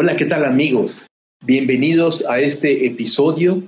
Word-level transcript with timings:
Hola, 0.00 0.14
¿qué 0.14 0.26
tal 0.26 0.44
amigos? 0.44 1.04
Bienvenidos 1.44 2.24
a 2.24 2.38
este 2.38 2.86
episodio 2.86 3.64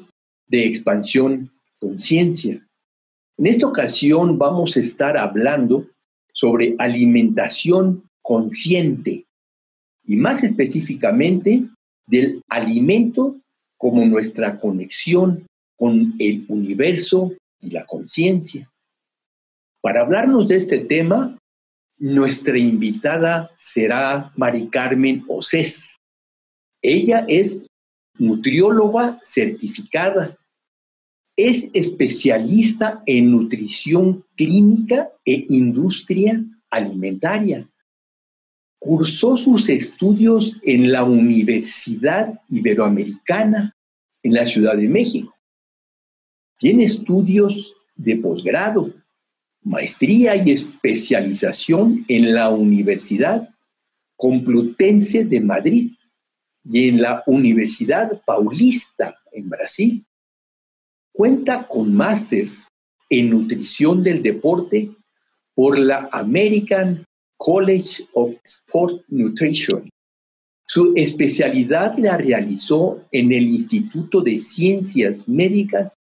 de 0.47 0.65
Expansión 0.65 1.51
Conciencia. 1.81 2.65
En 3.37 3.47
esta 3.49 3.67
ocasión 3.67 4.39
vamos 4.39 4.77
a 4.77 4.81
estar 4.81 5.19
hablando 5.19 5.89
sobre 6.33 6.77
alimentación 6.79 8.05
consciente 8.23 9.25
y 10.05 10.15
más 10.15 10.45
específicamente 10.45 11.65
del 12.07 12.45
alimento 12.49 13.41
como 13.77 14.07
nuestra 14.07 14.57
conexión 14.57 15.49
con 15.77 16.15
el 16.21 16.45
universo 16.47 17.33
y 17.61 17.71
la 17.71 17.85
conciencia. 17.87 18.71
Para 19.81 20.03
hablarnos 20.03 20.47
de 20.47 20.55
este 20.59 20.79
tema, 20.79 21.37
nuestra 21.99 22.57
invitada 22.57 23.51
será 23.59 24.31
Mari 24.37 24.69
Carmen 24.69 25.25
Océs. 25.27 25.90
Ella 26.83 27.25
es 27.29 27.61
nutrióloga 28.19 29.21
certificada, 29.25 30.39
es 31.37 31.71
especialista 31.73 33.03
en 33.07 33.31
nutrición 33.31 34.25
clínica 34.37 35.11
e 35.25 35.47
industria 35.49 36.45
alimentaria. 36.71 37.69
Cursó 38.79 39.37
sus 39.37 39.69
estudios 39.69 40.59
en 40.63 40.91
la 40.91 41.05
Universidad 41.05 42.41
Iberoamericana 42.49 43.77
en 44.23 44.35
la 44.35 44.47
Ciudad 44.47 44.77
de 44.77 44.89
México. 44.89 45.35
Tiene 46.59 46.85
estudios 46.85 47.75
de 47.95 48.17
posgrado, 48.17 48.93
maestría 49.63 50.37
y 50.37 50.51
especialización 50.51 52.05
en 52.09 52.35
la 52.35 52.51
Universidad 52.51 53.49
Complutense 54.17 55.25
de 55.25 55.41
Madrid 55.41 55.93
y 56.65 56.89
en 56.89 57.03
la 57.03 57.23
Universidad 57.27 58.23
Paulista 58.25 59.17
en 59.33 59.49
Brasil. 59.49 60.05
Cuenta 61.13 61.67
con 61.67 61.95
másters 61.95 62.69
en 63.09 63.31
nutrición 63.31 64.03
del 64.03 64.23
deporte 64.23 64.91
por 65.55 65.79
la 65.79 66.09
American 66.13 67.05
College 67.37 68.07
of 68.15 68.35
Sport 68.45 69.05
Nutrition. 69.09 69.89
Su 70.67 70.93
especialidad 70.95 71.99
la 71.99 72.17
realizó 72.17 73.05
en 73.11 73.33
el 73.33 73.49
Instituto 73.49 74.21
de 74.21 74.39
Ciencias 74.39 75.27
Médicas 75.27 75.97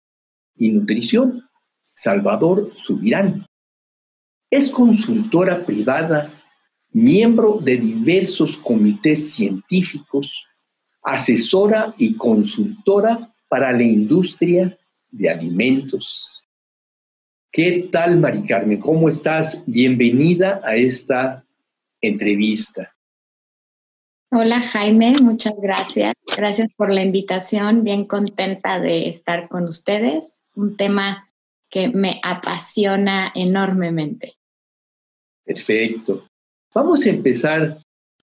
y 0.55 0.69
Nutrición, 0.69 1.49
Salvador 1.95 2.71
Subirán. 2.83 3.45
Es 4.51 4.69
consultora 4.69 5.65
privada, 5.65 6.31
miembro 6.91 7.59
de 7.59 7.77
diversos 7.77 8.57
comités 8.57 9.31
científicos, 9.31 10.45
asesora 11.01 11.93
y 11.97 12.15
consultora 12.15 13.33
para 13.47 13.71
la 13.71 13.83
industria 13.83 14.77
de 15.11 15.29
alimentos. 15.29 16.43
¿Qué 17.51 17.89
tal, 17.91 18.17
Mari 18.17 18.43
Carmen? 18.43 18.79
¿Cómo 18.79 19.09
estás? 19.09 19.63
Bienvenida 19.65 20.61
a 20.63 20.75
esta 20.75 21.43
entrevista. 21.99 22.95
Hola 24.31 24.61
Jaime, 24.61 25.19
muchas 25.19 25.55
gracias. 25.59 26.13
Gracias 26.37 26.73
por 26.75 26.93
la 26.93 27.01
invitación. 27.01 27.83
Bien 27.83 28.05
contenta 28.05 28.79
de 28.79 29.09
estar 29.09 29.49
con 29.49 29.63
ustedes. 29.63 30.39
Un 30.53 30.77
tema 30.77 31.31
que 31.69 31.89
me 31.89 32.21
apasiona 32.23 33.31
enormemente. 33.33 34.35
Perfecto. 35.43 36.27
Vamos 36.75 37.05
a 37.07 37.09
empezar 37.09 37.79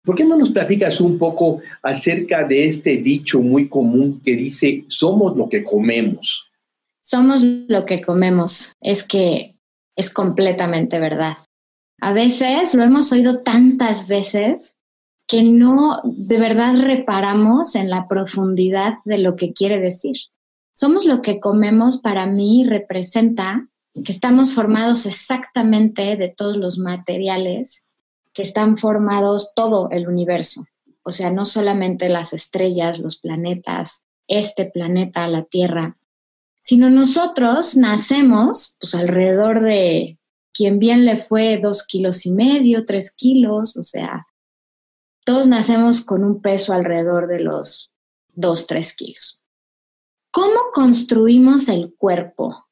¿Por 0.04 0.16
qué 0.16 0.24
no 0.24 0.36
nos 0.36 0.50
platicas 0.50 1.00
un 1.00 1.18
poco 1.18 1.62
acerca 1.82 2.44
de 2.44 2.66
este 2.66 2.98
dicho 2.98 3.40
muy 3.40 3.68
común 3.68 4.20
que 4.22 4.36
dice, 4.36 4.84
somos 4.88 5.34
lo 5.34 5.48
que 5.48 5.64
comemos? 5.64 6.50
Somos 7.02 7.42
lo 7.42 7.86
que 7.86 8.02
comemos. 8.02 8.74
Es 8.82 9.02
que 9.02 9.56
es 9.96 10.10
completamente 10.10 10.98
verdad. 10.98 11.38
A 12.00 12.12
veces 12.12 12.74
lo 12.74 12.82
hemos 12.82 13.12
oído 13.12 13.40
tantas 13.40 14.06
veces 14.08 14.76
que 15.26 15.42
no 15.42 16.00
de 16.04 16.38
verdad 16.38 16.74
reparamos 16.82 17.74
en 17.74 17.88
la 17.88 18.06
profundidad 18.06 18.96
de 19.06 19.18
lo 19.18 19.36
que 19.36 19.54
quiere 19.54 19.80
decir. 19.80 20.16
Somos 20.74 21.06
lo 21.06 21.22
que 21.22 21.40
comemos 21.40 21.98
para 21.98 22.26
mí 22.26 22.64
representa 22.68 23.68
que 23.94 24.12
estamos 24.12 24.54
formados 24.54 25.06
exactamente 25.06 26.16
de 26.16 26.28
todos 26.28 26.58
los 26.58 26.78
materiales 26.78 27.83
que 28.34 28.42
están 28.42 28.76
formados 28.76 29.52
todo 29.54 29.88
el 29.90 30.08
universo. 30.08 30.66
O 31.02 31.10
sea, 31.10 31.30
no 31.30 31.44
solamente 31.44 32.08
las 32.08 32.32
estrellas, 32.32 32.98
los 32.98 33.16
planetas, 33.16 34.04
este 34.26 34.66
planeta, 34.66 35.26
la 35.28 35.44
Tierra, 35.44 35.96
sino 36.60 36.90
nosotros 36.90 37.76
nacemos 37.76 38.76
pues 38.80 38.94
alrededor 38.94 39.60
de 39.60 40.18
quien 40.52 40.78
bien 40.78 41.04
le 41.04 41.18
fue 41.18 41.58
dos 41.58 41.84
kilos 41.84 42.24
y 42.26 42.32
medio, 42.32 42.84
tres 42.84 43.10
kilos, 43.10 43.76
o 43.76 43.82
sea, 43.82 44.26
todos 45.24 45.46
nacemos 45.46 46.04
con 46.04 46.24
un 46.24 46.40
peso 46.40 46.72
alrededor 46.72 47.26
de 47.26 47.40
los 47.40 47.92
dos, 48.34 48.66
tres 48.66 48.94
kilos. 48.94 49.42
¿Cómo 50.30 50.58
construimos 50.72 51.68
el 51.68 51.94
cuerpo 51.96 52.66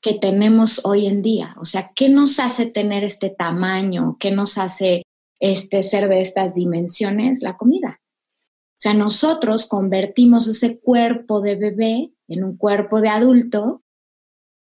que 0.00 0.14
tenemos 0.14 0.84
hoy 0.84 1.06
en 1.06 1.22
día? 1.22 1.54
O 1.58 1.64
sea, 1.64 1.92
¿qué 1.94 2.08
nos 2.08 2.38
hace 2.38 2.66
tener 2.66 3.04
este 3.04 3.30
tamaño? 3.30 4.16
¿Qué 4.18 4.30
nos 4.30 4.58
hace 4.58 5.01
este 5.42 5.82
ser 5.82 6.08
de 6.08 6.20
estas 6.20 6.54
dimensiones? 6.54 7.42
La 7.42 7.56
comida. 7.56 8.00
O 8.00 8.78
sea, 8.82 8.94
nosotros 8.94 9.66
convertimos 9.66 10.48
ese 10.48 10.80
cuerpo 10.80 11.40
de 11.40 11.56
bebé 11.56 12.12
en 12.28 12.44
un 12.44 12.56
cuerpo 12.56 13.00
de 13.00 13.08
adulto 13.08 13.82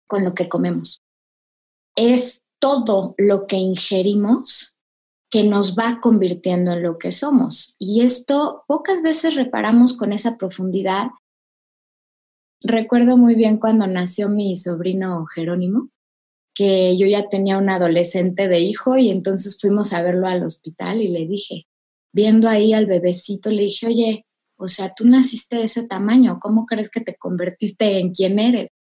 con 0.07 0.25
lo 0.25 0.34
que 0.34 0.49
comemos. 0.49 1.01
Es 1.97 2.43
todo 2.61 3.15
lo 3.19 3.47
que 3.47 3.57
ingerimos 3.57 4.78
que 5.31 5.45
nos 5.45 5.77
va 5.77 6.01
convirtiendo 6.01 6.73
en 6.73 6.83
lo 6.83 6.99
que 6.99 7.12
somos. 7.12 7.75
Y 7.78 8.03
esto 8.03 8.65
pocas 8.67 9.03
veces 9.03 9.34
reparamos 9.34 9.97
con 9.97 10.12
esa 10.12 10.39
profundidad 10.39 11.09
Recuerdo 12.61 13.17
muy 13.17 13.37
bien 13.37 13.59
cuando 13.59 13.87
nació 13.87 14.28
mi 14.28 14.57
sobrino 14.57 15.27
Jerónimo, 15.27 15.91
que 16.59 16.99
yo 16.99 17.07
ya 17.07 17.29
tenía 17.29 17.57
un 17.57 17.71
adolescente 17.71 18.49
de 18.49 18.59
hijo 18.59 18.99
y 18.99 19.11
entonces 19.11 19.61
fuimos 19.61 19.93
a 19.93 20.03
verlo 20.03 20.27
al 20.27 20.43
hospital 20.43 21.01
y 21.01 21.07
le 21.07 21.25
dije, 21.25 21.69
viendo 22.13 22.49
ahí 22.49 22.73
al 22.73 22.87
bebecito, 22.87 23.53
le 23.53 23.63
dije, 23.63 23.87
oye, 23.87 24.27
o 24.59 24.67
sea, 24.67 24.93
tú 24.93 25.07
naciste 25.07 25.59
de 25.59 25.63
ese 25.63 25.85
tamaño, 25.85 26.41
¿cómo 26.41 26.67
crees 26.67 26.91
que 26.91 27.01
te 27.01 27.15
convertiste 27.15 28.01
en 28.01 28.11
quien 28.11 28.41
eres? 28.41 28.71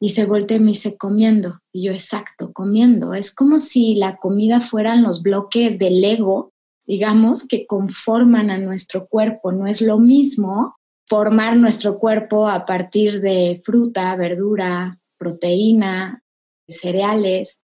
Y 0.00 0.10
se 0.10 0.26
volteó 0.26 0.58
y 0.58 0.60
me 0.60 0.68
dice, 0.68 0.96
comiendo. 0.96 1.58
Y 1.72 1.86
yo, 1.86 1.92
exacto, 1.92 2.52
comiendo. 2.52 3.14
Es 3.14 3.34
como 3.34 3.58
si 3.58 3.96
la 3.96 4.18
comida 4.18 4.60
fueran 4.60 5.02
los 5.02 5.22
bloques 5.22 5.80
del 5.80 6.04
ego, 6.04 6.52
digamos, 6.86 7.48
que 7.48 7.66
conforman 7.66 8.50
a 8.50 8.58
nuestro 8.58 9.08
cuerpo. 9.08 9.50
No 9.50 9.66
es 9.66 9.80
lo 9.80 9.98
mismo 9.98 10.76
formar 11.08 11.56
nuestro 11.56 11.98
cuerpo 11.98 12.46
a 12.46 12.64
partir 12.64 13.20
de 13.20 13.60
fruta, 13.64 14.14
verdura, 14.14 15.00
proteína, 15.18 16.23
cereales, 16.68 17.60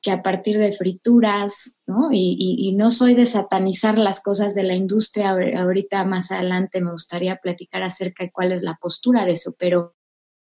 que 0.00 0.10
a 0.10 0.22
partir 0.22 0.58
de 0.58 0.72
frituras, 0.72 1.76
¿no? 1.86 2.08
Y, 2.12 2.72
no 2.76 2.90
soy 2.90 3.14
de 3.14 3.26
satanizar 3.26 3.98
las 3.98 4.20
cosas 4.20 4.54
de 4.54 4.62
la 4.62 4.74
industria, 4.74 5.30
ahorita 5.30 6.04
más 6.04 6.30
adelante 6.30 6.80
me 6.80 6.92
gustaría 6.92 7.36
platicar 7.36 7.82
acerca 7.82 8.24
de 8.24 8.30
cuál 8.30 8.52
es 8.52 8.62
la 8.62 8.78
postura 8.80 9.24
de 9.24 9.32
eso, 9.32 9.54
pero, 9.58 9.96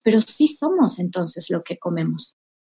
pero 0.03 0.19
sí 0.21 0.47
somos 0.47 0.99
entonces 0.99 1.49
lo 1.49 1.63
que 1.63 1.77
comemos. 1.77 2.35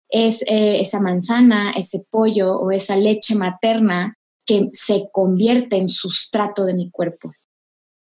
Es 0.09 0.43
eh, 0.43 0.79
esa 0.79 0.99
manzana, 0.99 1.71
ese 1.71 2.05
pollo 2.09 2.57
o 2.57 2.71
esa 2.71 2.95
leche 2.95 3.35
materna 3.35 4.15
que 4.45 4.69
se 4.73 5.09
convierte 5.11 5.77
en 5.77 5.89
sustrato 5.89 6.63
de 6.63 6.75
mi 6.75 6.91
cuerpo. 6.91 7.33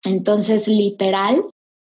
Entonces, 0.04 0.68
literal, 0.68 1.44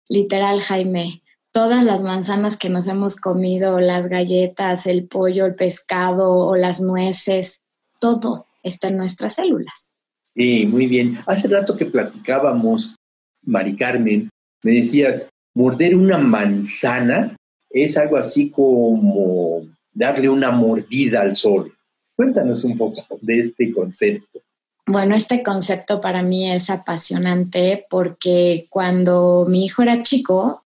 literal, 0.09 0.61
Jaime, 0.61 1.24
todas 1.55 1.85
las 1.85 2.03
manzanas 2.03 2.57
que 2.57 2.69
nos 2.69 2.89
hemos 2.89 3.15
comido, 3.15 3.79
las 3.79 4.09
galletas, 4.09 4.87
el 4.87 5.07
pollo, 5.07 5.47
el 5.47 5.55
pescado 5.55 6.33
o 6.33 6.57
las 6.57 6.81
nueces, 6.81 7.63
todo 8.01 8.47
está 8.65 8.89
en 8.89 8.97
nuestras 8.97 9.37
células. 9.37 9.95
Sí, 10.35 10.67
muy 10.67 10.89
bien. 10.89 11.21
Hace 11.27 11.47
rato 11.47 11.77
que 11.77 11.87
platicábamos, 11.87 12.97
Mari 13.45 13.77
Carmen, 13.77 14.29
me 14.65 14.73
decías, 14.73 15.29
morder 15.55 15.95
una 15.95 16.19
manzana 16.19 17.37
es 17.71 17.97
algo 17.97 18.17
así 18.17 18.51
como 18.51 19.63
darle 19.93 20.29
una 20.29 20.51
mordida 20.51 21.21
al 21.21 21.37
sol. 21.37 21.73
Cuéntanos 22.17 22.65
un 22.65 22.77
poco 22.77 23.07
de 23.21 23.39
este 23.39 23.73
concepto. 23.73 24.41
Bueno, 24.87 25.15
este 25.15 25.45
concepto 25.45 26.01
para 26.01 26.23
mí 26.23 26.51
es 26.51 26.69
apasionante 26.69 27.87
porque 27.89 28.67
cuando 28.71 29.47
mi 29.49 29.65
hijo 29.65 29.83
era 29.83 30.03
chico, 30.03 30.64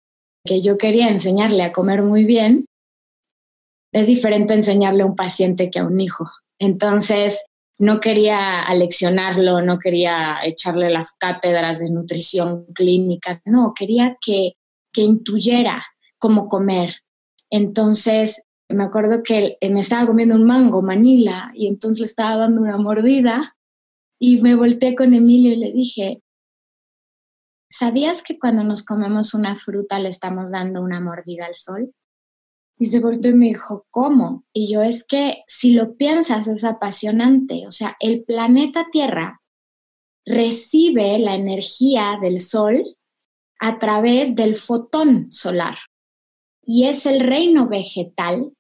que 0.45 0.61
yo 0.61 0.77
quería 0.77 1.09
enseñarle 1.09 1.63
a 1.63 1.73
comer 1.73 2.03
muy 2.03 2.25
bien, 2.25 2.67
es 3.93 4.07
diferente 4.07 4.55
enseñarle 4.55 5.03
a 5.03 5.07
un 5.07 5.17
paciente 5.17 5.71
que 5.71 5.79
a 5.79 5.85
un 5.85 6.01
hijo. 6.01 6.31
Entonces, 6.59 7.45
no 7.79 8.01
quería 8.01 8.63
aleccionarlo, 8.63 9.63
no 9.63 9.79
quería 9.79 10.39
echarle 10.45 10.91
las 10.91 11.13
cátedras 11.13 11.81
de 11.81 11.91
nutrición 11.91 12.67
clínica, 12.75 13.41
no, 13.45 13.73
quería 13.75 14.17
que, 14.21 14.55
que 14.93 15.03
intuyera 15.03 15.85
cómo 16.19 16.49
comer. 16.49 16.97
Entonces, 17.51 18.43
me 18.69 18.85
acuerdo 18.85 19.23
que 19.23 19.57
me 19.71 19.81
estaba 19.81 20.07
comiendo 20.07 20.35
un 20.35 20.45
mango 20.45 20.83
manila 20.83 21.51
y 21.55 21.67
entonces 21.67 22.01
le 22.01 22.05
estaba 22.07 22.37
dando 22.37 22.61
una 22.61 22.79
mordida 22.79 23.57
y 24.19 24.41
me 24.41 24.55
volteé 24.55 24.95
con 24.95 25.13
Emilio 25.13 25.53
y 25.53 25.57
le 25.57 25.73
dije, 25.73 26.23
¿sabías 27.77 28.23
que 28.23 28.39
cuando 28.39 28.63
nos 28.63 28.85
comemos 28.85 29.35
una 29.35 29.57
fruta 29.57 29.99
le 29.99 30.09
estamos 30.09 30.53
dando 30.53 30.81
una 30.81 31.01
mordida 31.01 31.47
al 31.47 31.57
sol? 31.57 31.93
Y 32.79 32.87
se 32.87 33.01
volteó 33.01 33.33
y 33.33 33.35
me 33.35 33.47
dijo, 33.47 33.87
¿cómo? 33.91 34.45
Y 34.53 34.73
yo 34.73 34.83
es 34.83 35.05
que 35.05 35.43
si 35.49 35.73
lo 35.73 35.97
piensas 35.97 36.47
es 36.47 36.63
apasionante. 36.63 37.67
O 37.67 37.73
sea, 37.73 37.97
el 37.99 38.23
planeta 38.23 38.87
Tierra 38.93 39.43
recibe 40.25 41.19
la 41.19 41.35
energía 41.35 42.17
del 42.23 42.39
sol 42.39 42.97
a 43.59 43.81
través 43.81 44.37
del 44.37 44.55
fotón 44.55 45.33
solar. 45.33 45.77
Y 46.63 46.85
es 46.85 47.07
el 47.07 47.21
reino 47.21 47.69
vegetal 47.69 48.53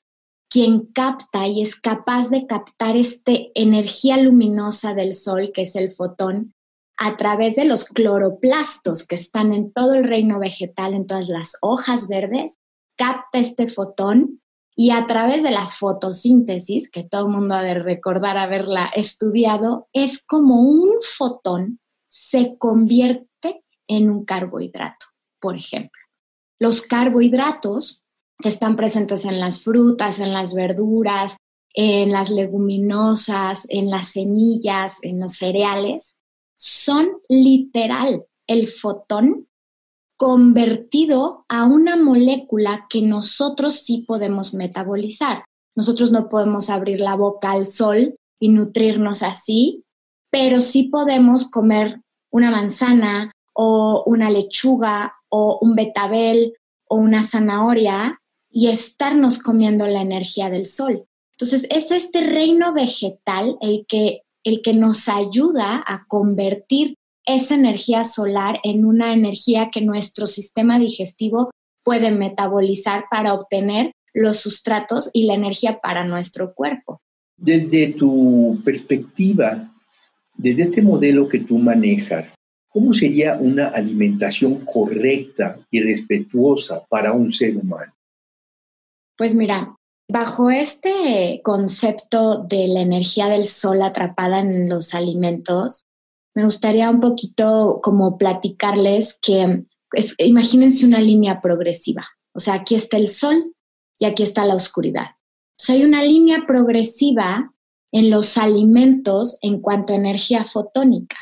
quien 0.51 0.87
capta 0.87 1.47
y 1.47 1.63
es 1.63 1.77
capaz 1.77 2.31
de 2.31 2.47
captar 2.47 2.97
esta 2.97 3.33
energía 3.55 4.17
luminosa 4.17 4.93
del 4.95 5.13
sol, 5.15 5.51
que 5.53 5.63
es 5.63 5.75
el 5.77 5.91
fotón, 5.91 6.55
a 6.97 7.17
través 7.17 7.57
de 7.57 7.65
los 7.65 7.85
cloroplastos 7.85 9.07
que 9.07 9.15
están 9.15 9.53
en 9.53 9.73
todo 9.73 9.95
el 9.95 10.05
reino 10.05 10.39
vegetal, 10.39 10.95
en 10.95 11.07
todas 11.07 11.29
las 11.29 11.57
hojas 11.61 12.09
verdes, 12.09 12.59
capta 12.97 13.39
este 13.39 13.69
fotón 13.69 14.41
y 14.77 14.91
a 14.91 15.07
través 15.07 15.43
de 15.43 15.51
la 15.51 15.67
fotosíntesis, 15.67 16.91
que 16.91 17.05
todo 17.05 17.23
el 17.23 17.33
mundo 17.33 17.55
ha 17.55 17.63
de 17.63 17.75
recordar 17.75 18.37
haberla 18.37 18.87
estudiado, 18.87 19.89
es 19.93 20.23
como 20.23 20.63
un 20.63 20.91
fotón 21.17 21.79
se 22.09 22.57
convierte 22.59 23.65
en 23.89 24.11
un 24.11 24.25
carbohidrato, 24.25 25.07
por 25.41 25.57
ejemplo. 25.57 26.01
Los 26.61 26.83
carbohidratos 26.83 28.05
que 28.39 28.49
están 28.49 28.77
presentes 28.77 29.25
en 29.25 29.41
las 29.41 29.63
frutas, 29.63 30.21
en 30.21 30.33
las 30.33 30.55
verduras, 30.55 31.37
en 31.75 32.13
las 32.13 32.31
leguminosas, 32.31 33.67
en 33.69 33.91
las 33.91 34.13
semillas, 34.13 34.99
en 35.03 35.21
los 35.21 35.33
cereales, 35.33 36.17
son 36.57 37.09
literal 37.29 38.27
el 38.47 38.69
fotón 38.69 39.49
convertido 40.17 41.45
a 41.49 41.65
una 41.65 41.97
molécula 41.97 42.87
que 42.89 43.03
nosotros 43.03 43.75
sí 43.77 44.05
podemos 44.07 44.55
metabolizar. 44.55 45.45
Nosotros 45.75 46.13
no 46.13 46.29
podemos 46.29 46.71
abrir 46.71 47.01
la 47.01 47.17
boca 47.17 47.53
al 47.53 47.67
sol 47.67 48.17
y 48.39 48.49
nutrirnos 48.49 49.23
así, 49.23 49.85
pero 50.31 50.61
sí 50.61 50.85
podemos 50.85 51.51
comer 51.51 52.01
una 52.31 52.51
manzana 52.51 53.33
o 53.53 54.05
una 54.07 54.31
lechuga 54.31 55.15
o 55.29 55.59
un 55.61 55.75
betabel 55.75 56.53
o 56.89 56.97
una 56.97 57.23
zanahoria 57.23 58.21
y 58.51 58.69
estarnos 58.69 59.39
comiendo 59.39 59.87
la 59.87 60.03
energía 60.03 60.49
del 60.49 60.67
sol. 60.67 61.07
Entonces, 61.33 61.67
es 61.71 61.91
este 61.91 62.21
reino 62.21 62.73
vegetal 62.73 63.57
el 63.61 63.85
que, 63.89 64.23
el 64.45 64.61
que 64.63 64.75
nos 64.75 65.09
ayuda 65.09 65.83
a 65.87 66.05
convertir 66.07 66.95
esa 67.27 67.55
energía 67.55 68.05
solar 68.05 68.61
en 68.63 68.85
una 68.85 69.13
energía 69.13 69.71
que 69.73 69.81
nuestro 69.81 70.27
sistema 70.27 70.79
digestivo 70.79 71.51
puede 71.83 72.11
metabolizar 72.11 73.05
para 73.11 73.35
obtener 73.35 73.93
los 74.13 74.39
sustratos 74.39 75.11
y 75.13 75.27
la 75.27 75.35
energía 75.35 75.81
para 75.83 76.05
nuestro 76.05 76.55
cuerpo. 76.55 77.01
Desde 77.37 77.89
tu 77.95 78.61
perspectiva, 78.65 79.73
desde 80.37 80.63
este 80.65 80.83
modelo 80.83 81.29
que 81.29 81.41
tú 81.41 81.59
manejas, 81.59 82.35
¿cómo 82.69 82.95
sería 82.95 83.37
una 83.39 83.69
alimentación 83.69 84.65
correcta 84.65 85.59
y 85.71 85.81
respetuosa 85.81 86.85
para 86.89 87.13
un 87.13 87.33
ser 87.33 87.57
humano? 87.57 87.93
Pues 89.17 89.35
mira, 89.35 89.75
bajo 90.09 90.51
este 90.51 91.41
concepto 91.43 92.39
de 92.39 92.69
la 92.69 92.81
energía 92.81 93.29
del 93.29 93.47
sol 93.47 93.83
atrapada 93.83 94.41
en 94.41 94.69
los 94.69 94.95
alimentos, 94.95 95.87
me 96.35 96.45
gustaría 96.45 96.91
un 96.91 97.01
poquito 97.01 97.81
como 97.83 98.19
platicarles 98.19 99.19
que 99.21 99.65
imagínense 100.19 100.87
una 100.87 101.01
línea 101.01 101.41
progresiva. 101.41 102.07
O 102.35 102.41
sea, 102.41 102.55
aquí 102.55 102.75
está 102.75 102.97
el 102.97 103.07
sol 103.07 103.55
y 103.99 104.07
aquí 104.07 104.23
está 104.23 104.45
la 104.45 104.57
oscuridad. 104.57 105.07
Entonces 105.53 105.77
hay 105.77 105.85
una 105.85 106.03
línea 106.03 106.45
progresiva 106.47 107.53
en 107.93 108.11
los 108.11 108.37
alimentos 108.37 109.39
en 109.41 109.61
cuanto 109.61 109.93
a 109.93 109.97
energía 109.97 110.45
fotónica. 110.45 111.17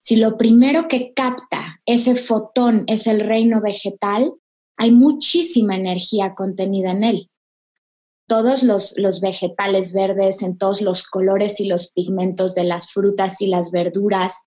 Si 0.00 0.16
lo 0.16 0.36
primero 0.36 0.86
que 0.86 1.14
capta 1.14 1.80
ese 1.86 2.14
fotón 2.14 2.84
es 2.88 3.06
el 3.06 3.20
reino 3.20 3.62
vegetal, 3.62 4.34
hay 4.76 4.90
muchísima 4.90 5.76
energía 5.76 6.34
contenida 6.34 6.90
en 6.90 7.04
él. 7.04 7.30
Todos 8.26 8.62
los, 8.62 8.94
vegetales 9.20 9.92
verdes, 9.92 10.42
en 10.42 10.56
todos 10.56 10.80
los 10.80 11.02
colores 11.04 11.60
y 11.60 11.66
los 11.66 11.92
pigmentos 11.92 12.54
de 12.54 12.64
las 12.64 12.92
frutas 12.92 13.40
y 13.40 13.48
las 13.48 13.70
verduras. 13.70 14.42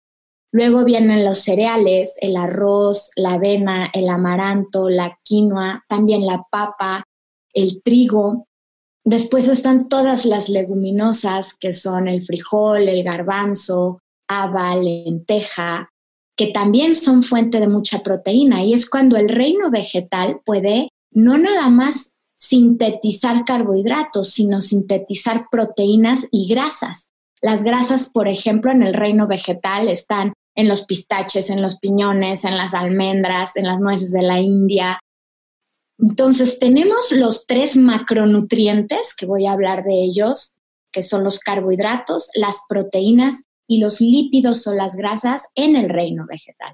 Luego 0.52 0.84
vienen 0.84 1.26
los 1.26 1.40
cereales, 1.40 2.18
el 2.22 2.38
arroz, 2.38 3.12
la 3.16 3.34
avena, 3.34 3.90
el 3.94 4.10
amaranto, 4.10 4.90
la 4.90 5.20
quinoa, 5.24 5.84
también 5.88 6.26
la 6.26 6.44
papa, 6.50 7.04
el 7.54 7.82
trigo. 7.84 8.48
Después 9.04 9.48
están 9.48 9.90
todas 9.90 10.26
las 10.26 10.50
leguminosas, 10.50 11.54
que 11.54 11.74
son 11.74 12.08
el 12.08 12.22
frijol, 12.24 12.90
el 12.90 13.04
garbanzo, 13.04 14.02
haba, 14.28 14.76
lenteja, 14.76 15.90
que 16.36 16.48
también 16.48 16.94
son 16.94 17.24
fuente 17.24 17.60
de 17.60 17.68
mucha 17.68 18.00
proteína 18.00 18.64
y 18.64 18.74
es 18.74 18.90
cuando 18.90 19.18
el 19.18 19.30
reino 19.30 19.72
vegetal 19.72 20.42
puede 20.46 20.90
no 21.12 21.38
nada 21.38 21.70
más 21.70 22.17
sintetizar 22.38 23.44
carbohidratos, 23.46 24.30
sino 24.30 24.62
sintetizar 24.62 25.48
proteínas 25.52 26.28
y 26.32 26.48
grasas. 26.48 27.10
Las 27.42 27.64
grasas, 27.64 28.10
por 28.10 28.28
ejemplo, 28.28 28.72
en 28.72 28.84
el 28.84 28.94
reino 28.94 29.28
vegetal 29.28 29.90
están 29.90 30.34
en 30.56 30.68
los 30.68 30.86
pistaches, 30.86 31.50
en 31.50 31.62
los 31.62 31.78
piñones, 31.78 32.46
en 32.46 32.58
las 32.58 32.74
almendras, 32.74 33.58
en 33.58 33.66
las 33.66 33.80
nueces 33.80 34.12
de 34.12 34.24
la 34.24 34.40
India. 34.40 35.00
Entonces, 36.00 36.60
tenemos 36.60 37.12
los 37.12 37.46
tres 37.46 37.78
macronutrientes, 37.78 39.16
que 39.16 39.26
voy 39.26 39.46
a 39.46 39.52
hablar 39.52 39.84
de 39.84 40.04
ellos, 40.04 40.58
que 40.92 41.02
son 41.04 41.24
los 41.24 41.40
carbohidratos, 41.40 42.30
las 42.34 42.64
proteínas 42.68 43.44
y 43.68 43.80
los 43.80 44.00
lípidos 44.02 44.66
o 44.68 44.74
las 44.74 44.96
grasas 44.96 45.48
en 45.56 45.76
el 45.76 45.90
reino 45.90 46.26
vegetal. 46.28 46.74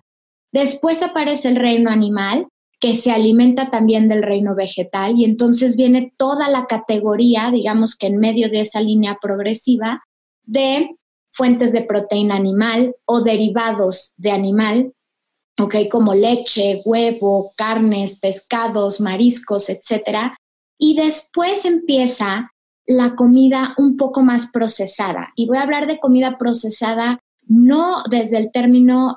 Después 0.53 1.01
aparece 1.01 1.50
el 1.50 1.55
reino 1.55 1.89
animal, 1.89 2.48
que 2.83 2.93
se 2.93 3.11
alimenta 3.11 3.69
también 3.69 4.09
del 4.09 4.21
reino 4.21 4.55
vegetal 4.55 5.13
y 5.15 5.23
entonces 5.23 5.77
viene 5.77 6.13
toda 6.17 6.49
la 6.49 6.65
categoría, 6.65 7.49
digamos 7.49 7.95
que 7.95 8.07
en 8.07 8.19
medio 8.19 8.49
de 8.49 8.59
esa 8.59 8.81
línea 8.81 9.19
progresiva, 9.21 10.03
de 10.43 10.89
fuentes 11.31 11.71
de 11.71 11.83
proteína 11.83 12.35
animal 12.35 12.93
o 13.05 13.21
derivados 13.21 14.13
de 14.17 14.31
animal, 14.31 14.91
¿ok? 15.57 15.75
Como 15.89 16.13
leche, 16.13 16.81
huevo, 16.83 17.51
carnes, 17.55 18.19
pescados, 18.19 18.99
mariscos, 18.99 19.69
etc. 19.69 20.33
Y 20.77 20.97
después 20.97 21.63
empieza 21.63 22.51
la 22.85 23.15
comida 23.15 23.75
un 23.77 23.95
poco 23.95 24.23
más 24.23 24.51
procesada. 24.51 25.29
Y 25.37 25.47
voy 25.47 25.55
a 25.55 25.61
hablar 25.61 25.87
de 25.87 26.01
comida 26.01 26.37
procesada 26.37 27.21
no 27.47 28.03
desde 28.09 28.39
el 28.39 28.51
término 28.51 29.15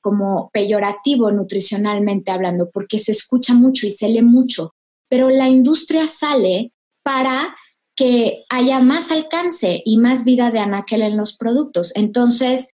como 0.00 0.50
peyorativo 0.52 1.30
nutricionalmente 1.30 2.30
hablando, 2.30 2.70
porque 2.70 2.98
se 2.98 3.12
escucha 3.12 3.54
mucho 3.54 3.86
y 3.86 3.90
se 3.90 4.08
lee 4.08 4.22
mucho, 4.22 4.72
pero 5.08 5.30
la 5.30 5.48
industria 5.48 6.06
sale 6.06 6.72
para 7.02 7.56
que 7.96 8.44
haya 8.48 8.80
más 8.80 9.10
alcance 9.10 9.82
y 9.84 9.98
más 9.98 10.24
vida 10.24 10.50
de 10.50 10.60
anaquel 10.60 11.02
en 11.02 11.16
los 11.16 11.36
productos. 11.36 11.92
Entonces, 11.96 12.70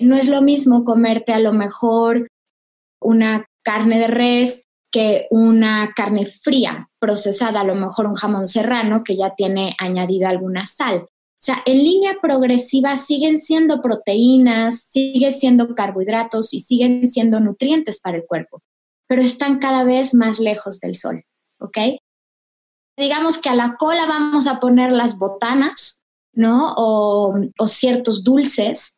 no 0.00 0.16
es 0.16 0.28
lo 0.28 0.42
mismo 0.42 0.84
comerte 0.84 1.32
a 1.32 1.38
lo 1.38 1.52
mejor 1.52 2.28
una 3.00 3.46
carne 3.64 3.98
de 4.00 4.08
res 4.08 4.64
que 4.90 5.26
una 5.30 5.92
carne 5.94 6.26
fría 6.26 6.88
procesada, 6.98 7.60
a 7.60 7.64
lo 7.64 7.74
mejor 7.74 8.06
un 8.06 8.14
jamón 8.14 8.46
serrano 8.46 9.02
que 9.04 9.16
ya 9.16 9.34
tiene 9.34 9.76
añadida 9.78 10.28
alguna 10.28 10.66
sal. 10.66 11.06
O 11.38 11.42
sea, 11.46 11.62
en 11.66 11.78
línea 11.78 12.16
progresiva 12.22 12.96
siguen 12.96 13.36
siendo 13.36 13.82
proteínas, 13.82 14.84
siguen 14.84 15.32
siendo 15.32 15.74
carbohidratos 15.74 16.54
y 16.54 16.60
siguen 16.60 17.06
siendo 17.08 17.40
nutrientes 17.40 18.00
para 18.00 18.16
el 18.16 18.24
cuerpo, 18.24 18.62
pero 19.06 19.20
están 19.20 19.58
cada 19.58 19.84
vez 19.84 20.14
más 20.14 20.40
lejos 20.40 20.80
del 20.80 20.96
sol, 20.96 21.24
¿ok? 21.60 21.78
Digamos 22.96 23.36
que 23.36 23.50
a 23.50 23.54
la 23.54 23.76
cola 23.78 24.06
vamos 24.06 24.46
a 24.46 24.60
poner 24.60 24.92
las 24.92 25.18
botanas, 25.18 26.02
¿no? 26.32 26.72
O, 26.78 27.34
o 27.58 27.66
ciertos 27.66 28.24
dulces, 28.24 28.96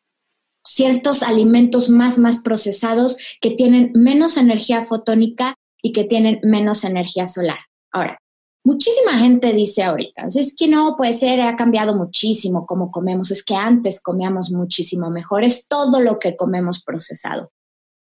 ciertos 0.64 1.25
alimentos 1.25 1.88
más, 1.88 2.18
más 2.18 2.40
procesados 2.42 3.16
que 3.40 3.50
tienen 3.50 3.90
menos 3.95 4.37
energía 4.37 4.85
fotónica 4.85 5.54
y 5.83 5.90
que 5.90 6.04
tienen 6.04 6.38
menos 6.45 6.85
energía 6.85 7.26
solar. 7.26 7.59
Ahora, 7.90 8.18
muchísima 8.65 9.19
gente 9.19 9.53
dice 9.53 9.83
ahorita, 9.83 10.27
es 10.27 10.55
que 10.57 10.69
no 10.69 10.95
puede 10.97 11.12
ser, 11.12 11.41
ha 11.41 11.57
cambiado 11.57 11.95
muchísimo 11.95 12.67
cómo 12.67 12.91
comemos, 12.91 13.31
es 13.31 13.45
que 13.45 13.55
antes 13.55 14.03
comíamos 14.03 14.50
muchísimo 14.50 15.11
mejor, 15.11 15.45
es 15.45 15.67
todo 15.69 16.00
lo 16.00 16.19
que 16.19 16.37
comemos 16.37 16.83
procesado. 16.83 17.50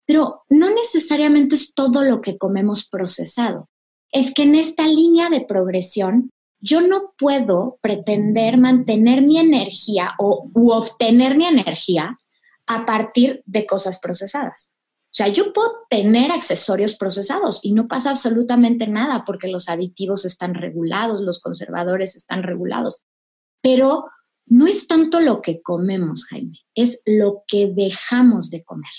Pero 0.06 0.42
no 0.48 0.70
necesariamente 0.70 1.54
es 1.54 1.74
todo 1.74 2.02
lo 2.02 2.20
que 2.20 2.38
comemos 2.38 2.88
procesado. 2.88 3.68
Es 4.10 4.32
que 4.32 4.44
en 4.44 4.54
esta 4.54 4.86
línea 4.86 5.28
de 5.28 5.42
progresión 5.42 6.30
yo 6.60 6.80
no 6.80 7.12
puedo 7.16 7.78
pretender 7.82 8.56
mantener 8.58 9.22
mi 9.22 9.38
energía 9.38 10.14
o 10.18 10.50
u 10.54 10.70
obtener 10.70 11.36
mi 11.36 11.44
energía 11.44 12.18
a 12.66 12.84
partir 12.84 13.42
de 13.46 13.66
cosas 13.66 13.98
procesadas. 14.00 14.72
O 15.18 15.24
sea, 15.24 15.32
yo 15.32 15.52
puedo 15.52 15.80
tener 15.90 16.30
accesorios 16.30 16.96
procesados 16.96 17.58
y 17.64 17.72
no 17.72 17.88
pasa 17.88 18.10
absolutamente 18.10 18.86
nada 18.86 19.24
porque 19.24 19.48
los 19.48 19.68
aditivos 19.68 20.24
están 20.24 20.54
regulados, 20.54 21.22
los 21.22 21.40
conservadores 21.40 22.14
están 22.14 22.44
regulados, 22.44 23.04
pero 23.60 24.04
no 24.46 24.68
es 24.68 24.86
tanto 24.86 25.18
lo 25.18 25.42
que 25.42 25.60
comemos, 25.60 26.24
Jaime, 26.26 26.60
es 26.76 27.00
lo 27.04 27.42
que 27.48 27.66
dejamos 27.66 28.50
de 28.50 28.62
comer. 28.62 28.92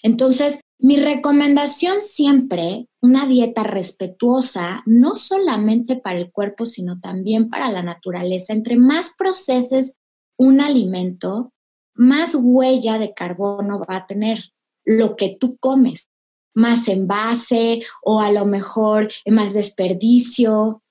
Entonces, 0.00 0.60
mi 0.78 0.94
recomendación 0.94 2.00
siempre, 2.00 2.86
una 3.02 3.26
dieta 3.26 3.64
respetuosa, 3.64 4.84
no 4.86 5.16
solamente 5.16 5.96
para 5.96 6.18
el 6.18 6.30
cuerpo, 6.30 6.66
sino 6.66 7.00
también 7.00 7.50
para 7.50 7.68
la 7.68 7.82
naturaleza. 7.82 8.52
Entre 8.52 8.76
más 8.76 9.16
proceses 9.18 9.96
un 10.38 10.60
alimento, 10.60 11.52
más 11.94 12.36
huella 12.40 12.98
de 12.98 13.12
carbono 13.12 13.80
va 13.80 13.96
a 13.96 14.06
tener 14.06 14.54
lo 14.84 15.16
que 15.16 15.36
tú 15.38 15.56
comes, 15.58 16.08
más 16.54 16.88
envase 16.88 17.82
o 18.02 18.20
a 18.20 18.30
lo 18.30 18.44
mejor 18.44 19.10
más 19.26 19.54
desperdicio. 19.54 20.82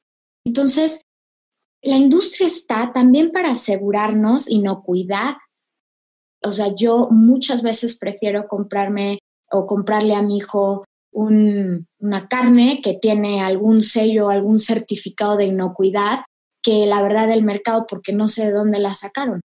Entonces, 0.45 1.01
la 1.81 1.97
industria 1.97 2.47
está 2.47 2.91
también 2.93 3.31
para 3.31 3.51
asegurarnos 3.51 4.49
inocuidad. 4.49 5.35
O 6.43 6.51
sea, 6.51 6.73
yo 6.75 7.09
muchas 7.11 7.61
veces 7.61 7.97
prefiero 7.97 8.47
comprarme 8.47 9.19
o 9.51 9.65
comprarle 9.65 10.15
a 10.15 10.21
mi 10.21 10.37
hijo 10.37 10.83
una 11.15 12.27
carne 12.27 12.81
que 12.81 12.95
tiene 12.95 13.41
algún 13.43 13.83
sello, 13.83 14.29
algún 14.29 14.57
certificado 14.57 15.37
de 15.37 15.45
inocuidad, 15.45 16.21
que 16.63 16.85
la 16.85 17.01
verdad 17.03 17.27
del 17.27 17.43
mercado 17.43 17.85
porque 17.87 18.13
no 18.13 18.27
sé 18.27 18.47
de 18.47 18.53
dónde 18.53 18.79
la 18.79 18.93
sacaron. 18.93 19.41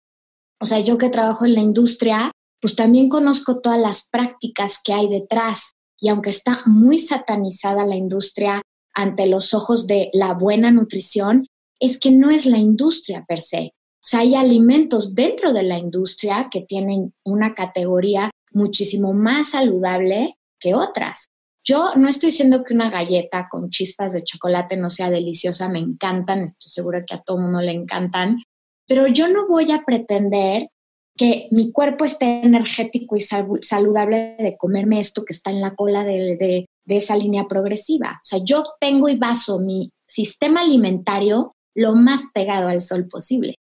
O 0.61 0.65
sea, 0.65 0.81
yo 0.81 0.97
que 0.97 1.11
trabajo 1.11 1.45
en 1.45 1.55
la 1.55 1.61
industria, 1.61 2.33
pues 2.61 2.77
también 2.77 3.09
conozco 3.09 3.61
todas 3.61 3.79
las 3.79 4.09
prácticas 4.09 4.81
que 4.83 4.93
hay 4.93 5.09
detrás 5.09 5.73
y 6.01 6.09
aunque 6.09 6.31
está 6.31 6.61
muy 6.67 6.99
satanizada 6.99 7.85
la 7.85 7.97
industria 7.97 8.63
ante 8.95 9.27
los 9.27 9.55
ojos 9.55 9.87
de 9.87 10.11
la 10.13 10.35
buena 10.35 10.71
nutrición, 10.71 11.47
es 11.81 11.99
que 11.99 12.11
no 12.11 12.31
es 12.31 12.47
la 12.47 12.59
industria 12.59 13.25
per 13.27 13.41
se. 13.41 13.73
O 13.99 14.07
sea, 14.11 14.21
hay 14.21 14.35
alimentos 14.35 15.15
dentro 15.15 15.53
de 15.53 15.63
la 15.63 15.79
industria 15.79 16.49
que 16.51 16.63
tienen 16.63 17.13
una 17.25 17.55
categoría 17.55 18.31
muchísimo 18.53 19.13
más 19.13 19.51
saludable 19.51 20.37
que 20.59 20.75
otras. 20.75 21.29
Yo 21.65 21.95
no 21.97 22.09
estoy 22.09 22.31
diciendo 22.31 22.65
que 22.65 22.75
una 22.75 22.91
galleta 22.91 23.47
con 23.51 23.69
chispas 23.71 24.15
de 24.15 24.25
chocolate 24.25 24.77
no 24.77 24.89
sea 24.89 25.11
deliciosa, 25.11 25.69
me 25.69 25.81
encantan, 25.81 26.41
estoy 26.41 26.71
segura 26.71 27.05
que 27.05 27.15
a 27.15 27.23
todo 27.23 27.39
mundo 27.39 27.61
le 27.61 27.73
encantan, 27.73 28.39
pero 28.87 29.07
yo 29.07 29.29
no 29.29 29.47
voy 29.47 29.71
a 29.71 29.85
pretender 29.85 30.71
que 31.19 31.49
mi 31.51 31.73
cuerpo 31.73 32.05
esté 32.05 32.41
energético 32.43 33.17
y 33.17 33.21
saludable 33.21 34.37
de 34.39 34.57
comerme 34.57 35.01
esto 35.01 35.25
que 35.25 35.33
está 35.33 35.51
en 35.51 35.61
la 35.61 35.75
cola 35.75 36.05
de, 36.05 36.37
de, 36.37 36.67
esa 36.97 37.17
línea 37.17 37.47
progresiva. 37.47 38.21
O 38.23 38.25
sea, 38.25 38.39
yo 38.43 38.63
tengo 38.81 39.11
y 39.11 39.17
baso 39.17 39.59
mi 39.59 39.91
sistema 40.07 40.63
alimentario 40.63 41.53
lo 41.75 41.95
más 41.95 42.27
pegado 42.33 42.69
al 42.69 42.81
sol 42.81 43.07
posible. 43.09 43.57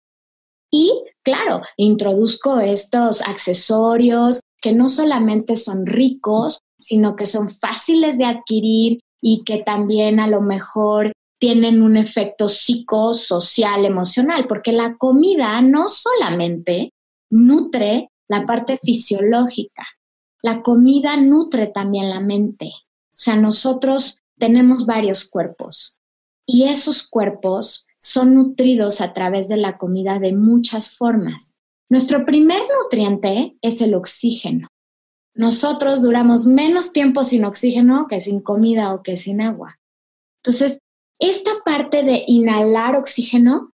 Y 0.72 1.04
claro, 1.22 1.60
introduzco 1.76 2.58
estos 2.58 3.20
accesorios 3.20 4.40
que 4.60 4.72
no 4.72 4.88
solamente 4.88 5.54
son 5.54 5.86
ricos, 5.86 6.58
sino 6.80 7.14
que 7.14 7.26
son 7.26 7.50
fáciles 7.50 8.18
de 8.18 8.24
adquirir 8.24 9.00
y 9.22 9.44
que 9.44 9.58
también 9.58 10.18
a 10.18 10.26
lo 10.26 10.40
mejor 10.40 11.12
tienen 11.38 11.82
un 11.82 11.96
efecto 11.96 12.48
psicosocial, 12.48 13.84
emocional, 13.84 14.46
porque 14.46 14.72
la 14.72 14.96
comida 14.96 15.60
no 15.60 15.88
solamente 15.88 16.91
nutre 17.32 18.10
la 18.28 18.44
parte 18.46 18.78
fisiológica. 18.78 19.84
La 20.42 20.62
comida 20.62 21.16
nutre 21.16 21.66
también 21.66 22.10
la 22.10 22.20
mente. 22.20 22.66
O 22.66 23.14
sea, 23.14 23.36
nosotros 23.36 24.22
tenemos 24.38 24.86
varios 24.86 25.24
cuerpos 25.24 25.98
y 26.46 26.64
esos 26.64 27.06
cuerpos 27.08 27.86
son 27.98 28.34
nutridos 28.34 29.00
a 29.00 29.12
través 29.12 29.48
de 29.48 29.56
la 29.56 29.78
comida 29.78 30.18
de 30.18 30.34
muchas 30.34 30.94
formas. 30.96 31.54
Nuestro 31.88 32.24
primer 32.26 32.60
nutriente 32.80 33.56
es 33.62 33.80
el 33.80 33.94
oxígeno. 33.94 34.68
Nosotros 35.34 36.02
duramos 36.02 36.46
menos 36.46 36.92
tiempo 36.92 37.24
sin 37.24 37.44
oxígeno 37.44 38.06
que 38.08 38.20
sin 38.20 38.40
comida 38.40 38.92
o 38.92 39.02
que 39.02 39.16
sin 39.16 39.40
agua. 39.40 39.78
Entonces, 40.42 40.80
esta 41.18 41.52
parte 41.64 42.02
de 42.02 42.24
inhalar 42.26 42.96
oxígeno 42.96 43.72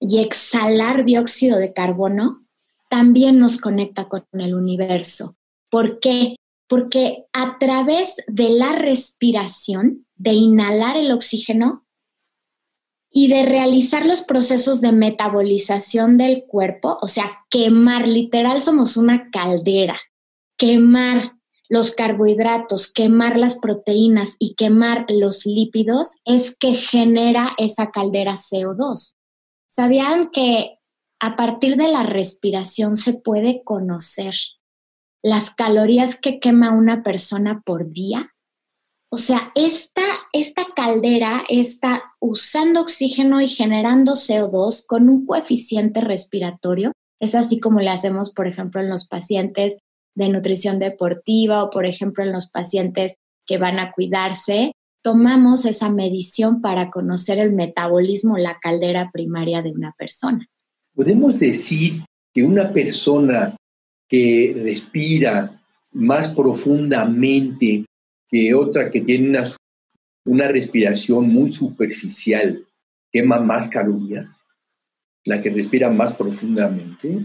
y 0.00 0.20
exhalar 0.20 1.04
dióxido 1.04 1.58
de 1.58 1.72
carbono 1.72 2.38
también 2.90 3.38
nos 3.38 3.58
conecta 3.58 4.08
con 4.08 4.26
el 4.32 4.54
universo. 4.54 5.36
¿Por 5.70 6.00
qué? 6.00 6.36
Porque 6.68 7.24
a 7.32 7.56
través 7.58 8.16
de 8.26 8.50
la 8.50 8.72
respiración, 8.72 10.06
de 10.16 10.32
inhalar 10.32 10.96
el 10.96 11.12
oxígeno 11.12 11.86
y 13.10 13.28
de 13.28 13.44
realizar 13.44 14.04
los 14.04 14.22
procesos 14.22 14.80
de 14.80 14.92
metabolización 14.92 16.18
del 16.18 16.44
cuerpo, 16.44 16.98
o 17.00 17.08
sea, 17.08 17.44
quemar, 17.48 18.06
literal 18.06 18.60
somos 18.60 18.96
una 18.96 19.30
caldera, 19.30 19.98
quemar 20.58 21.36
los 21.68 21.92
carbohidratos, 21.92 22.92
quemar 22.92 23.38
las 23.38 23.58
proteínas 23.58 24.34
y 24.40 24.54
quemar 24.54 25.06
los 25.08 25.46
lípidos 25.46 26.16
es 26.24 26.56
que 26.56 26.74
genera 26.74 27.52
esa 27.56 27.92
caldera 27.92 28.32
CO2. 28.32 29.14
¿Sabían 29.68 30.30
que 30.30 30.79
a 31.20 31.36
partir 31.36 31.76
de 31.76 31.88
la 31.88 32.02
respiración 32.02 32.96
se 32.96 33.12
puede 33.12 33.62
conocer 33.62 34.34
las 35.22 35.54
calorías 35.54 36.18
que 36.18 36.40
quema 36.40 36.72
una 36.72 37.02
persona 37.02 37.62
por 37.64 37.90
día. 37.90 38.32
O 39.12 39.18
sea, 39.18 39.52
esta, 39.54 40.02
esta 40.32 40.64
caldera 40.74 41.44
está 41.48 42.02
usando 42.20 42.80
oxígeno 42.80 43.40
y 43.40 43.48
generando 43.48 44.12
CO2 44.12 44.86
con 44.86 45.10
un 45.10 45.26
coeficiente 45.26 46.00
respiratorio. 46.00 46.92
Es 47.20 47.34
así 47.34 47.60
como 47.60 47.80
le 47.80 47.90
hacemos, 47.90 48.32
por 48.32 48.46
ejemplo, 48.46 48.80
en 48.80 48.88
los 48.88 49.06
pacientes 49.06 49.76
de 50.14 50.30
nutrición 50.30 50.78
deportiva 50.78 51.64
o, 51.64 51.70
por 51.70 51.84
ejemplo, 51.84 52.24
en 52.24 52.32
los 52.32 52.50
pacientes 52.50 53.16
que 53.46 53.58
van 53.58 53.78
a 53.78 53.92
cuidarse. 53.92 54.72
Tomamos 55.02 55.66
esa 55.66 55.90
medición 55.90 56.62
para 56.62 56.90
conocer 56.90 57.38
el 57.38 57.52
metabolismo, 57.52 58.38
la 58.38 58.58
caldera 58.58 59.10
primaria 59.12 59.60
de 59.60 59.72
una 59.72 59.92
persona. 59.98 60.46
Podemos 61.00 61.38
decir 61.38 62.04
que 62.30 62.42
una 62.42 62.74
persona 62.74 63.56
que 64.06 64.52
respira 64.54 65.58
más 65.92 66.28
profundamente 66.34 67.86
que 68.28 68.54
otra 68.54 68.90
que 68.90 69.00
tiene 69.00 69.30
una, 69.30 69.50
una 70.26 70.48
respiración 70.48 71.26
muy 71.32 71.54
superficial 71.54 72.66
quema 73.10 73.40
más 73.40 73.70
calorías, 73.70 74.46
la 75.24 75.40
que 75.40 75.48
respira 75.48 75.88
más 75.88 76.12
profundamente. 76.12 77.24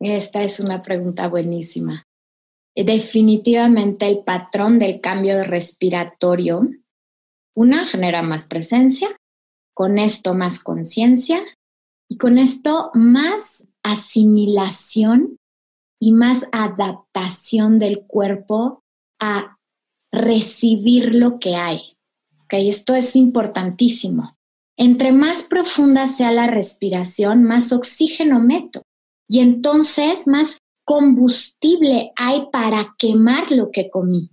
Esta 0.00 0.42
es 0.42 0.58
una 0.58 0.80
pregunta 0.80 1.28
buenísima. 1.28 2.02
Definitivamente 2.74 4.08
el 4.08 4.24
patrón 4.24 4.78
del 4.78 5.02
cambio 5.02 5.44
respiratorio, 5.44 6.66
una 7.54 7.84
genera 7.84 8.22
más 8.22 8.46
presencia, 8.46 9.14
con 9.74 9.98
esto 9.98 10.32
más 10.32 10.60
conciencia 10.60 11.42
y 12.08 12.16
con 12.16 12.38
esto, 12.38 12.90
más 12.94 13.66
asimilación 13.82 15.36
y 16.00 16.12
más 16.12 16.46
adaptación 16.52 17.78
del 17.78 18.06
cuerpo 18.06 18.82
a 19.20 19.56
recibir 20.12 21.14
lo 21.14 21.38
que 21.38 21.56
hay. 21.56 21.96
¿Okay? 22.44 22.68
Esto 22.68 22.94
es 22.94 23.14
importantísimo. 23.16 24.36
Entre 24.76 25.12
más 25.12 25.42
profunda 25.42 26.06
sea 26.06 26.30
la 26.30 26.46
respiración, 26.46 27.42
más 27.42 27.72
oxígeno 27.72 28.40
meto. 28.40 28.82
Y 29.28 29.40
entonces 29.40 30.26
más 30.26 30.58
combustible 30.84 32.12
hay 32.16 32.48
para 32.50 32.94
quemar 32.96 33.50
lo 33.50 33.70
que 33.70 33.90
comí. 33.90 34.30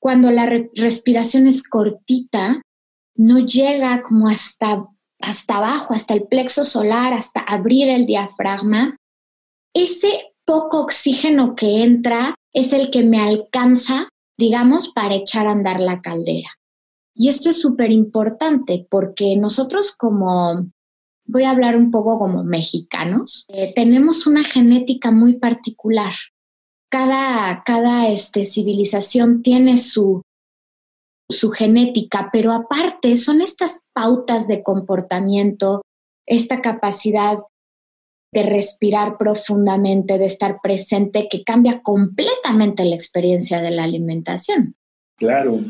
Cuando 0.00 0.30
la 0.30 0.50
respiración 0.74 1.46
es 1.46 1.62
cortita, 1.62 2.62
no 3.16 3.38
llega 3.38 4.02
como 4.02 4.28
hasta, 4.28 4.86
hasta 5.20 5.56
abajo, 5.56 5.94
hasta 5.94 6.14
el 6.14 6.24
plexo 6.24 6.64
solar, 6.64 7.12
hasta 7.12 7.40
abrir 7.40 7.88
el 7.88 8.06
diafragma. 8.06 8.96
Ese 9.74 10.32
poco 10.44 10.80
oxígeno 10.82 11.54
que 11.54 11.82
entra 11.82 12.34
es 12.52 12.72
el 12.72 12.90
que 12.90 13.02
me 13.02 13.20
alcanza, 13.20 14.08
digamos, 14.38 14.92
para 14.92 15.14
echar 15.14 15.48
a 15.48 15.52
andar 15.52 15.80
la 15.80 16.00
caldera. 16.00 16.48
Y 17.14 17.28
esto 17.28 17.50
es 17.50 17.60
súper 17.60 17.92
importante 17.92 18.86
porque 18.90 19.36
nosotros 19.36 19.94
como 19.96 20.70
voy 21.26 21.42
a 21.44 21.50
hablar 21.50 21.76
un 21.76 21.90
poco 21.90 22.18
como 22.18 22.44
mexicanos, 22.44 23.46
eh, 23.48 23.72
tenemos 23.74 24.26
una 24.26 24.42
genética 24.42 25.10
muy 25.10 25.38
particular. 25.38 26.12
Cada, 26.88 27.62
cada 27.64 28.08
este, 28.08 28.44
civilización 28.44 29.42
tiene 29.42 29.76
su, 29.76 30.22
su 31.28 31.50
genética, 31.50 32.30
pero 32.32 32.52
aparte 32.52 33.16
son 33.16 33.40
estas 33.40 33.80
pautas 33.92 34.48
de 34.48 34.62
comportamiento, 34.62 35.82
esta 36.26 36.60
capacidad 36.60 37.38
de 38.32 38.42
respirar 38.42 39.16
profundamente, 39.18 40.18
de 40.18 40.26
estar 40.26 40.60
presente, 40.62 41.28
que 41.30 41.42
cambia 41.42 41.80
completamente 41.82 42.84
la 42.84 42.94
experiencia 42.94 43.60
de 43.60 43.70
la 43.70 43.84
alimentación. 43.84 44.74
Claro, 45.16 45.60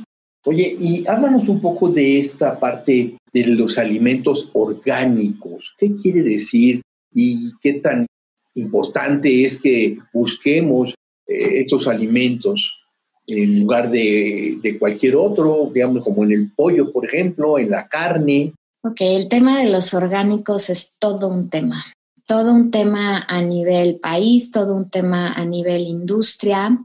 Oye, 0.46 0.76
y 0.80 1.04
háblanos 1.08 1.48
un 1.48 1.60
poco 1.60 1.88
de 1.88 2.20
esta 2.20 2.60
parte 2.60 3.16
de 3.32 3.46
los 3.46 3.78
alimentos 3.78 4.48
orgánicos. 4.52 5.74
¿Qué 5.76 5.92
quiere 5.96 6.22
decir 6.22 6.82
y 7.12 7.50
qué 7.60 7.74
tan 7.74 8.06
importante 8.54 9.44
es 9.44 9.60
que 9.60 9.98
busquemos 10.12 10.94
eh, 11.26 11.62
estos 11.62 11.88
alimentos 11.88 12.78
en 13.26 13.60
lugar 13.60 13.90
de, 13.90 14.58
de, 14.62 14.78
cualquier 14.78 15.16
otro, 15.16 15.70
digamos 15.72 16.04
como 16.04 16.24
en 16.24 16.32
el 16.32 16.52
pollo, 16.52 16.92
por 16.92 17.04
ejemplo, 17.06 17.58
en 17.58 17.70
la 17.70 17.88
carne? 17.88 18.52
Ok, 18.82 19.00
el 19.00 19.28
tema 19.28 19.58
de 19.58 19.70
los 19.70 19.94
orgánicos 19.94 20.70
es 20.70 20.94
todo 20.98 21.28
un 21.28 21.50
tema. 21.50 21.84
Todo 22.24 22.52
un 22.52 22.70
tema 22.70 23.24
a 23.28 23.42
nivel 23.42 23.98
país, 23.98 24.52
todo 24.52 24.74
un 24.74 24.90
tema 24.90 25.32
a 25.32 25.44
nivel 25.44 25.82
industria. 25.82 26.78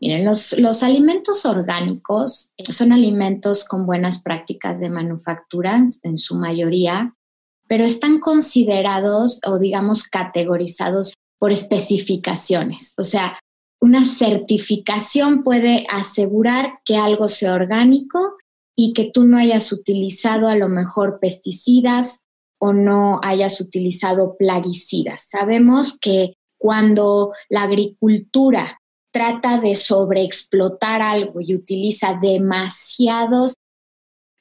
Miren, 0.00 0.24
los, 0.24 0.82
alimentos 0.82 1.46
orgánicos 1.46 2.52
son 2.68 2.92
alimentos 2.92 3.64
con 3.64 3.86
buenas 3.86 4.22
prácticas 4.22 4.78
de 4.78 4.90
manufactura 4.90 5.82
en 6.02 6.18
su 6.18 6.34
mayoría, 6.34 7.14
pero 7.66 7.84
están 7.84 8.20
considerados 8.20 9.40
o 9.46 9.58
digamos 9.58 10.02
categorizados 10.04 11.14
por 11.38 11.50
especificaciones. 11.50 12.94
O 12.98 13.02
sea, 13.02 13.38
una 13.80 14.04
certificación 14.04 15.42
puede 15.42 15.86
asegurar 15.90 16.80
que 16.84 16.96
algo 16.96 17.28
sea 17.28 17.54
orgánico 17.54 18.18
y 18.76 18.92
que 18.92 19.10
tú 19.12 19.24
no 19.24 19.38
hayas 19.38 19.72
utilizado 19.72 20.48
a 20.48 20.56
lo 20.56 20.68
mejor 20.68 21.18
pesticidas 21.20 22.24
o 22.58 22.72
no 22.72 23.20
hayas 23.22 23.60
utilizado 23.60 24.36
plaguicidas. 24.38 25.28
Sabemos 25.28 25.98
que 25.98 26.34
cuando 26.58 27.32
la 27.48 27.62
agricultura 27.62 28.80
trata 29.12 29.60
de 29.60 29.76
sobreexplotar 29.76 31.00
algo 31.02 31.40
y 31.40 31.54
utiliza 31.54 32.18
demasiados 32.20 33.54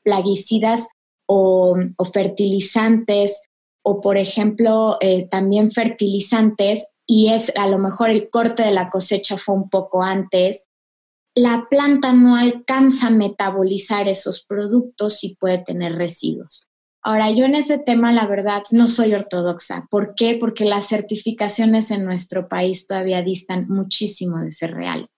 plaguicidas 0.03 0.89
o, 1.27 1.75
fertilizantes 2.11 3.49
o, 3.83 4.01
por 4.01 4.17
ejemplo, 4.17 4.97
eh, 5.01 5.27
también 5.29 5.71
fertilizantes 5.71 6.87
y 7.07 7.33
es 7.33 7.51
a 7.55 7.67
lo 7.67 7.77
mejor 7.77 8.09
el 8.09 8.29
corte 8.29 8.63
de 8.63 8.71
la 8.71 8.89
cosecha 8.89 9.37
fue 9.37 9.55
un 9.55 9.69
poco 9.69 10.03
antes, 10.03 10.69
la 11.35 11.67
planta 11.69 12.13
no 12.13 12.35
alcanza 12.35 13.07
a 13.07 13.11
metabolizar 13.11 14.07
esos 14.07 14.43
productos 14.45 15.23
y 15.23 15.35
puede 15.35 15.63
tener 15.63 15.95
residuos. 15.95 16.67
Ahora, 17.03 17.29
yo 17.29 17.45
en 17.45 17.53
ese 17.53 17.77
tema, 17.77 18.11
la 18.13 18.25
verdad, 18.25 18.63
no 18.71 18.87
soy 18.87 19.13
ortodoxa. 19.13 19.85
¿Por 19.91 20.15
qué? 20.15 20.37
Porque 20.39 20.65
las 20.65 20.87
certificaciones 20.87 21.91
en 21.91 22.03
nuestro 22.03 22.47
país 22.47 22.87
todavía 22.87 23.21
distan 23.21 23.67
muchísimo 23.67 24.39
de 24.39 24.51
ser 24.51 24.73
reales. 24.73 25.09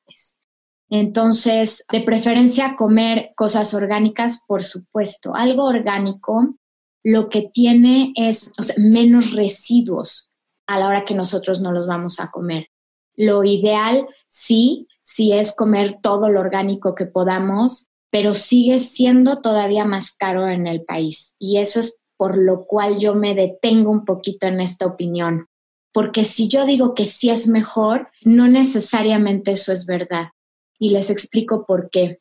Entonces, 0.89 1.85
de 1.91 2.01
preferencia 2.01 2.75
comer 2.75 3.31
cosas 3.35 3.73
orgánicas, 3.73 4.43
por 4.47 4.63
supuesto. 4.63 5.35
Algo 5.35 5.65
orgánico 5.65 6.55
lo 7.03 7.29
que 7.29 7.47
tiene 7.53 8.11
es 8.15 8.51
menos 8.77 9.33
residuos 9.33 10.31
a 10.67 10.79
la 10.79 10.87
hora 10.87 11.05
que 11.05 11.15
nosotros 11.15 11.61
no 11.61 11.71
los 11.71 11.87
vamos 11.87 12.19
a 12.19 12.29
comer. 12.29 12.67
Lo 13.15 13.43
ideal, 13.43 14.07
sí, 14.27 14.87
sí 15.01 15.33
es 15.33 15.55
comer 15.55 15.99
todo 16.01 16.29
lo 16.29 16.41
orgánico 16.41 16.93
que 16.93 17.05
podamos, 17.05 17.89
pero 18.11 18.33
sigue 18.33 18.79
siendo 18.79 19.41
todavía 19.41 19.85
más 19.85 20.11
caro 20.11 20.47
en 20.47 20.67
el 20.67 20.83
país. 20.83 21.35
Y 21.39 21.57
eso 21.57 21.79
es 21.79 21.99
por 22.17 22.37
lo 22.37 22.65
cual 22.65 22.99
yo 22.99 23.13
me 23.15 23.35
detengo 23.35 23.91
un 23.91 24.05
poquito 24.05 24.47
en 24.47 24.59
esta 24.59 24.85
opinión. 24.85 25.47
Porque 25.93 26.25
si 26.25 26.47
yo 26.47 26.65
digo 26.65 26.93
que 26.93 27.05
sí 27.05 27.29
es 27.29 27.47
mejor, 27.47 28.09
no 28.23 28.47
necesariamente 28.47 29.51
eso 29.51 29.71
es 29.71 29.85
verdad. 29.85 30.29
Y 30.77 30.89
les 30.89 31.09
explico 31.09 31.65
por 31.65 31.89
qué. 31.89 32.19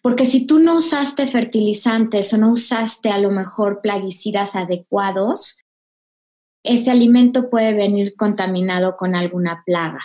Porque 0.00 0.24
si 0.24 0.46
tú 0.46 0.58
no 0.58 0.76
usaste 0.76 1.26
fertilizantes 1.26 2.32
o 2.32 2.38
no 2.38 2.52
usaste 2.52 3.10
a 3.10 3.18
lo 3.18 3.30
mejor 3.30 3.80
plaguicidas 3.82 4.56
adecuados, 4.56 5.58
ese 6.64 6.90
alimento 6.90 7.50
puede 7.50 7.74
venir 7.74 8.14
contaminado 8.16 8.96
con 8.96 9.14
alguna 9.14 9.62
plaga. 9.64 10.00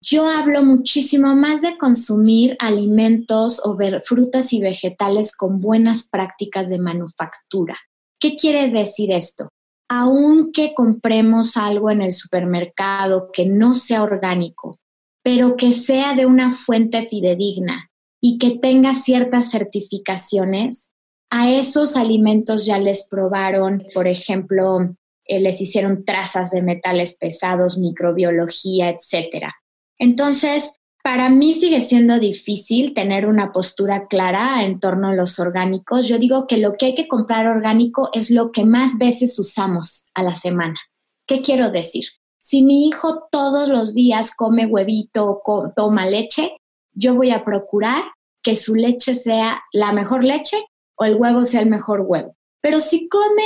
Yo 0.00 0.28
hablo 0.28 0.62
muchísimo 0.62 1.34
más 1.34 1.60
de 1.60 1.76
consumir 1.76 2.56
alimentos 2.60 3.60
o 3.64 3.76
ver 3.76 4.00
frutas 4.04 4.52
y 4.52 4.60
vegetales 4.60 5.36
con 5.36 5.60
buenas 5.60 6.08
prácticas 6.08 6.68
de 6.68 6.78
manufactura. 6.78 7.76
¿Qué 8.20 8.36
quiere 8.36 8.70
decir 8.70 9.10
esto? 9.10 9.48
Aunque 9.88 10.72
compremos 10.74 11.56
algo 11.56 11.90
en 11.90 12.02
el 12.02 12.12
supermercado 12.12 13.30
que 13.32 13.46
no 13.46 13.74
sea 13.74 14.02
orgánico, 14.02 14.78
pero 15.24 15.56
que 15.56 15.72
sea 15.72 16.14
de 16.14 16.26
una 16.26 16.50
fuente 16.50 17.02
fidedigna 17.08 17.90
y 18.20 18.38
que 18.38 18.58
tenga 18.58 18.94
ciertas 18.94 19.50
certificaciones, 19.50 20.92
a 21.30 21.50
esos 21.50 21.96
alimentos 21.96 22.66
ya 22.66 22.78
les 22.78 23.08
probaron, 23.08 23.84
por 23.94 24.06
ejemplo, 24.06 24.94
eh, 25.28 25.40
les 25.40 25.60
hicieron 25.60 26.04
trazas 26.04 26.50
de 26.50 26.62
metales 26.62 27.16
pesados, 27.16 27.78
microbiología, 27.78 28.90
etcétera. 28.90 29.54
Entonces, 29.98 30.80
para 31.04 31.28
mí 31.30 31.52
sigue 31.52 31.80
siendo 31.80 32.18
difícil 32.18 32.94
tener 32.94 33.26
una 33.26 33.52
postura 33.52 34.08
clara 34.08 34.64
en 34.64 34.80
torno 34.80 35.08
a 35.08 35.14
los 35.14 35.38
orgánicos. 35.38 36.08
Yo 36.08 36.18
digo 36.18 36.46
que 36.46 36.56
lo 36.56 36.74
que 36.76 36.86
hay 36.86 36.94
que 36.94 37.08
comprar 37.08 37.46
orgánico 37.46 38.10
es 38.12 38.30
lo 38.30 38.52
que 38.52 38.64
más 38.64 38.98
veces 38.98 39.38
usamos 39.38 40.06
a 40.14 40.22
la 40.22 40.34
semana. 40.34 40.78
¿Qué 41.26 41.42
quiero 41.42 41.70
decir? 41.70 42.04
Si 42.40 42.62
mi 42.62 42.88
hijo 42.88 43.28
todos 43.30 43.68
los 43.68 43.94
días 43.94 44.34
come 44.34 44.66
huevito 44.66 45.42
o 45.44 45.72
toma 45.76 46.06
leche, 46.06 46.56
yo 46.92 47.14
voy 47.14 47.30
a 47.30 47.44
procurar 47.44 48.02
que 48.42 48.56
su 48.56 48.74
leche 48.74 49.14
sea 49.14 49.62
la 49.72 49.92
mejor 49.92 50.24
leche 50.24 50.56
o 50.96 51.04
el 51.04 51.16
huevo 51.16 51.44
sea 51.44 51.60
el 51.60 51.68
mejor 51.68 52.02
huevo. 52.06 52.34
Pero 52.60 52.80
si 52.80 53.08
come 53.08 53.42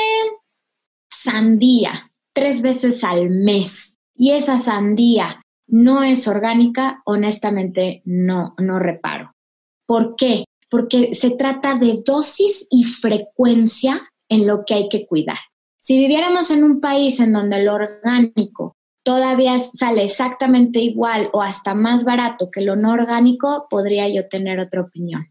sandía 1.12 2.10
tres 2.32 2.62
veces 2.62 3.04
al 3.04 3.30
mes 3.30 3.96
y 4.14 4.32
esa 4.32 4.58
sandía 4.58 5.42
no 5.66 6.02
es 6.02 6.26
orgánica, 6.28 7.02
honestamente 7.04 8.02
no, 8.04 8.54
no 8.58 8.78
reparo. 8.78 9.32
¿Por 9.86 10.16
qué? 10.16 10.44
Porque 10.68 11.14
se 11.14 11.30
trata 11.30 11.74
de 11.74 12.02
dosis 12.04 12.66
y 12.70 12.84
frecuencia 12.84 14.02
en 14.28 14.46
lo 14.46 14.64
que 14.64 14.74
hay 14.74 14.88
que 14.88 15.06
cuidar. 15.06 15.38
Si 15.80 15.98
viviéramos 15.98 16.50
en 16.50 16.64
un 16.64 16.80
país 16.80 17.20
en 17.20 17.32
donde 17.32 17.62
lo 17.62 17.74
orgánico 17.74 18.76
todavía 19.02 19.58
sale 19.58 20.04
exactamente 20.04 20.80
igual 20.80 21.28
o 21.32 21.42
hasta 21.42 21.74
más 21.74 22.04
barato 22.04 22.50
que 22.50 22.60
lo 22.60 22.76
no 22.76 22.92
orgánico, 22.92 23.66
podría 23.68 24.08
yo 24.08 24.28
tener 24.28 24.60
otra 24.60 24.82
opinión. 24.82 25.26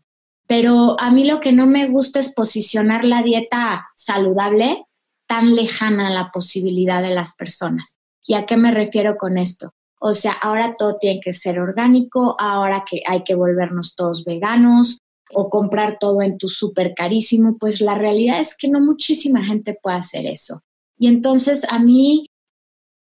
Pero 0.47 0.99
a 0.99 1.11
mí 1.11 1.23
lo 1.23 1.39
que 1.39 1.53
no 1.53 1.67
me 1.67 1.87
gusta 1.87 2.19
es 2.19 2.33
posicionar 2.33 3.05
la 3.05 3.23
dieta 3.23 3.87
saludable 3.95 4.85
tan 5.31 5.55
lejana 5.55 6.09
la 6.09 6.29
posibilidad 6.29 7.01
de 7.01 7.15
las 7.15 7.35
personas. 7.35 7.97
¿Y 8.21 8.33
a 8.33 8.45
qué 8.45 8.57
me 8.57 8.69
refiero 8.69 9.15
con 9.15 9.37
esto? 9.37 9.71
O 9.97 10.13
sea, 10.13 10.33
ahora 10.33 10.75
todo 10.77 10.97
tiene 10.99 11.21
que 11.21 11.31
ser 11.31 11.57
orgánico, 11.57 12.35
ahora 12.37 12.83
que 12.85 13.01
hay 13.07 13.23
que 13.23 13.35
volvernos 13.35 13.95
todos 13.95 14.25
veganos 14.25 14.97
o 15.33 15.49
comprar 15.49 15.99
todo 16.01 16.21
en 16.21 16.37
tu 16.37 16.49
súper 16.49 16.93
carísimo, 16.93 17.55
pues 17.57 17.79
la 17.79 17.95
realidad 17.95 18.41
es 18.41 18.57
que 18.57 18.67
no 18.67 18.81
muchísima 18.81 19.45
gente 19.45 19.79
puede 19.81 19.95
hacer 19.95 20.25
eso. 20.25 20.63
Y 20.97 21.07
entonces 21.07 21.65
a 21.69 21.79
mí 21.79 22.25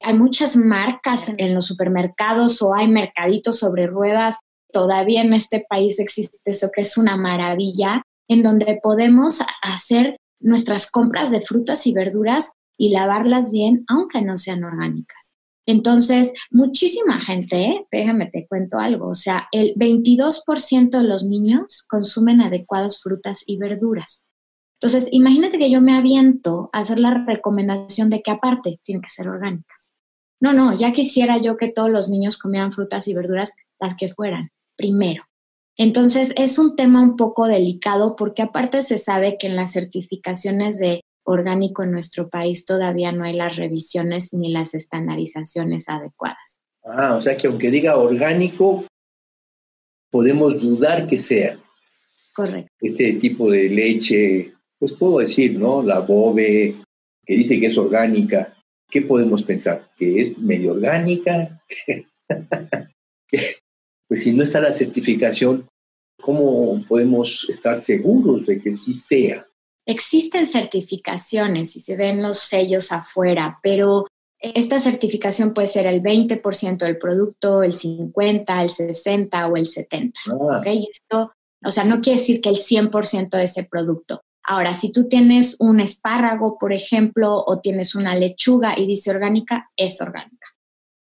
hay 0.01 0.15
muchas 0.15 0.55
marcas 0.55 1.29
en 1.37 1.55
los 1.55 1.67
supermercados 1.67 2.63
o 2.63 2.73
hay 2.73 2.87
mercaditos 2.87 3.59
sobre 3.59 3.89
ruedas. 3.89 4.39
Todavía 4.73 5.23
en 5.23 5.33
este 5.33 5.67
país 5.69 5.99
existe 5.99 6.53
eso 6.53 6.71
que 6.73 6.83
es 6.83 6.97
una 6.97 7.17
maravilla, 7.17 8.03
en 8.29 8.45
donde 8.45 8.79
podemos 8.81 9.43
hacer 9.61 10.19
nuestras 10.43 10.91
compras 10.91 11.31
de 11.31 11.41
frutas 11.41 11.87
y 11.87 11.93
verduras 11.93 12.53
y 12.77 12.91
lavarlas 12.91 13.51
bien, 13.51 13.85
aunque 13.89 14.23
no 14.23 14.37
sean 14.37 14.65
orgánicas. 14.65 15.37
Entonces, 15.67 16.33
muchísima 16.51 17.21
gente, 17.21 17.87
déjame 17.93 18.27
te 18.27 18.47
cuento 18.49 18.79
algo, 18.79 19.09
o 19.09 19.15
sea, 19.15 19.47
el 19.53 19.75
22% 19.77 20.91
de 20.91 21.05
los 21.05 21.25
niños 21.25 21.85
consumen 21.89 22.41
adecuadas 22.41 23.01
frutas 23.01 23.45
y 23.47 23.59
verduras. 23.59 24.27
Entonces, 24.81 25.09
imagínate 25.13 25.59
que 25.59 25.71
yo 25.71 25.81
me 25.81 25.95
aviento 25.95 26.69
a 26.73 26.81
hacer 26.81 26.99
la 26.99 27.25
recomendación 27.25 28.11
de 28.11 28.21
que 28.21 28.33
aparte 28.33 28.81
tienen 28.83 29.03
que 29.03 29.11
ser 29.11 29.29
orgánicas. 29.29 29.93
No, 30.41 30.53
no, 30.53 30.75
ya 30.75 30.91
quisiera 30.91 31.39
yo 31.39 31.57
que 31.57 31.69
todos 31.69 31.89
los 31.89 32.09
niños 32.09 32.37
comieran 32.37 32.73
frutas 32.73 33.07
y 33.07 33.15
verduras, 33.15 33.53
las 33.79 33.95
que 33.95 34.09
fueran, 34.09 34.51
primero. 34.77 35.23
Entonces, 35.77 36.35
es 36.37 36.59
un 36.59 36.77
tema 36.77 37.03
un 37.03 37.17
poco 37.17 37.47
delicado 37.47 38.15
porque 38.17 38.43
aparte 38.43 38.83
se 38.83 38.99
sabe 38.99 39.37
que 39.39 39.47
en 39.47 39.57
las 39.57 39.73
certificaciones 39.73 40.79
de 40.79 41.03
orgánico 41.25 41.83
en 41.83 41.93
nuestro 41.93 42.29
país 42.29 42.67
todavía 42.67 43.13
no 43.13 43.25
hay 43.25 43.35
las 43.35 43.57
revisiones 43.57 44.33
ni 44.35 44.51
las 44.51 44.75
estandarizaciones 44.75 45.89
adecuadas. 45.89 46.61
Ah, 46.85 47.15
o 47.15 47.23
sea 47.23 47.37
que 47.37 47.47
aunque 47.47 47.71
diga 47.71 47.97
orgánico, 47.97 48.85
podemos 50.11 50.61
dudar 50.61 51.07
que 51.07 51.19
sea. 51.19 51.59
Correcto. 52.35 52.71
Este 52.81 53.15
tipo 53.15 53.51
de 53.51 53.69
leche, 53.69 54.53
pues 54.79 54.93
puedo 54.93 55.19
decir, 55.19 55.59
¿no? 55.59 55.83
La 55.83 56.01
bobe, 56.01 56.77
que 57.25 57.35
dice 57.35 57.61
que 57.61 57.67
es 57.67 57.79
orgánica. 57.79 58.55
¿Qué 58.91 59.03
podemos 59.03 59.43
pensar? 59.43 59.89
¿Que 59.97 60.21
es 60.21 60.37
medio 60.39 60.73
orgánica? 60.73 61.63
pues 64.13 64.25
si 64.25 64.33
no 64.35 64.45
está 64.45 64.61
la 64.61 64.75
certificación, 64.75 65.67
¿cómo 66.21 66.85
podemos 66.87 67.47
estar 67.49 67.79
seguros 67.79 68.45
de 68.45 68.61
que 68.61 68.75
sí 68.75 68.93
sea? 68.93 69.47
Existen 69.87 70.45
certificaciones 70.45 71.75
y 71.77 71.81
se 71.81 71.97
ven 71.97 72.21
los 72.21 72.37
sellos 72.37 72.93
afuera, 72.93 73.59
pero 73.63 74.07
esta 74.39 74.81
certificación 74.81 75.55
puede 75.55 75.67
ser 75.67 75.87
el 75.87 76.03
20% 76.03 76.77
del 76.77 76.99
producto, 76.99 77.63
el 77.63 77.73
50, 77.73 78.63
el 78.63 78.69
60 78.69 79.47
o 79.47 79.57
el 79.57 79.67
70. 79.67 80.21
Ah. 80.27 80.63
Esto, 80.67 81.33
o 81.65 81.73
sea, 81.73 81.85
no 81.85 82.03
quiere 82.03 82.19
decir 82.19 82.43
que 82.43 82.51
el 82.51 82.57
100% 82.57 83.31
de 83.31 83.45
ese 83.45 83.65
producto. 83.65 84.21
Ahora, 84.45 84.75
si 84.75 84.93
tú 84.93 85.09
tienes 85.09 85.57
un 85.59 85.81
espárrago, 85.81 86.59
por 86.59 86.75
ejemplo, 86.75 87.43
o 87.47 87.61
tienes 87.61 87.95
una 87.95 88.15
lechuga 88.15 88.75
y 88.79 88.87
dice 88.87 89.11
orgánica, 89.11 89.71
es 89.75 90.03
orgánica. 90.03 90.49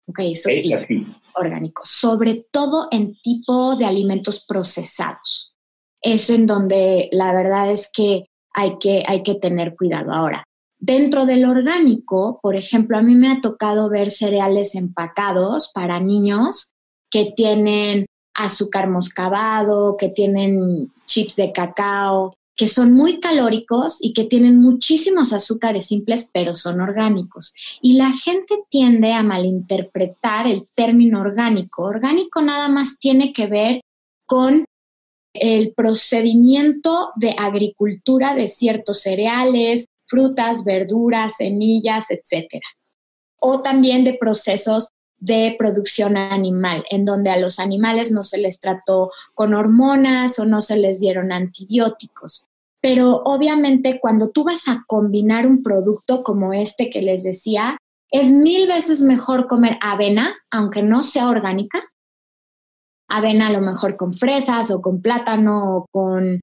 Ok, 0.08 0.18
eso 0.32 0.50
sí, 0.50 0.72
es 0.72 1.06
orgánico. 1.38 1.82
Sobre 1.84 2.46
todo 2.50 2.88
en 2.90 3.14
tipo 3.20 3.76
de 3.76 3.84
alimentos 3.84 4.44
procesados. 4.44 5.54
Eso 6.00 6.34
en 6.34 6.46
donde 6.46 7.08
la 7.12 7.32
verdad 7.32 7.70
es 7.70 7.90
que 7.92 8.26
hay 8.52 8.78
que, 8.78 9.04
hay 9.06 9.22
que 9.22 9.34
tener 9.34 9.76
cuidado. 9.76 10.12
Ahora, 10.12 10.44
dentro 10.78 11.26
del 11.26 11.44
orgánico, 11.44 12.38
por 12.42 12.56
ejemplo, 12.56 12.98
a 12.98 13.02
mí 13.02 13.14
me 13.14 13.30
ha 13.30 13.40
tocado 13.40 13.88
ver 13.88 14.10
cereales 14.10 14.74
empacados 14.74 15.70
para 15.72 16.00
niños 16.00 16.72
que 17.10 17.32
tienen 17.34 18.06
azúcar 18.34 18.88
moscavado, 18.88 19.96
que 19.96 20.08
tienen 20.08 20.92
chips 21.06 21.36
de 21.36 21.52
cacao, 21.52 22.34
que 22.58 22.66
son 22.66 22.92
muy 22.92 23.20
calóricos 23.20 23.98
y 24.00 24.12
que 24.12 24.24
tienen 24.24 24.58
muchísimos 24.58 25.32
azúcares 25.32 25.86
simples, 25.86 26.28
pero 26.32 26.54
son 26.54 26.80
orgánicos. 26.80 27.54
Y 27.80 27.92
la 27.92 28.12
gente 28.12 28.56
tiende 28.68 29.12
a 29.12 29.22
malinterpretar 29.22 30.48
el 30.48 30.66
término 30.74 31.20
orgánico. 31.20 31.84
Orgánico 31.84 32.42
nada 32.42 32.68
más 32.68 32.98
tiene 32.98 33.32
que 33.32 33.46
ver 33.46 33.80
con 34.26 34.64
el 35.34 35.72
procedimiento 35.72 37.10
de 37.14 37.36
agricultura 37.38 38.34
de 38.34 38.48
ciertos 38.48 39.02
cereales, 39.02 39.86
frutas, 40.06 40.64
verduras, 40.64 41.36
semillas, 41.36 42.06
etc. 42.10 42.60
O 43.38 43.62
también 43.62 44.02
de 44.02 44.14
procesos 44.14 44.88
de 45.20 45.54
producción 45.56 46.16
animal, 46.16 46.84
en 46.90 47.04
donde 47.04 47.30
a 47.30 47.38
los 47.38 47.60
animales 47.60 48.10
no 48.10 48.24
se 48.24 48.38
les 48.38 48.58
trató 48.58 49.12
con 49.34 49.54
hormonas 49.54 50.40
o 50.40 50.44
no 50.44 50.60
se 50.60 50.76
les 50.76 50.98
dieron 50.98 51.30
antibióticos. 51.30 52.47
Pero 52.80 53.22
obviamente 53.24 53.98
cuando 54.00 54.30
tú 54.30 54.44
vas 54.44 54.68
a 54.68 54.84
combinar 54.86 55.46
un 55.46 55.62
producto 55.62 56.22
como 56.22 56.52
este 56.52 56.90
que 56.90 57.02
les 57.02 57.24
decía, 57.24 57.76
es 58.10 58.32
mil 58.32 58.66
veces 58.66 59.02
mejor 59.02 59.46
comer 59.46 59.78
avena, 59.80 60.36
aunque 60.50 60.82
no 60.82 61.02
sea 61.02 61.28
orgánica, 61.28 61.82
avena 63.08 63.48
a 63.48 63.52
lo 63.52 63.60
mejor 63.60 63.96
con 63.96 64.12
fresas 64.12 64.70
o 64.70 64.80
con 64.80 65.02
plátano 65.02 65.76
o 65.76 65.86
con 65.90 66.40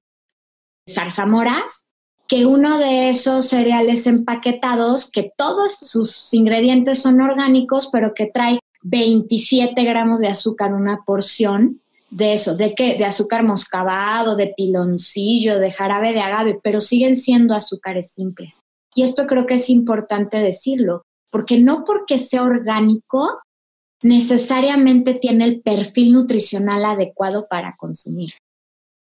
zarzamoras, 0.88 1.86
que 2.28 2.44
uno 2.44 2.78
de 2.78 3.10
esos 3.10 3.46
cereales 3.46 4.06
empaquetados, 4.06 5.10
que 5.10 5.32
todos 5.36 5.74
sus 5.80 6.32
ingredientes 6.34 7.00
son 7.00 7.20
orgánicos, 7.20 7.88
pero 7.92 8.14
que 8.14 8.26
trae 8.26 8.58
27 8.82 9.82
gramos 9.84 10.20
de 10.20 10.28
azúcar 10.28 10.74
una 10.74 11.02
porción 11.04 11.80
de 12.16 12.32
eso, 12.32 12.56
de 12.56 12.74
qué, 12.74 12.96
de 12.96 13.04
azúcar 13.04 13.42
moscavado, 13.42 14.36
de 14.36 14.54
piloncillo, 14.56 15.58
de 15.58 15.70
jarabe 15.70 16.14
de 16.14 16.20
agave, 16.20 16.58
pero 16.62 16.80
siguen 16.80 17.14
siendo 17.14 17.54
azúcares 17.54 18.10
simples. 18.10 18.62
Y 18.94 19.02
esto 19.02 19.26
creo 19.26 19.44
que 19.44 19.56
es 19.56 19.68
importante 19.68 20.38
decirlo, 20.38 21.02
porque 21.30 21.60
no 21.60 21.84
porque 21.84 22.16
sea 22.16 22.42
orgánico 22.42 23.40
necesariamente 24.02 25.12
tiene 25.12 25.44
el 25.44 25.60
perfil 25.60 26.14
nutricional 26.14 26.86
adecuado 26.86 27.46
para 27.50 27.76
consumir. 27.76 28.30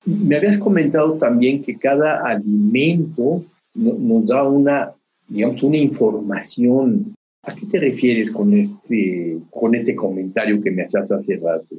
Me 0.05 0.37
habías 0.37 0.59
comentado 0.59 1.13
también 1.13 1.63
que 1.63 1.77
cada 1.77 2.23
alimento 2.23 3.43
nos 3.73 4.27
da 4.27 4.43
una, 4.43 4.91
digamos, 5.27 5.63
una 5.63 5.77
información. 5.77 7.15
¿A 7.43 7.55
qué 7.55 7.65
te 7.65 7.79
refieres 7.79 8.29
con 8.29 8.53
este, 8.53 9.39
con 9.49 9.73
este 9.73 9.95
comentario 9.95 10.61
que 10.61 10.69
me 10.69 10.83
hacías 10.83 11.11
hace 11.11 11.37
rato? 11.37 11.75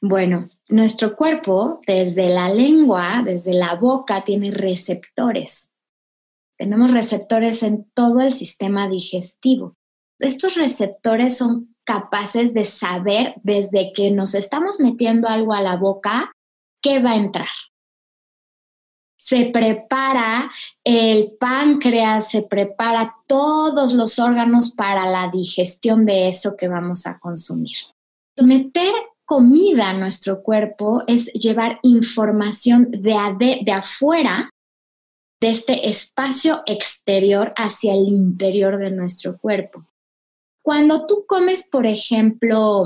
Bueno, 0.00 0.44
nuestro 0.68 1.16
cuerpo, 1.16 1.80
desde 1.86 2.28
la 2.28 2.48
lengua, 2.48 3.22
desde 3.24 3.52
la 3.52 3.74
boca, 3.74 4.24
tiene 4.24 4.50
receptores. 4.50 5.72
Tenemos 6.56 6.92
receptores 6.92 7.62
en 7.62 7.90
todo 7.94 8.20
el 8.20 8.32
sistema 8.32 8.88
digestivo. 8.88 9.76
Estos 10.20 10.56
receptores 10.56 11.36
son 11.36 11.74
capaces 11.84 12.52
de 12.54 12.64
saber 12.64 13.34
desde 13.42 13.92
que 13.92 14.10
nos 14.10 14.34
estamos 14.34 14.78
metiendo 14.78 15.28
algo 15.28 15.52
a 15.52 15.62
la 15.62 15.76
boca 15.76 16.32
qué 16.82 17.00
va 17.00 17.12
a 17.12 17.16
entrar. 17.16 17.48
Se 19.16 19.46
prepara 19.46 20.50
el 20.84 21.32
páncreas, 21.40 22.30
se 22.30 22.42
prepara 22.42 23.16
todos 23.26 23.94
los 23.94 24.18
órganos 24.18 24.70
para 24.70 25.06
la 25.06 25.28
digestión 25.28 26.06
de 26.06 26.28
eso 26.28 26.56
que 26.56 26.68
vamos 26.68 27.06
a 27.06 27.18
consumir. 27.18 27.76
Meter 28.36 28.92
comida 29.28 29.90
a 29.90 29.92
nuestro 29.92 30.42
cuerpo 30.42 31.02
es 31.06 31.26
llevar 31.34 31.80
información 31.82 32.90
de, 32.90 33.60
de 33.62 33.72
afuera, 33.72 34.48
de 35.38 35.50
este 35.50 35.86
espacio 35.86 36.62
exterior 36.64 37.52
hacia 37.54 37.92
el 37.92 38.08
interior 38.08 38.78
de 38.78 38.90
nuestro 38.90 39.36
cuerpo. 39.36 39.84
Cuando 40.64 41.06
tú 41.06 41.26
comes, 41.28 41.68
por 41.70 41.86
ejemplo, 41.86 42.84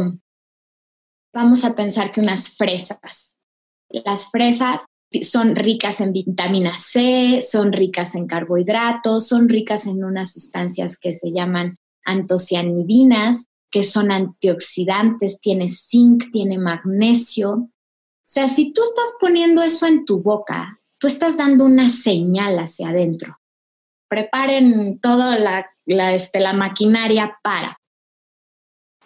vamos 1.33 1.65
a 1.65 1.77
pensar 1.77 2.11
que 2.11 2.21
unas 2.21 2.57
fresas. 2.57 3.39
Las 3.89 4.29
fresas 4.33 4.85
son 5.23 5.55
ricas 5.55 6.01
en 6.01 6.13
vitamina 6.13 6.77
C, 6.77 7.39
son 7.41 7.73
ricas 7.73 8.17
en 8.17 8.27
carbohidratos, 8.27 9.29
son 9.29 9.49
ricas 9.49 9.87
en 9.87 10.03
unas 10.03 10.33
sustancias 10.33 10.97
que 10.97 11.15
se 11.15 11.31
llaman 11.31 11.79
antocianidinas, 12.05 13.47
que 13.73 13.83
son 13.83 14.13
antioxidantes, 14.13 15.41
tiene 15.41 15.69
zinc, 15.69 16.31
tiene 16.31 16.59
magnesio. 16.59 17.51
O 17.53 17.71
sea, 18.25 18.49
si 18.49 18.73
tú 18.73 18.83
estás 18.83 19.17
poniendo 19.19 19.63
eso 19.63 19.87
en 19.87 20.05
tu 20.05 20.23
boca, 20.23 20.79
tú 20.99 21.09
estás 21.09 21.37
dando 21.37 21.65
una 21.65 21.91
señal 21.91 22.59
hacia 22.59 22.91
adentro. 22.91 23.39
Preparen 24.09 25.01
toda 25.01 25.39
la 25.39 25.67
este, 25.87 26.41
la 26.41 26.53
maquinaria 26.53 27.39
para. 27.43 27.79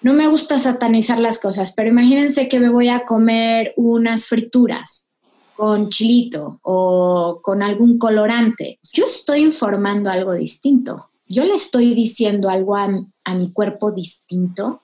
No 0.03 0.13
me 0.13 0.29
gusta 0.29 0.59
satanizar 0.59 1.19
las 1.19 1.39
cosas, 1.39 1.73
pero 1.73 1.89
imagínense 1.89 2.49
que 2.49 2.61
me 2.61 2.69
voy 2.69 2.89
a 2.89 3.05
comer 3.05 3.73
unas 3.77 4.27
frituras 4.27 5.11
con 5.55 5.89
chilito 5.89 6.61
o 6.63 7.41
con 7.43 7.63
algún 7.63 7.99
colorante. 7.99 8.79
Yo 8.93 9.07
estoy 9.07 9.41
informando 9.41 10.11
algo 10.11 10.35
distinto. 10.35 11.11
Yo 11.29 11.45
le 11.45 11.55
estoy 11.55 11.95
diciendo 11.95 12.49
algo 12.49 12.77
a, 12.77 12.89
mi 13.35 13.53
cuerpo 13.53 13.91
distinto 13.91 14.83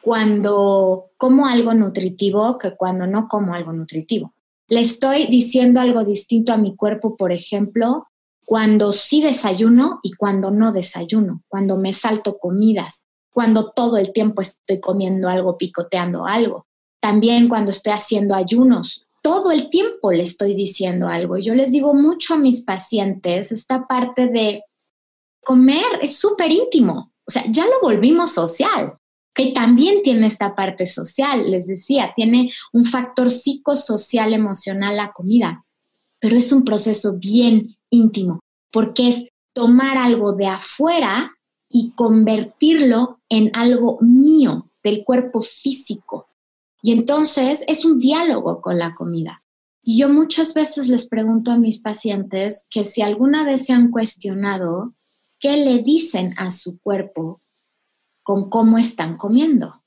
cuando 0.00 1.10
como 1.16 1.46
algo 1.46 1.72
nutritivo 1.74 2.58
que 2.58 2.76
cuando 2.76 3.06
no 3.06 3.28
como 3.28 3.54
algo 3.54 3.72
nutritivo. 3.72 4.34
Le 4.68 4.80
estoy 4.80 5.28
diciendo 5.28 5.80
algo 5.80 6.04
distinto 6.04 6.52
a 6.52 6.56
mi 6.56 6.74
cuerpo, 6.74 7.16
por 7.16 7.32
ejemplo, 7.32 8.06
cuando 8.44 8.90
sí 8.90 9.22
desayuno 9.22 10.00
y 10.02 10.12
cuando 10.14 10.50
no 10.50 10.72
desayuno, 10.72 11.42
cuando 11.48 11.76
me 11.76 11.92
salto 11.92 12.38
comidas, 12.38 13.04
cuando 13.30 13.70
todo 13.70 13.98
el 13.98 14.12
tiempo 14.12 14.42
estoy 14.42 14.80
comiendo 14.80 15.28
algo, 15.28 15.56
picoteando 15.56 16.26
algo. 16.26 16.66
También 17.00 17.48
cuando 17.48 17.70
estoy 17.70 17.92
haciendo 17.92 18.34
ayunos. 18.34 19.04
todo 19.22 19.50
el 19.50 19.68
tiempo 19.68 20.10
le 20.10 20.22
estoy 20.22 20.54
diciendo 20.54 21.08
algo. 21.08 21.36
Yo 21.36 21.54
les 21.54 21.70
digo 21.70 21.92
mucho 21.92 22.34
a 22.34 22.38
mis 22.38 22.62
pacientes 22.62 23.52
esta 23.52 23.86
parte 23.86 24.28
de 24.28 24.62
comer 25.48 25.98
es 26.02 26.18
súper 26.18 26.52
íntimo. 26.52 27.10
O 27.26 27.30
sea, 27.30 27.42
ya 27.50 27.64
lo 27.64 27.80
volvimos 27.80 28.32
social, 28.32 28.98
que 29.34 29.52
también 29.52 30.02
tiene 30.02 30.26
esta 30.26 30.54
parte 30.54 30.84
social, 30.84 31.50
les 31.50 31.66
decía, 31.66 32.12
tiene 32.14 32.52
un 32.74 32.84
factor 32.84 33.30
psicosocial 33.30 34.34
emocional 34.34 34.98
la 34.98 35.10
comida, 35.12 35.64
pero 36.20 36.36
es 36.36 36.52
un 36.52 36.66
proceso 36.66 37.14
bien 37.14 37.76
íntimo, 37.88 38.40
porque 38.70 39.08
es 39.08 39.28
tomar 39.54 39.96
algo 39.96 40.32
de 40.32 40.48
afuera 40.48 41.32
y 41.70 41.92
convertirlo 41.96 43.20
en 43.30 43.50
algo 43.54 43.96
mío, 44.02 44.70
del 44.82 45.02
cuerpo 45.02 45.40
físico. 45.40 46.28
Y 46.82 46.92
entonces 46.92 47.64
es 47.68 47.86
un 47.86 47.98
diálogo 47.98 48.60
con 48.60 48.78
la 48.78 48.94
comida. 48.94 49.42
Y 49.82 49.98
yo 49.98 50.10
muchas 50.10 50.52
veces 50.52 50.88
les 50.88 51.08
pregunto 51.08 51.52
a 51.52 51.56
mis 51.56 51.78
pacientes 51.78 52.66
que 52.70 52.84
si 52.84 53.00
alguna 53.00 53.44
vez 53.44 53.64
se 53.64 53.72
han 53.72 53.90
cuestionado 53.90 54.94
qué 55.40 55.56
le 55.56 55.78
dicen 55.78 56.34
a 56.36 56.50
su 56.50 56.78
cuerpo 56.80 57.40
con 58.22 58.50
cómo 58.50 58.78
están 58.78 59.16
comiendo. 59.16 59.82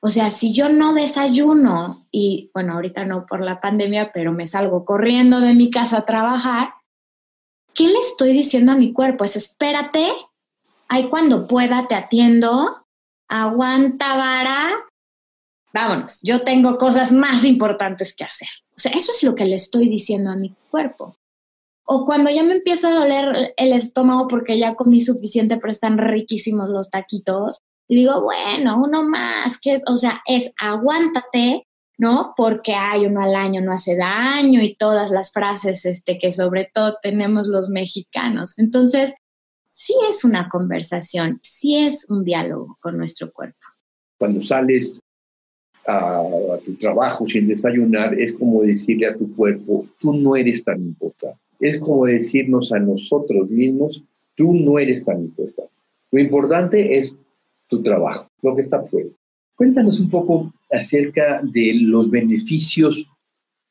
O 0.00 0.10
sea, 0.10 0.32
si 0.32 0.52
yo 0.52 0.68
no 0.68 0.94
desayuno 0.94 2.08
y, 2.10 2.50
bueno, 2.52 2.74
ahorita 2.74 3.04
no 3.04 3.24
por 3.24 3.40
la 3.40 3.60
pandemia, 3.60 4.10
pero 4.12 4.32
me 4.32 4.48
salgo 4.48 4.84
corriendo 4.84 5.40
de 5.40 5.54
mi 5.54 5.70
casa 5.70 5.98
a 5.98 6.04
trabajar, 6.04 6.74
¿qué 7.72 7.86
le 7.88 7.98
estoy 7.98 8.32
diciendo 8.32 8.72
a 8.72 8.76
mi 8.76 8.92
cuerpo? 8.92 9.22
Es 9.22 9.36
espérate, 9.36 10.10
ahí 10.88 11.08
cuando 11.08 11.46
pueda 11.46 11.86
te 11.86 11.94
atiendo, 11.94 12.84
aguanta 13.28 14.16
vara, 14.16 14.72
vámonos, 15.72 16.20
yo 16.22 16.42
tengo 16.42 16.76
cosas 16.78 17.12
más 17.12 17.44
importantes 17.44 18.14
que 18.14 18.24
hacer. 18.24 18.48
O 18.70 18.78
sea, 18.78 18.92
eso 18.92 19.12
es 19.12 19.22
lo 19.22 19.34
que 19.34 19.44
le 19.44 19.54
estoy 19.54 19.88
diciendo 19.88 20.30
a 20.30 20.36
mi 20.36 20.54
cuerpo. 20.70 21.16
O 21.84 22.04
cuando 22.04 22.30
ya 22.30 22.42
me 22.42 22.54
empieza 22.54 22.88
a 22.88 23.00
doler 23.00 23.54
el 23.56 23.72
estómago 23.72 24.28
porque 24.28 24.58
ya 24.58 24.74
comí 24.74 25.00
suficiente, 25.00 25.56
pero 25.56 25.70
están 25.70 25.98
riquísimos 25.98 26.68
los 26.68 26.90
taquitos, 26.90 27.58
digo, 27.88 28.22
bueno, 28.22 28.82
uno 28.82 29.02
más, 29.02 29.58
que 29.58 29.74
es, 29.74 29.82
o 29.88 29.96
sea, 29.96 30.22
es 30.26 30.52
aguántate, 30.58 31.66
¿no? 31.98 32.32
Porque 32.36 32.74
hay 32.74 33.06
uno 33.06 33.22
al 33.22 33.34
año 33.34 33.60
no 33.60 33.72
hace 33.72 33.96
daño 33.96 34.62
y 34.62 34.76
todas 34.76 35.10
las 35.10 35.32
frases 35.32 35.84
este, 35.84 36.18
que 36.18 36.32
sobre 36.32 36.70
todo 36.72 36.96
tenemos 37.02 37.46
los 37.48 37.68
mexicanos. 37.68 38.58
Entonces, 38.58 39.14
sí 39.70 39.94
es 40.08 40.24
una 40.24 40.48
conversación, 40.48 41.40
sí 41.42 41.76
es 41.76 42.08
un 42.08 42.24
diálogo 42.24 42.76
con 42.80 42.96
nuestro 42.96 43.32
cuerpo. 43.32 43.58
Cuando 44.18 44.42
sales 44.46 45.00
a, 45.86 46.22
tu 46.64 46.74
trabajo 46.76 47.26
sin 47.26 47.48
desayunar, 47.48 48.14
es 48.14 48.32
como 48.32 48.62
decirle 48.62 49.08
a 49.08 49.16
tu 49.16 49.34
cuerpo, 49.34 49.86
tú 49.98 50.12
no 50.12 50.36
eres 50.36 50.64
tan 50.64 50.80
importante. 50.80 51.41
Es 51.62 51.78
como 51.78 52.06
decirnos 52.06 52.72
a 52.72 52.80
nosotros 52.80 53.48
mismos, 53.48 54.02
tú 54.34 54.52
no 54.52 54.80
eres 54.80 55.04
tan 55.04 55.20
importante. 55.20 55.72
Lo 56.10 56.20
importante 56.20 56.98
es 56.98 57.16
tu 57.68 57.80
trabajo, 57.82 58.28
lo 58.42 58.56
que 58.56 58.62
está 58.62 58.78
afuera. 58.78 59.08
Cuéntanos 59.54 60.00
un 60.00 60.10
poco 60.10 60.52
acerca 60.72 61.40
de 61.40 61.74
los 61.80 62.10
beneficios, 62.10 63.06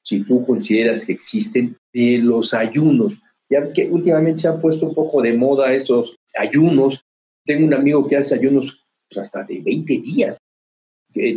si 0.04 0.24
tú 0.24 0.46
consideras 0.46 1.06
que 1.06 1.12
existen, 1.12 1.76
de 1.94 2.20
los 2.20 2.54
ayunos. 2.54 3.18
Ya 3.50 3.62
que 3.74 3.90
últimamente 3.90 4.44
se 4.44 4.48
han 4.48 4.62
puesto 4.62 4.88
un 4.88 4.96
poco 4.96 5.22
de 5.22 5.34
moda 5.34 5.74
esos 5.74 6.16
ayunos. 6.34 7.04
Tengo 7.44 7.68
un 7.68 7.74
amigo 7.74 8.08
que 8.08 8.16
hace 8.16 8.36
ayunos 8.36 8.86
hasta 9.14 9.44
de 9.44 9.60
20 9.60 10.00
días 10.00 10.38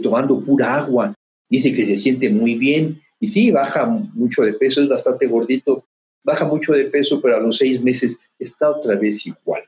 tomando 0.04 0.40
pura 0.40 0.76
agua. 0.76 1.12
Dice 1.50 1.74
que 1.74 1.84
se 1.84 1.98
siente 1.98 2.30
muy 2.30 2.54
bien 2.54 3.00
y 3.18 3.26
sí, 3.26 3.50
baja 3.50 3.86
mucho 3.86 4.42
de 4.42 4.52
peso, 4.52 4.80
es 4.80 4.88
bastante 4.88 5.26
gordito, 5.26 5.84
baja 6.24 6.44
mucho 6.44 6.72
de 6.72 6.87
peso, 6.87 7.20
pero 7.20 7.37
a 7.37 7.40
los 7.40 7.58
seis 7.58 7.80
meses 7.80 8.18
está 8.38 8.70
otra 8.70 8.96
vez 8.96 9.24
igual. 9.26 9.62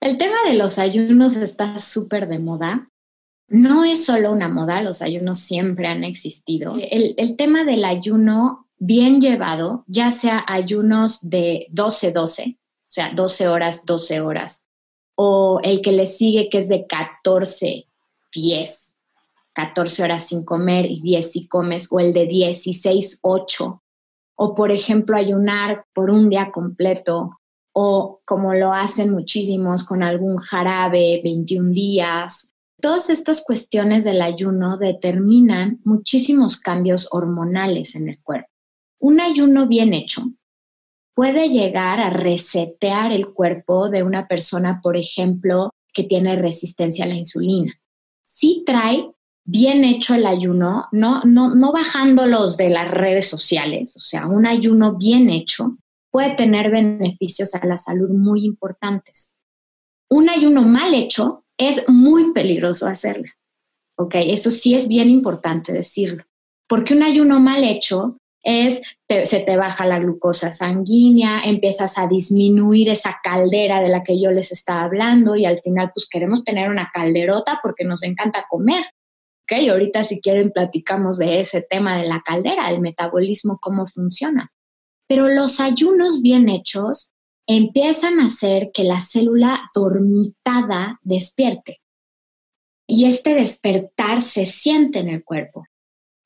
El 0.00 0.16
tema 0.16 0.38
de 0.46 0.54
los 0.54 0.78
ayunos 0.78 1.36
está 1.36 1.78
súper 1.78 2.26
de 2.26 2.38
moda. 2.38 2.88
No 3.48 3.84
es 3.84 4.04
solo 4.04 4.32
una 4.32 4.48
moda, 4.48 4.82
los 4.82 5.02
ayunos 5.02 5.38
siempre 5.38 5.86
han 5.86 6.04
existido. 6.04 6.76
El, 6.80 7.14
el 7.18 7.36
tema 7.36 7.64
del 7.64 7.84
ayuno 7.84 8.66
bien 8.78 9.20
llevado, 9.20 9.84
ya 9.86 10.10
sea 10.10 10.44
ayunos 10.48 11.28
de 11.28 11.66
12-12, 11.72 12.56
o 12.56 12.58
sea, 12.86 13.12
12 13.14 13.48
horas, 13.48 13.84
12 13.84 14.20
horas, 14.22 14.64
o 15.14 15.60
el 15.62 15.82
que 15.82 15.92
le 15.92 16.06
sigue 16.06 16.48
que 16.48 16.58
es 16.58 16.68
de 16.68 16.86
14, 16.86 17.86
10, 18.32 18.96
14 19.52 20.02
horas 20.02 20.26
sin 20.28 20.44
comer 20.44 20.86
y 20.86 21.02
10 21.02 21.30
si 21.30 21.46
comes, 21.46 21.88
o 21.90 22.00
el 22.00 22.12
de 22.12 22.26
16, 22.26 23.18
8, 23.20 23.79
o 24.42 24.54
por 24.54 24.72
ejemplo 24.72 25.18
ayunar 25.18 25.84
por 25.92 26.10
un 26.10 26.30
día 26.30 26.50
completo, 26.50 27.40
o 27.74 28.22
como 28.24 28.54
lo 28.54 28.72
hacen 28.72 29.12
muchísimos 29.12 29.84
con 29.84 30.02
algún 30.02 30.38
jarabe, 30.38 31.20
21 31.22 31.72
días. 31.72 32.50
Todas 32.80 33.10
estas 33.10 33.44
cuestiones 33.44 34.04
del 34.04 34.22
ayuno 34.22 34.78
determinan 34.78 35.82
muchísimos 35.84 36.56
cambios 36.56 37.08
hormonales 37.10 37.94
en 37.94 38.08
el 38.08 38.18
cuerpo. 38.22 38.48
Un 38.98 39.20
ayuno 39.20 39.68
bien 39.68 39.92
hecho 39.92 40.22
puede 41.14 41.50
llegar 41.50 42.00
a 42.00 42.08
resetear 42.08 43.12
el 43.12 43.34
cuerpo 43.34 43.90
de 43.90 44.04
una 44.04 44.26
persona, 44.26 44.80
por 44.82 44.96
ejemplo, 44.96 45.68
que 45.92 46.04
tiene 46.04 46.36
resistencia 46.36 47.04
a 47.04 47.08
la 47.08 47.16
insulina. 47.16 47.74
Sí 48.24 48.62
trae 48.64 49.06
bien 49.44 49.84
hecho 49.84 50.14
el 50.14 50.26
ayuno, 50.26 50.86
no, 50.92 51.22
no, 51.24 51.54
no 51.54 51.72
bajándolos 51.72 52.56
de 52.56 52.70
las 52.70 52.90
redes 52.90 53.28
sociales, 53.28 53.96
o 53.96 54.00
sea, 54.00 54.26
un 54.26 54.46
ayuno 54.46 54.96
bien 54.96 55.28
hecho 55.28 55.76
puede 56.10 56.34
tener 56.34 56.70
beneficios 56.70 57.54
a 57.54 57.64
la 57.66 57.76
salud 57.76 58.10
muy 58.10 58.44
importantes. 58.44 59.38
Un 60.08 60.28
ayuno 60.28 60.62
mal 60.62 60.94
hecho 60.94 61.44
es 61.56 61.88
muy 61.88 62.32
peligroso 62.32 62.86
hacerlo. 62.86 63.28
¿Ok? 63.96 64.14
Eso 64.16 64.50
sí 64.50 64.74
es 64.74 64.88
bien 64.88 65.08
importante 65.08 65.72
decirlo. 65.72 66.24
Porque 66.68 66.94
un 66.94 67.02
ayuno 67.02 67.38
mal 67.38 67.64
hecho 67.64 68.16
es, 68.42 68.82
se 69.08 69.40
te 69.40 69.56
baja 69.56 69.86
la 69.86 69.98
glucosa 69.98 70.52
sanguínea, 70.52 71.42
empiezas 71.44 71.98
a 71.98 72.06
disminuir 72.06 72.88
esa 72.88 73.18
caldera 73.22 73.80
de 73.80 73.88
la 73.88 74.02
que 74.02 74.20
yo 74.20 74.30
les 74.30 74.50
estaba 74.52 74.84
hablando 74.84 75.36
y 75.36 75.44
al 75.44 75.58
final 75.58 75.90
pues 75.94 76.08
queremos 76.08 76.44
tener 76.44 76.70
una 76.70 76.90
calderota 76.92 77.60
porque 77.62 77.84
nos 77.84 78.02
encanta 78.02 78.46
comer. 78.48 78.84
¿Ok? 79.50 79.68
Ahorita 79.70 80.04
si 80.04 80.20
quieren 80.20 80.50
platicamos 80.50 81.18
de 81.18 81.40
ese 81.40 81.62
tema 81.62 81.98
de 81.98 82.06
la 82.06 82.20
caldera, 82.20 82.70
el 82.70 82.80
metabolismo, 82.80 83.58
cómo 83.60 83.86
funciona. 83.86 84.52
Pero 85.08 85.28
los 85.28 85.60
ayunos 85.60 86.22
bien 86.22 86.48
hechos 86.48 87.12
empiezan 87.46 88.20
a 88.20 88.26
hacer 88.26 88.70
que 88.72 88.84
la 88.84 89.00
célula 89.00 89.70
dormitada 89.74 91.00
despierte. 91.02 91.80
Y 92.86 93.06
este 93.06 93.34
despertar 93.34 94.22
se 94.22 94.46
siente 94.46 95.00
en 95.00 95.08
el 95.08 95.24
cuerpo. 95.24 95.64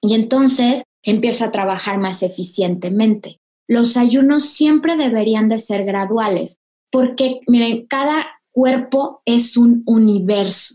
Y 0.02 0.14
entonces 0.14 0.82
empieza 1.02 1.46
a 1.46 1.50
trabajar 1.50 1.98
más 1.98 2.22
eficientemente. 2.22 3.40
Los 3.66 3.96
ayunos 3.96 4.44
siempre 4.44 4.96
deberían 4.96 5.48
de 5.48 5.58
ser 5.58 5.84
graduales, 5.84 6.58
porque 6.90 7.40
miren, 7.46 7.86
cada 7.86 8.26
cuerpo 8.50 9.22
es 9.24 9.56
un 9.56 9.82
universo. 9.86 10.74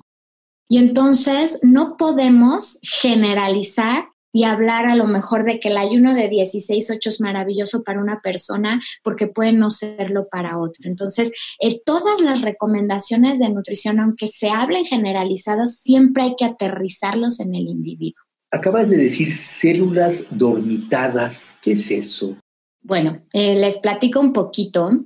Y 0.69 0.77
entonces 0.77 1.59
no 1.63 1.97
podemos 1.97 2.79
generalizar 2.83 4.05
y 4.31 4.43
hablar 4.43 4.85
a 4.85 4.95
lo 4.95 5.07
mejor 5.07 5.43
de 5.43 5.59
que 5.59 5.69
el 5.69 5.77
ayuno 5.77 6.13
de 6.13 6.29
16, 6.29 6.91
8 6.91 7.09
es 7.09 7.21
maravilloso 7.21 7.83
para 7.83 7.99
una 7.99 8.21
persona 8.21 8.79
porque 9.03 9.27
puede 9.27 9.51
no 9.51 9.71
serlo 9.71 10.27
para 10.29 10.59
otro. 10.59 10.87
Entonces, 10.87 11.31
eh, 11.59 11.81
todas 11.83 12.21
las 12.21 12.41
recomendaciones 12.41 13.39
de 13.39 13.49
nutrición, 13.49 13.99
aunque 13.99 14.27
se 14.27 14.49
hablen 14.49 14.85
generalizadas, 14.85 15.79
siempre 15.79 16.23
hay 16.23 16.35
que 16.37 16.45
aterrizarlos 16.45 17.39
en 17.39 17.55
el 17.55 17.67
individuo. 17.67 18.23
Acabas 18.51 18.89
de 18.89 18.97
decir 18.97 19.31
células 19.31 20.25
dormitadas. 20.29 21.55
¿Qué 21.63 21.71
es 21.71 21.89
eso? 21.89 22.37
Bueno, 22.81 23.23
eh, 23.33 23.55
les 23.55 23.79
platico 23.79 24.19
un 24.19 24.33
poquito 24.33 25.05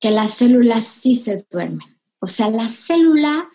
que 0.00 0.10
las 0.10 0.32
células 0.32 0.84
sí 0.84 1.14
se 1.14 1.44
duermen. 1.50 1.88
O 2.20 2.26
sea, 2.26 2.50
la 2.50 2.68
célula 2.68 3.50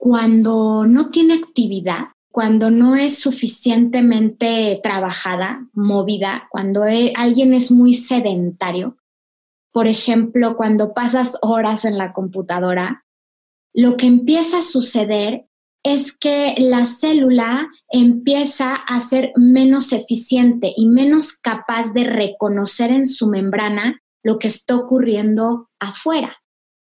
cuando 0.00 0.86
no 0.86 1.10
tiene 1.10 1.34
actividad, 1.34 2.06
cuando 2.32 2.70
no 2.70 2.96
es 2.96 3.18
suficientemente 3.18 4.80
trabajada, 4.82 5.68
movida, 5.74 6.48
cuando 6.50 6.86
e, 6.86 7.12
alguien 7.14 7.52
es 7.52 7.70
muy 7.70 7.92
sedentario, 7.92 8.96
por 9.72 9.86
ejemplo, 9.86 10.56
cuando 10.56 10.94
pasas 10.94 11.36
horas 11.42 11.84
en 11.84 11.98
la 11.98 12.14
computadora, 12.14 13.04
lo 13.74 13.98
que 13.98 14.06
empieza 14.06 14.60
a 14.60 14.62
suceder 14.62 15.46
es 15.82 16.16
que 16.16 16.54
la 16.56 16.86
célula 16.86 17.68
empieza 17.90 18.74
a 18.74 19.00
ser 19.00 19.32
menos 19.36 19.92
eficiente 19.92 20.72
y 20.74 20.88
menos 20.88 21.34
capaz 21.34 21.92
de 21.92 22.04
reconocer 22.04 22.90
en 22.90 23.04
su 23.04 23.28
membrana 23.28 24.00
lo 24.22 24.38
que 24.38 24.48
está 24.48 24.76
ocurriendo 24.76 25.68
afuera. 25.78 26.39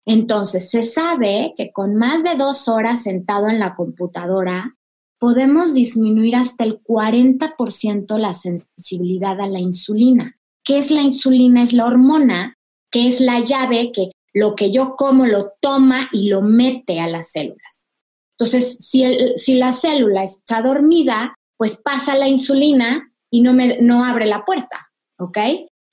Entonces, 0.06 0.70
se 0.70 0.82
sabe 0.82 1.54
que 1.56 1.72
con 1.72 1.96
más 1.96 2.22
de 2.24 2.34
dos 2.34 2.68
horas 2.68 3.02
sentado 3.02 3.48
en 3.48 3.58
la 3.58 3.74
computadora, 3.74 4.76
podemos 5.18 5.74
disminuir 5.74 6.34
hasta 6.34 6.64
el 6.64 6.82
40% 6.82 8.18
la 8.18 8.34
sensibilidad 8.34 9.40
a 9.40 9.46
la 9.46 9.60
insulina. 9.60 10.36
¿Qué 10.64 10.78
es 10.78 10.90
la 10.90 11.02
insulina? 11.02 11.62
Es 11.62 11.72
la 11.72 11.86
hormona, 11.86 12.56
que 12.90 13.06
es 13.06 13.20
la 13.20 13.40
llave 13.40 13.92
que 13.92 14.10
lo 14.34 14.56
que 14.56 14.72
yo 14.72 14.96
como 14.96 15.26
lo 15.26 15.52
toma 15.60 16.08
y 16.10 16.28
lo 16.28 16.42
mete 16.42 17.00
a 17.00 17.06
las 17.06 17.30
células. 17.30 17.88
Entonces, 18.36 18.78
si, 18.78 19.04
si 19.36 19.54
la 19.54 19.72
célula 19.72 20.24
está 20.24 20.62
dormida, 20.62 21.34
pues 21.56 21.76
pasa 21.76 22.16
la 22.16 22.28
insulina 22.28 23.12
y 23.30 23.42
no, 23.42 23.52
me, 23.52 23.80
no 23.80 24.04
abre 24.04 24.26
la 24.26 24.44
puerta, 24.44 24.78
¿ok? 25.18 25.38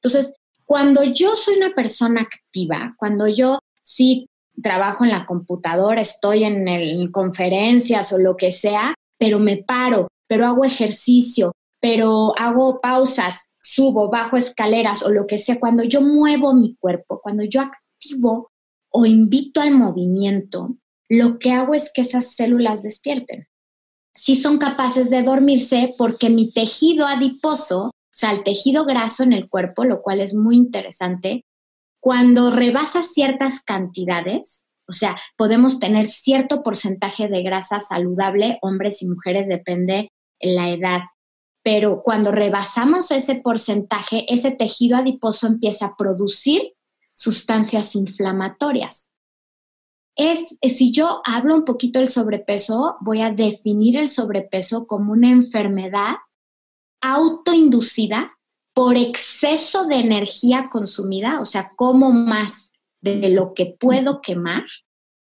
Entonces, 0.01 0.33
cuando 0.65 1.03
yo 1.03 1.35
soy 1.35 1.57
una 1.57 1.71
persona 1.71 2.21
activa, 2.21 2.95
cuando 2.97 3.27
yo 3.27 3.59
sí 3.89 4.27
trabajo 4.61 5.03
en 5.03 5.11
la 5.11 5.25
computadora, 5.25 6.01
estoy 6.01 6.43
en, 6.43 6.67
en 6.67 7.11
conferencias 7.11 8.13
o 8.13 8.19
lo 8.19 8.35
que 8.35 8.51
sea, 8.51 8.93
pero 9.17 9.39
me 9.39 9.57
paro, 9.57 10.07
pero 10.27 10.45
hago 10.45 10.63
ejercicio, 10.63 11.53
pero 11.81 12.37
hago 12.37 12.81
pausas, 12.81 13.47
subo, 13.63 14.09
bajo 14.09 14.37
escaleras 14.37 15.03
o 15.03 15.09
lo 15.09 15.25
que 15.25 15.37
sea, 15.37 15.59
cuando 15.59 15.83
yo 15.83 16.01
muevo 16.01 16.53
mi 16.53 16.75
cuerpo, 16.75 17.19
cuando 17.23 17.43
yo 17.43 17.61
activo 17.61 18.51
o 18.91 19.05
invito 19.05 19.61
al 19.61 19.71
movimiento, 19.71 20.75
lo 21.09 21.39
que 21.39 21.51
hago 21.51 21.73
es 21.73 21.91
que 21.91 22.01
esas 22.01 22.35
células 22.35 22.83
despierten. 22.83 23.47
Si 24.13 24.35
son 24.35 24.59
capaces 24.59 25.09
de 25.09 25.23
dormirse 25.23 25.93
porque 25.97 26.29
mi 26.29 26.51
tejido 26.51 27.07
adiposo, 27.07 27.85
o 27.85 27.91
sea, 28.11 28.31
el 28.31 28.43
tejido 28.43 28.85
graso 28.85 29.23
en 29.23 29.33
el 29.33 29.49
cuerpo, 29.49 29.85
lo 29.85 30.01
cual 30.01 30.19
es 30.19 30.35
muy 30.35 30.57
interesante, 30.57 31.43
cuando 31.99 32.49
rebasa 32.49 33.01
ciertas 33.01 33.61
cantidades, 33.61 34.67
o 34.87 34.91
sea, 34.91 35.17
podemos 35.37 35.79
tener 35.79 36.07
cierto 36.07 36.63
porcentaje 36.63 37.27
de 37.27 37.43
grasa 37.43 37.79
saludable, 37.79 38.57
hombres 38.61 39.01
y 39.01 39.07
mujeres, 39.07 39.47
depende 39.47 40.11
la 40.39 40.69
edad. 40.69 41.01
Pero 41.63 42.01
cuando 42.03 42.31
rebasamos 42.31 43.11
ese 43.11 43.35
porcentaje, 43.35 44.25
ese 44.33 44.51
tejido 44.51 44.97
adiposo 44.97 45.45
empieza 45.45 45.87
a 45.87 45.95
producir 45.95 46.73
sustancias 47.13 47.95
inflamatorias. 47.95 49.13
Es, 50.15 50.57
si 50.61 50.91
yo 50.91 51.21
hablo 51.25 51.53
un 51.53 51.65
poquito 51.65 51.99
del 51.99 52.07
sobrepeso, 52.07 52.97
voy 53.01 53.21
a 53.21 53.31
definir 53.31 53.97
el 53.97 54.07
sobrepeso 54.07 54.87
como 54.87 55.11
una 55.11 55.29
enfermedad 55.29 56.15
autoinducida 57.01 58.38
por 58.79 58.95
exceso 58.95 59.87
de 59.87 59.97
energía 59.97 60.69
consumida, 60.71 61.41
o 61.41 61.45
sea, 61.45 61.73
como 61.75 62.13
más 62.13 62.71
de 63.01 63.27
lo 63.27 63.53
que 63.53 63.65
puedo 63.65 64.21
quemar. 64.21 64.63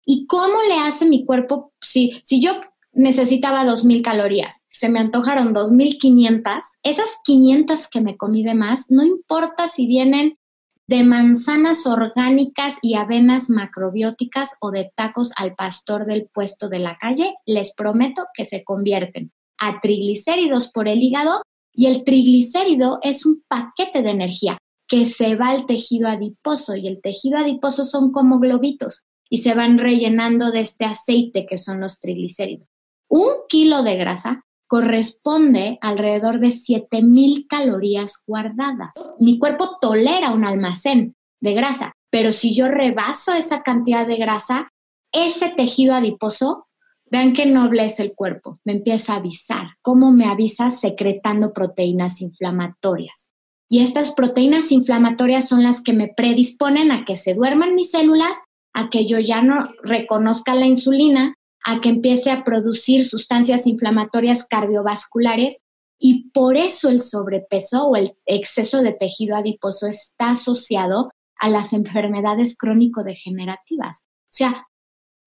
Y 0.05 0.27
cómo 0.27 0.61
le 0.67 0.75
hace 0.75 1.07
mi 1.09 1.25
cuerpo, 1.25 1.73
si, 1.81 2.21
si 2.23 2.43
yo 2.43 2.51
necesitaba 2.91 3.65
2.000 3.65 4.03
calorías, 4.03 4.61
se 4.69 4.87
me 4.89 4.99
antojaron 4.99 5.55
2.500, 5.55 6.59
esas 6.83 7.17
500 7.23 7.87
que 7.87 8.01
me 8.01 8.17
comí 8.17 8.43
de 8.43 8.53
más, 8.53 8.91
no 8.91 9.03
importa 9.03 9.67
si 9.67 9.87
vienen 9.87 10.37
de 10.85 11.03
manzanas 11.03 11.87
orgánicas 11.87 12.77
y 12.83 12.97
avenas 12.97 13.49
macrobióticas 13.49 14.57
o 14.61 14.69
de 14.69 14.91
tacos 14.93 15.33
al 15.37 15.55
pastor 15.55 16.05
del 16.05 16.29
puesto 16.31 16.69
de 16.69 16.77
la 16.77 16.97
calle, 16.97 17.33
les 17.47 17.73
prometo 17.73 18.27
que 18.35 18.45
se 18.45 18.63
convierten 18.63 19.31
a 19.57 19.79
triglicéridos 19.79 20.71
por 20.71 20.87
el 20.87 21.01
hígado 21.01 21.41
y 21.73 21.87
el 21.87 22.03
triglicérido 22.03 22.99
es 23.01 23.25
un 23.25 23.43
paquete 23.47 24.01
de 24.01 24.09
energía 24.09 24.57
que 24.87 25.05
se 25.05 25.35
va 25.35 25.49
al 25.49 25.65
tejido 25.65 26.07
adiposo 26.07 26.75
y 26.75 26.87
el 26.87 27.01
tejido 27.01 27.37
adiposo 27.37 27.83
son 27.83 28.11
como 28.11 28.39
globitos 28.39 29.05
y 29.29 29.37
se 29.37 29.53
van 29.53 29.77
rellenando 29.77 30.51
de 30.51 30.61
este 30.61 30.85
aceite 30.85 31.45
que 31.45 31.57
son 31.57 31.79
los 31.79 31.99
triglicéridos. 31.99 32.67
Un 33.07 33.29
kilo 33.47 33.83
de 33.83 33.95
grasa 33.97 34.43
corresponde 34.67 35.77
alrededor 35.81 36.39
de 36.39 36.51
7000 36.51 37.47
calorías 37.47 38.23
guardadas. 38.25 38.91
Mi 39.19 39.39
cuerpo 39.39 39.77
tolera 39.81 40.31
un 40.31 40.45
almacén 40.45 41.15
de 41.41 41.53
grasa, 41.53 41.93
pero 42.11 42.31
si 42.31 42.53
yo 42.53 42.67
rebaso 42.67 43.33
esa 43.33 43.61
cantidad 43.61 44.05
de 44.05 44.17
grasa, 44.17 44.69
ese 45.11 45.49
tejido 45.49 45.95
adiposo, 45.95 46.67
vean 47.11 47.33
qué 47.33 47.45
noble 47.45 47.85
es 47.85 47.99
el 47.99 48.13
cuerpo, 48.13 48.57
me 48.63 48.73
empieza 48.73 49.13
a 49.13 49.17
avisar. 49.17 49.67
¿Cómo 49.81 50.11
me 50.11 50.25
avisa? 50.25 50.71
Secretando 50.71 51.53
proteínas 51.53 52.21
inflamatorias. 52.21 53.31
Y 53.67 53.81
estas 53.81 54.11
proteínas 54.13 54.71
inflamatorias 54.71 55.47
son 55.47 55.63
las 55.63 55.81
que 55.81 55.93
me 55.93 56.07
predisponen 56.07 56.91
a 56.91 57.05
que 57.05 57.15
se 57.15 57.35
duerman 57.35 57.75
mis 57.75 57.91
células 57.91 58.37
a 58.73 58.89
que 58.89 59.05
yo 59.05 59.19
ya 59.19 59.41
no 59.41 59.69
reconozca 59.83 60.55
la 60.55 60.65
insulina, 60.65 61.35
a 61.63 61.81
que 61.81 61.89
empiece 61.89 62.31
a 62.31 62.43
producir 62.43 63.05
sustancias 63.05 63.67
inflamatorias 63.67 64.45
cardiovasculares 64.47 65.63
y 65.99 66.29
por 66.29 66.55
eso 66.55 66.89
el 66.89 67.01
sobrepeso 67.01 67.87
o 67.87 67.95
el 67.95 68.15
exceso 68.25 68.81
de 68.81 68.93
tejido 68.93 69.35
adiposo 69.35 69.87
está 69.87 70.29
asociado 70.29 71.11
a 71.37 71.49
las 71.49 71.73
enfermedades 71.73 72.57
crónico-degenerativas. 72.57 74.03
O 74.03 74.31
sea, 74.31 74.67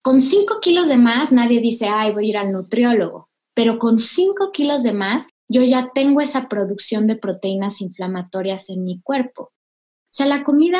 con 0.03 0.19
5 0.19 0.59
kilos 0.61 0.89
de 0.89 0.97
más 0.97 1.31
nadie 1.31 1.61
dice, 1.61 1.87
ay, 1.87 2.11
voy 2.11 2.25
a 2.25 2.29
ir 2.29 2.37
al 2.37 2.51
nutriólogo, 2.51 3.29
pero 3.55 3.79
con 3.79 3.99
5 3.99 4.51
kilos 4.51 4.83
de 4.83 4.91
más 4.91 5.27
yo 5.47 5.63
ya 5.63 5.91
tengo 5.95 6.19
esa 6.19 6.49
producción 6.49 7.07
de 7.07 7.15
proteínas 7.15 7.79
inflamatorias 7.79 8.69
en 8.69 8.83
mi 8.83 9.01
cuerpo. 9.01 9.43
O 9.43 10.11
sea, 10.11 10.25
la 10.25 10.43
comida 10.43 10.79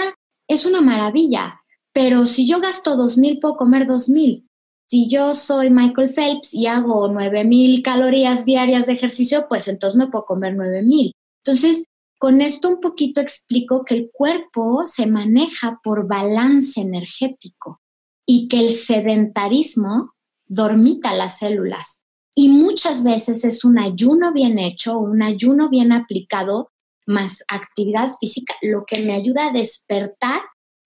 es 0.50 0.66
una 0.66 0.82
maravilla, 0.82 1.62
pero 1.94 2.26
si 2.26 2.46
yo 2.48 2.60
gasto 2.60 2.98
dos 2.98 3.18
mil, 3.18 3.40
puedo 3.40 3.56
comer 3.56 3.88
dos 3.88 4.10
mil. 4.10 4.46
Si 4.90 5.08
yo 5.08 5.34
soy 5.34 5.70
Michael 5.70 6.10
Phelps 6.10 6.54
y 6.54 6.68
hago 6.68 7.08
nueve 7.08 7.46
mil 7.46 7.82
calorías 7.82 8.44
diarias 8.44 8.88
de 8.88 8.94
ejercicio, 8.94 9.46
pues 9.48 9.70
entonces 9.70 9.98
me 9.98 10.08
puedo 10.08 10.26
comer 10.26 10.54
nueve 10.56 10.82
mil. 10.82 11.14
Entonces, 11.46 11.86
con 12.20 12.42
esto 12.42 12.68
un 12.68 12.82
poquito 12.82 13.22
explico 13.22 13.86
que 13.86 13.96
el 13.96 14.10
cuerpo 14.12 14.84
se 14.86 15.08
maneja 15.08 15.80
por 15.82 16.08
balance 16.08 16.82
energético 16.82 17.80
y 18.26 18.48
que 18.48 18.60
el 18.60 18.70
sedentarismo 18.70 20.14
dormita 20.48 21.14
las 21.14 21.40
células. 21.40 22.04
Y 22.36 22.50
muchas 22.50 23.04
veces 23.04 23.46
es 23.46 23.64
un 23.64 23.78
ayuno 23.78 24.34
bien 24.34 24.58
hecho, 24.58 24.98
un 24.98 25.22
ayuno 25.22 25.70
bien 25.70 25.92
aplicado, 25.92 26.72
más 27.06 27.44
actividad 27.48 28.10
física, 28.20 28.56
lo 28.62 28.86
que 28.86 29.04
me 29.04 29.14
ayuda 29.14 29.48
a 29.48 29.52
despertar 29.52 30.42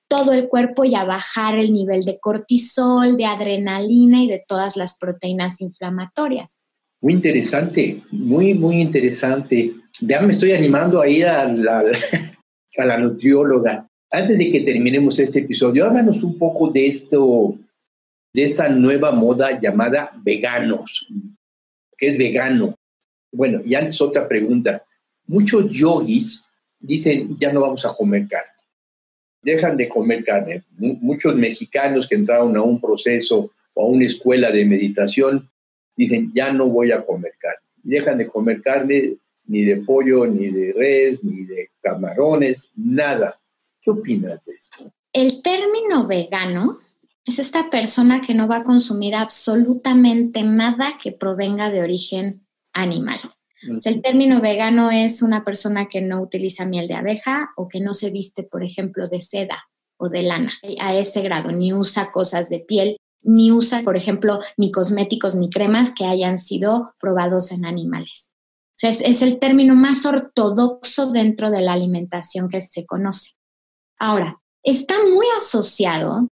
todo 0.09 0.33
el 0.33 0.47
cuerpo 0.47 0.85
y 0.85 0.95
a 0.95 1.03
bajar 1.03 1.57
el 1.57 1.73
nivel 1.73 2.05
de 2.05 2.19
cortisol, 2.19 3.17
de 3.17 3.25
adrenalina 3.25 4.23
y 4.23 4.27
de 4.27 4.43
todas 4.47 4.77
las 4.77 4.97
proteínas 4.97 5.61
inflamatorias. 5.61 6.59
Muy 7.01 7.13
interesante, 7.13 8.01
muy, 8.11 8.53
muy 8.53 8.81
interesante. 8.81 9.73
Ya 10.01 10.21
me 10.21 10.33
estoy 10.33 10.53
animando 10.53 11.01
a 11.01 11.07
ir 11.07 11.27
a 11.27 11.45
la, 11.45 11.83
a 12.77 12.85
la 12.85 12.97
nutrióloga. 12.97 13.86
Antes 14.09 14.37
de 14.37 14.51
que 14.51 14.61
terminemos 14.61 15.19
este 15.19 15.39
episodio, 15.39 15.85
háblanos 15.85 16.23
un 16.23 16.37
poco 16.37 16.69
de 16.69 16.87
esto, 16.87 17.57
de 18.33 18.43
esta 18.43 18.69
nueva 18.69 19.11
moda 19.11 19.59
llamada 19.59 20.11
veganos. 20.23 21.07
¿Qué 21.97 22.07
es 22.07 22.17
vegano? 22.17 22.75
Bueno, 23.31 23.61
y 23.65 23.75
antes 23.75 23.99
otra 24.01 24.27
pregunta. 24.27 24.85
Muchos 25.25 25.69
yogis 25.69 26.45
dicen, 26.79 27.37
ya 27.37 27.51
no 27.51 27.61
vamos 27.61 27.85
a 27.85 27.93
comer 27.93 28.27
carne 28.27 28.57
dejan 29.47 29.77
de 29.77 29.87
comer 29.87 30.25
carne. 30.25 30.63
Muchos 30.77 31.33
mexicanos 31.35 32.07
que 32.07 32.15
entraron 32.15 32.55
a 32.57 32.61
un 32.61 32.81
proceso 32.81 33.51
o 33.73 33.81
a 33.81 33.87
una 33.87 34.05
escuela 34.05 34.51
de 34.51 34.65
meditación 34.65 35.49
dicen, 35.95 36.31
ya 36.35 36.51
no 36.51 36.67
voy 36.67 36.91
a 36.91 37.05
comer 37.05 37.33
carne. 37.39 37.65
Dejan 37.81 38.17
de 38.17 38.27
comer 38.27 38.61
carne 38.61 39.15
ni 39.45 39.63
de 39.63 39.77
pollo, 39.77 40.27
ni 40.27 40.49
de 40.49 40.73
res, 40.73 41.23
ni 41.23 41.45
de 41.45 41.69
camarones, 41.81 42.71
nada. 42.75 43.39
¿Qué 43.87 43.91
opinas 43.91 44.43
de 44.45 44.53
esto? 44.53 44.91
El 45.13 45.41
término 45.41 46.07
vegano 46.07 46.79
es 47.23 47.39
esta 47.39 47.69
persona 47.69 48.21
que 48.21 48.33
no 48.33 48.47
va 48.47 48.57
a 48.57 48.63
consumir 48.63 49.15
absolutamente 49.15 50.43
nada 50.43 50.97
que 51.01 51.13
provenga 51.13 51.69
de 51.69 51.81
origen 51.81 52.45
animal 52.73 53.19
el 53.61 54.01
término 54.01 54.39
vegano 54.39 54.91
es 54.91 55.21
una 55.21 55.43
persona 55.43 55.87
que 55.87 56.01
no 56.01 56.21
utiliza 56.21 56.65
miel 56.65 56.87
de 56.87 56.95
abeja 56.95 57.49
o 57.55 57.67
que 57.67 57.79
no 57.79 57.93
se 57.93 58.11
viste, 58.11 58.43
por 58.43 58.63
ejemplo, 58.63 59.07
de 59.07 59.21
seda 59.21 59.63
o 59.97 60.09
de 60.09 60.21
lana 60.21 60.51
a 60.79 60.95
ese 60.95 61.21
grado, 61.21 61.51
ni 61.51 61.73
usa 61.73 62.11
cosas 62.11 62.49
de 62.49 62.59
piel, 62.59 62.97
ni 63.23 63.51
usa, 63.51 63.81
por 63.81 63.97
ejemplo, 63.97 64.39
ni 64.57 64.71
cosméticos 64.71 65.35
ni 65.35 65.49
cremas 65.49 65.91
que 65.91 66.05
hayan 66.05 66.37
sido 66.37 66.93
probados 66.99 67.51
en 67.51 67.65
animales. 67.65 68.31
O 68.31 68.79
sea, 68.79 68.91
es, 68.91 69.21
el 69.23 69.39
término 69.39 69.73
más 69.73 70.05
ortodoxo 70.05 71.11
dentro 71.11 71.49
de 71.49 71.61
la 71.61 71.73
alimentación 71.73 72.47
que 72.47 72.61
se 72.61 72.85
conoce. 72.85 73.31
Ahora, 73.99 74.39
está 74.63 74.95
muy 75.03 75.25
asociado 75.35 76.27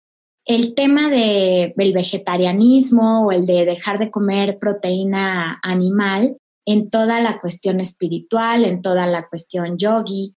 el 0.45 0.76
tema 0.76 1.09
del 1.09 1.93
vegetarianismo 1.93 3.26
o 3.26 3.32
el 3.32 3.45
de 3.45 3.66
dejar 3.66 3.97
de 3.97 4.11
comer 4.11 4.59
proteína 4.59 5.59
animal 5.63 6.38
en 6.66 6.89
toda 6.89 7.20
la 7.20 7.39
cuestión 7.39 7.80
espiritual, 7.80 8.63
en 8.63 8.82
toda 8.82 9.07
la 9.07 9.28
cuestión 9.28 9.78
yogi, 9.78 10.36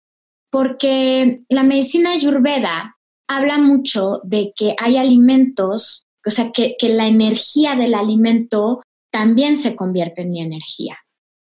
porque 0.50 1.42
la 1.48 1.64
medicina 1.64 2.12
ayurveda 2.12 2.96
habla 3.28 3.58
mucho 3.58 4.20
de 4.24 4.52
que 4.56 4.74
hay 4.78 4.96
alimentos, 4.96 6.06
o 6.24 6.30
sea, 6.30 6.52
que, 6.52 6.76
la 6.82 7.08
energía 7.08 7.74
del 7.74 7.94
alimento 7.94 8.82
también 9.10 9.56
se 9.56 9.74
convierte 9.74 10.22
en 10.22 10.36
energía. 10.36 10.98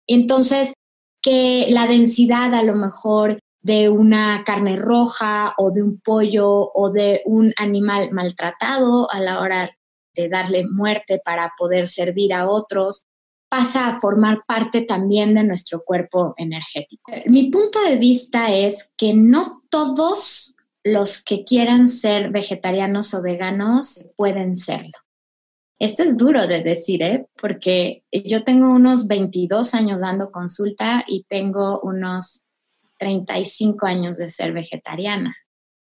Entonces, 0.08 0.74
que 1.22 1.68
la 1.70 1.88
densidad 1.88 2.54
a 2.54 2.64
lo 2.64 2.76
mejor 2.76 3.40
de 3.64 3.90
una 3.90 4.44
carne 4.46 4.76
roja 4.76 5.54
o 5.58 5.72
de 5.72 5.82
un 5.82 6.00
pollo 6.00 6.70
o 6.74 6.92
de 6.92 7.22
un 7.26 7.54
animal 7.58 8.12
maltratado 8.12 9.10
a 9.12 9.20
la 9.20 9.40
hora 9.40 9.72
de 10.16 10.30
darle 10.30 10.68
muerte 10.70 11.20
para 11.24 11.54
poder 11.58 11.88
servir 11.88 12.34
a 12.34 12.50
otros, 12.50 13.08
pasa 13.50 13.88
a 13.88 14.00
formar 14.00 14.44
parte 14.46 14.82
también 14.82 15.34
de 15.34 15.44
nuestro 15.44 15.84
cuerpo 15.84 16.34
energético. 16.38 17.12
Mi 17.28 17.50
punto 17.50 17.82
de 17.82 17.98
vista 17.98 18.54
es 18.54 18.90
que 18.98 19.14
no 19.14 19.64
todos 19.70 20.56
los 20.84 21.24
que 21.24 21.46
quieran 21.46 21.88
ser 21.88 22.32
vegetarianos 22.32 23.14
o 23.14 23.22
veganos 23.22 24.10
pueden 24.18 24.56
serlo. 24.56 24.92
Esto 25.80 26.04
es 26.04 26.18
duro 26.18 26.48
de 26.48 26.62
decir, 26.62 27.02
¿eh? 27.02 27.28
porque 27.42 28.04
yo 28.12 28.44
tengo 28.44 28.72
unos 28.72 29.08
22 29.08 29.74
años 29.74 30.02
dando 30.02 30.32
consulta 30.32 31.04
y 31.08 31.24
tengo 31.30 31.80
unos 31.82 32.43
35 32.98 33.86
años 33.86 34.18
de 34.18 34.30
ser 34.30 34.54
vegetariana. 34.54 35.36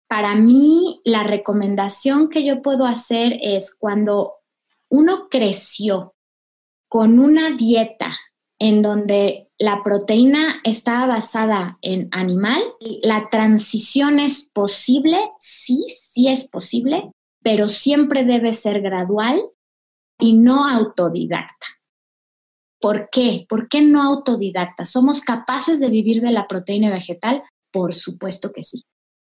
Para 0.07 0.35
mí, 0.35 1.01
la 1.05 1.23
recomendación 1.23 2.29
que 2.29 2.45
yo 2.45 2.61
puedo 2.61 2.85
hacer 2.85 3.37
es 3.41 3.75
cuando 3.75 4.33
uno 4.89 5.27
creció 5.29 6.15
con 6.87 7.17
una 7.17 7.51
dieta 7.51 8.15
en 8.59 8.81
donde 8.81 9.49
la 9.57 9.83
proteína 9.83 10.61
está 10.63 11.05
basada 11.05 11.77
en 11.81 12.07
animal, 12.11 12.61
la 13.01 13.27
transición 13.29 14.19
es 14.19 14.49
posible, 14.53 15.17
sí, 15.39 15.83
sí 15.97 16.27
es 16.27 16.47
posible, 16.49 17.11
pero 17.41 17.67
siempre 17.67 18.23
debe 18.23 18.53
ser 18.53 18.81
gradual 18.81 19.41
y 20.19 20.33
no 20.33 20.67
autodidacta. 20.67 21.65
¿Por 22.83 23.07
qué? 23.09 23.45
¿Por 23.47 23.69
qué 23.69 23.81
no 23.81 24.03
autodidacta? 24.03 24.85
¿Somos 24.85 25.21
capaces 25.21 25.79
de 25.79 25.89
vivir 25.89 26.19
de 26.19 26.31
la 26.31 26.49
proteína 26.49 26.89
vegetal? 26.89 27.39
Por 27.71 27.93
supuesto 27.93 28.51
que 28.51 28.61
sí. 28.61 28.83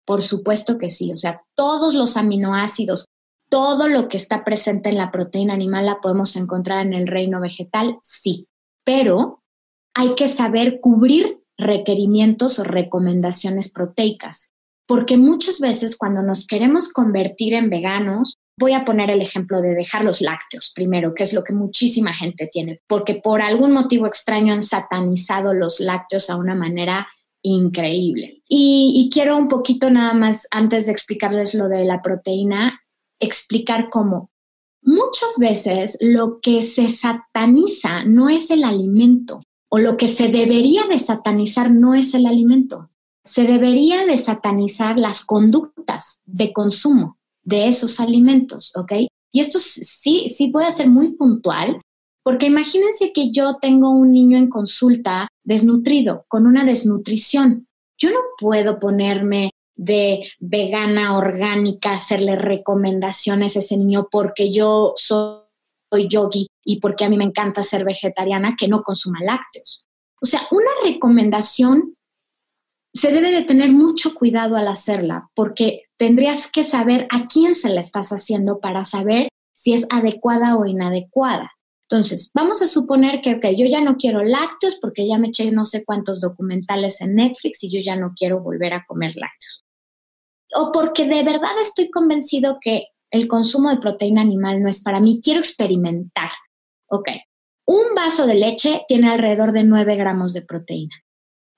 Por 0.06 0.22
supuesto 0.22 0.78
que 0.78 0.88
sí. 0.88 1.12
O 1.12 1.16
sea, 1.16 1.42
todos 1.56 1.94
los 1.94 2.16
aminoácidos, 2.16 3.06
todo 3.50 3.88
lo 3.88 4.08
que 4.08 4.18
está 4.18 4.44
presente 4.44 4.90
en 4.90 4.98
la 4.98 5.10
proteína 5.10 5.52
animal 5.52 5.86
la 5.86 6.00
podemos 6.00 6.36
encontrar 6.36 6.86
en 6.86 6.94
el 6.94 7.08
reino 7.08 7.40
vegetal, 7.40 7.98
sí, 8.02 8.46
pero 8.84 9.42
hay 9.94 10.14
que 10.14 10.28
saber 10.28 10.78
cubrir 10.80 11.40
requerimientos 11.58 12.60
o 12.60 12.62
recomendaciones 12.62 13.72
proteicas, 13.72 14.50
porque 14.86 15.16
muchas 15.16 15.58
veces 15.58 15.96
cuando 15.96 16.22
nos 16.22 16.46
queremos 16.46 16.88
convertir 16.88 17.54
en 17.54 17.68
veganos, 17.68 18.36
voy 18.60 18.74
a 18.74 18.84
poner 18.84 19.10
el 19.10 19.22
ejemplo 19.22 19.62
de 19.62 19.74
dejar 19.74 20.04
los 20.04 20.20
lácteos 20.20 20.70
primero, 20.74 21.14
que 21.14 21.22
es 21.22 21.32
lo 21.32 21.42
que 21.42 21.54
muchísima 21.54 22.12
gente 22.12 22.46
tiene, 22.46 22.80
porque 22.86 23.14
por 23.14 23.40
algún 23.40 23.72
motivo 23.72 24.06
extraño 24.06 24.52
han 24.52 24.62
satanizado 24.62 25.54
los 25.54 25.80
lácteos 25.80 26.28
a 26.28 26.36
una 26.36 26.54
manera 26.54 27.08
increíble. 27.42 28.42
Y, 28.46 29.08
quiero 29.12 29.38
un 29.38 29.48
poquito 29.48 29.90
nada 29.90 30.12
más, 30.12 30.46
antes 30.50 30.84
de 30.84 30.92
explicarles 30.92 31.54
lo 31.54 31.68
de 31.68 31.86
la 31.86 32.02
proteína, 32.02 32.82
explicar 33.18 33.88
cómo 33.88 34.30
muchas 34.82 35.38
veces 35.38 35.96
lo 36.02 36.40
que 36.40 36.62
se 36.62 36.86
sataniza 36.86 38.04
no 38.04 38.28
es 38.28 38.50
el 38.50 38.64
alimento 38.64 39.40
o 39.70 39.78
lo 39.78 39.96
que 39.96 40.08
se 40.08 40.28
debería 40.28 40.84
de 40.84 40.98
satanizar 40.98 41.70
no 41.70 41.94
es 41.94 42.12
el 42.12 42.26
alimento. 42.26 42.90
Se 43.24 43.44
debería 43.44 44.04
de 44.04 44.18
satanizar 44.18 44.98
las 44.98 45.24
conductas 45.24 46.20
de 46.26 46.52
consumo 46.52 47.19
de 47.42 47.68
esos 47.68 48.00
alimentos, 48.00 48.72
¿ok? 48.76 48.92
Y 49.32 49.40
esto 49.40 49.58
sí, 49.58 50.28
sí 50.28 50.50
puede 50.50 50.70
ser 50.72 50.88
muy 50.88 51.12
puntual, 51.12 51.80
porque 52.22 52.46
imagínense 52.46 53.12
que 53.12 53.32
yo 53.32 53.56
tengo 53.60 53.90
un 53.90 54.12
niño 54.12 54.36
en 54.36 54.48
consulta 54.48 55.28
desnutrido, 55.44 56.24
con 56.28 56.46
una 56.46 56.64
desnutrición. 56.64 57.66
Yo 57.98 58.10
no 58.10 58.20
puedo 58.38 58.78
ponerme 58.78 59.50
de 59.76 60.20
vegana, 60.38 61.16
orgánica, 61.16 61.92
hacerle 61.92 62.36
recomendaciones 62.36 63.56
a 63.56 63.60
ese 63.60 63.76
niño 63.76 64.08
porque 64.10 64.52
yo 64.52 64.92
soy 64.96 65.40
yogi 66.08 66.46
y 66.64 66.80
porque 66.80 67.04
a 67.04 67.08
mí 67.08 67.16
me 67.16 67.24
encanta 67.24 67.62
ser 67.62 67.84
vegetariana, 67.84 68.56
que 68.58 68.68
no 68.68 68.82
consuma 68.82 69.20
lácteos. 69.22 69.86
O 70.20 70.26
sea, 70.26 70.46
una 70.50 70.70
recomendación 70.84 71.94
se 72.92 73.12
debe 73.12 73.30
de 73.30 73.42
tener 73.42 73.70
mucho 73.70 74.14
cuidado 74.14 74.56
al 74.56 74.68
hacerla 74.68 75.30
porque 75.34 75.84
tendrías 75.96 76.50
que 76.50 76.64
saber 76.64 77.06
a 77.10 77.26
quién 77.26 77.54
se 77.54 77.70
la 77.70 77.80
estás 77.80 78.10
haciendo 78.10 78.60
para 78.60 78.84
saber 78.84 79.28
si 79.54 79.74
es 79.74 79.86
adecuada 79.90 80.56
o 80.56 80.66
inadecuada. 80.66 81.52
Entonces, 81.88 82.30
vamos 82.34 82.62
a 82.62 82.66
suponer 82.66 83.20
que, 83.20 83.34
ok, 83.34 83.46
yo 83.56 83.66
ya 83.66 83.80
no 83.80 83.96
quiero 83.96 84.22
lácteos 84.22 84.78
porque 84.80 85.06
ya 85.06 85.18
me 85.18 85.28
eché 85.28 85.50
no 85.50 85.64
sé 85.64 85.84
cuántos 85.84 86.20
documentales 86.20 87.00
en 87.00 87.16
Netflix 87.16 87.64
y 87.64 87.70
yo 87.70 87.80
ya 87.82 87.96
no 87.96 88.12
quiero 88.16 88.40
volver 88.40 88.74
a 88.74 88.84
comer 88.86 89.16
lácteos 89.16 89.64
o 90.54 90.72
porque 90.72 91.06
de 91.06 91.22
verdad 91.22 91.58
estoy 91.60 91.90
convencido 91.90 92.58
que 92.60 92.88
el 93.10 93.28
consumo 93.28 93.70
de 93.70 93.78
proteína 93.78 94.20
animal 94.20 94.62
no 94.62 94.68
es 94.68 94.82
para 94.82 95.00
mí, 95.00 95.20
quiero 95.22 95.40
experimentar. 95.40 96.30
Ok, 96.88 97.08
un 97.66 97.94
vaso 97.94 98.26
de 98.26 98.34
leche 98.34 98.82
tiene 98.88 99.10
alrededor 99.10 99.52
de 99.52 99.64
9 99.64 99.96
gramos 99.96 100.32
de 100.32 100.42
proteína. 100.42 100.94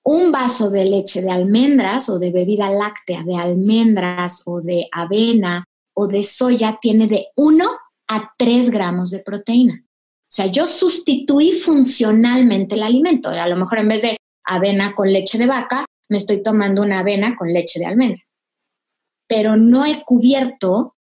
Un 0.04 0.32
vaso 0.32 0.70
de 0.70 0.84
leche 0.84 1.22
de 1.22 1.30
almendras 1.30 2.08
o 2.08 2.18
de 2.18 2.32
bebida 2.32 2.68
láctea 2.70 3.22
de 3.22 3.36
almendras 3.36 4.42
o 4.46 4.60
de 4.60 4.88
avena 4.90 5.64
o 5.94 6.08
de 6.08 6.24
soya 6.24 6.78
tiene 6.80 7.06
de 7.06 7.28
1 7.36 7.70
a 8.08 8.32
3 8.36 8.70
gramos 8.70 9.10
de 9.10 9.20
proteína. 9.20 9.84
O 9.84 10.34
sea, 10.34 10.46
yo 10.46 10.66
sustituí 10.66 11.52
funcionalmente 11.52 12.74
el 12.74 12.82
alimento. 12.82 13.28
A 13.28 13.46
lo 13.46 13.56
mejor 13.56 13.78
en 13.78 13.88
vez 13.88 14.02
de 14.02 14.16
avena 14.44 14.94
con 14.94 15.12
leche 15.12 15.38
de 15.38 15.46
vaca, 15.46 15.84
me 16.08 16.16
estoy 16.16 16.42
tomando 16.42 16.82
una 16.82 17.00
avena 17.00 17.36
con 17.36 17.52
leche 17.52 17.78
de 17.78 17.86
almendra 17.86 18.22
pero 19.32 19.56
no 19.56 19.86
he 19.86 20.04
cubierto 20.04 20.94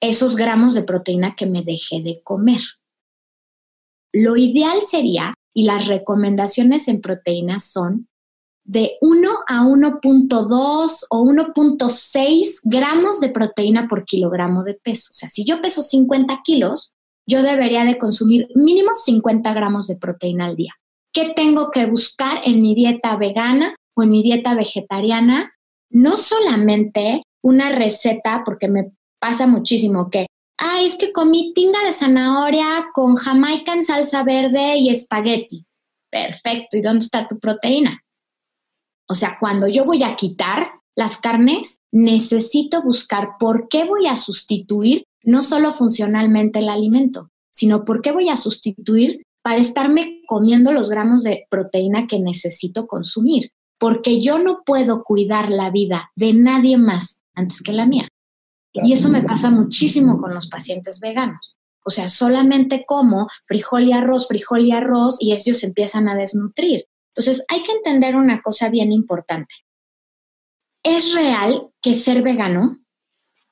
esos 0.00 0.36
gramos 0.36 0.74
de 0.74 0.84
proteína 0.84 1.34
que 1.34 1.46
me 1.46 1.64
dejé 1.64 2.00
de 2.00 2.22
comer. 2.22 2.60
Lo 4.12 4.36
ideal 4.36 4.82
sería, 4.82 5.34
y 5.52 5.64
las 5.64 5.88
recomendaciones 5.88 6.86
en 6.86 7.00
proteínas 7.00 7.64
son 7.64 8.08
de 8.64 8.96
1 9.00 9.30
a 9.48 9.64
1.2 9.64 11.06
o 11.10 11.24
1.6 11.24 12.60
gramos 12.64 13.20
de 13.20 13.28
proteína 13.28 13.88
por 13.88 14.04
kilogramo 14.04 14.62
de 14.62 14.74
peso. 14.74 15.08
O 15.10 15.14
sea, 15.14 15.28
si 15.28 15.44
yo 15.44 15.60
peso 15.60 15.82
50 15.82 16.40
kilos, 16.44 16.92
yo 17.26 17.42
debería 17.42 17.84
de 17.84 17.98
consumir 17.98 18.48
mínimo 18.54 18.90
50 18.94 19.52
gramos 19.52 19.86
de 19.86 19.96
proteína 19.96 20.46
al 20.46 20.56
día. 20.56 20.74
¿Qué 21.12 21.32
tengo 21.36 21.70
que 21.70 21.86
buscar 21.86 22.40
en 22.44 22.62
mi 22.62 22.74
dieta 22.74 23.16
vegana 23.16 23.74
o 23.94 24.02
en 24.02 24.10
mi 24.10 24.22
dieta 24.22 24.54
vegetariana? 24.54 25.52
No 25.90 26.16
solamente 26.16 27.22
una 27.42 27.70
receta, 27.70 28.42
porque 28.44 28.68
me 28.68 28.92
pasa 29.18 29.46
muchísimo 29.46 30.08
que, 30.08 30.26
ay, 30.56 30.86
es 30.86 30.96
que 30.96 31.12
comí 31.12 31.52
tinga 31.54 31.84
de 31.84 31.92
zanahoria 31.92 32.86
con 32.94 33.14
jamaica 33.14 33.74
en 33.74 33.82
salsa 33.82 34.22
verde 34.24 34.76
y 34.76 34.88
espagueti. 34.88 35.66
Perfecto, 36.10 36.76
¿y 36.76 36.80
dónde 36.80 37.04
está 37.04 37.26
tu 37.26 37.38
proteína? 37.38 38.02
O 39.12 39.14
sea, 39.14 39.36
cuando 39.38 39.68
yo 39.68 39.84
voy 39.84 40.02
a 40.02 40.16
quitar 40.16 40.70
las 40.96 41.18
carnes, 41.18 41.76
necesito 41.92 42.82
buscar 42.82 43.32
por 43.38 43.68
qué 43.68 43.84
voy 43.84 44.06
a 44.06 44.16
sustituir 44.16 45.04
no 45.22 45.42
solo 45.42 45.74
funcionalmente 45.74 46.60
el 46.60 46.70
alimento, 46.70 47.28
sino 47.50 47.84
por 47.84 48.00
qué 48.00 48.10
voy 48.10 48.30
a 48.30 48.38
sustituir 48.38 49.22
para 49.42 49.58
estarme 49.58 50.22
comiendo 50.26 50.72
los 50.72 50.88
gramos 50.88 51.24
de 51.24 51.44
proteína 51.50 52.06
que 52.06 52.20
necesito 52.20 52.86
consumir. 52.86 53.50
Porque 53.78 54.18
yo 54.18 54.38
no 54.38 54.62
puedo 54.64 55.04
cuidar 55.04 55.50
la 55.50 55.70
vida 55.70 56.10
de 56.16 56.32
nadie 56.32 56.78
más 56.78 57.20
antes 57.34 57.60
que 57.60 57.72
la 57.72 57.84
mía. 57.84 58.08
Y 58.72 58.94
eso 58.94 59.10
me 59.10 59.24
pasa 59.24 59.50
muchísimo 59.50 60.18
con 60.22 60.32
los 60.32 60.46
pacientes 60.48 61.00
veganos. 61.00 61.54
O 61.84 61.90
sea, 61.90 62.08
solamente 62.08 62.84
como 62.86 63.26
frijol 63.44 63.84
y 63.84 63.92
arroz, 63.92 64.26
frijol 64.26 64.64
y 64.64 64.72
arroz, 64.72 65.18
y 65.20 65.34
ellos 65.34 65.62
empiezan 65.64 66.08
a 66.08 66.14
desnutrir. 66.14 66.86
Entonces, 67.14 67.44
hay 67.48 67.62
que 67.62 67.72
entender 67.72 68.16
una 68.16 68.40
cosa 68.40 68.68
bien 68.70 68.92
importante. 68.92 69.54
Es 70.82 71.14
real 71.14 71.68
que 71.80 71.94
ser 71.94 72.22
vegano 72.22 72.78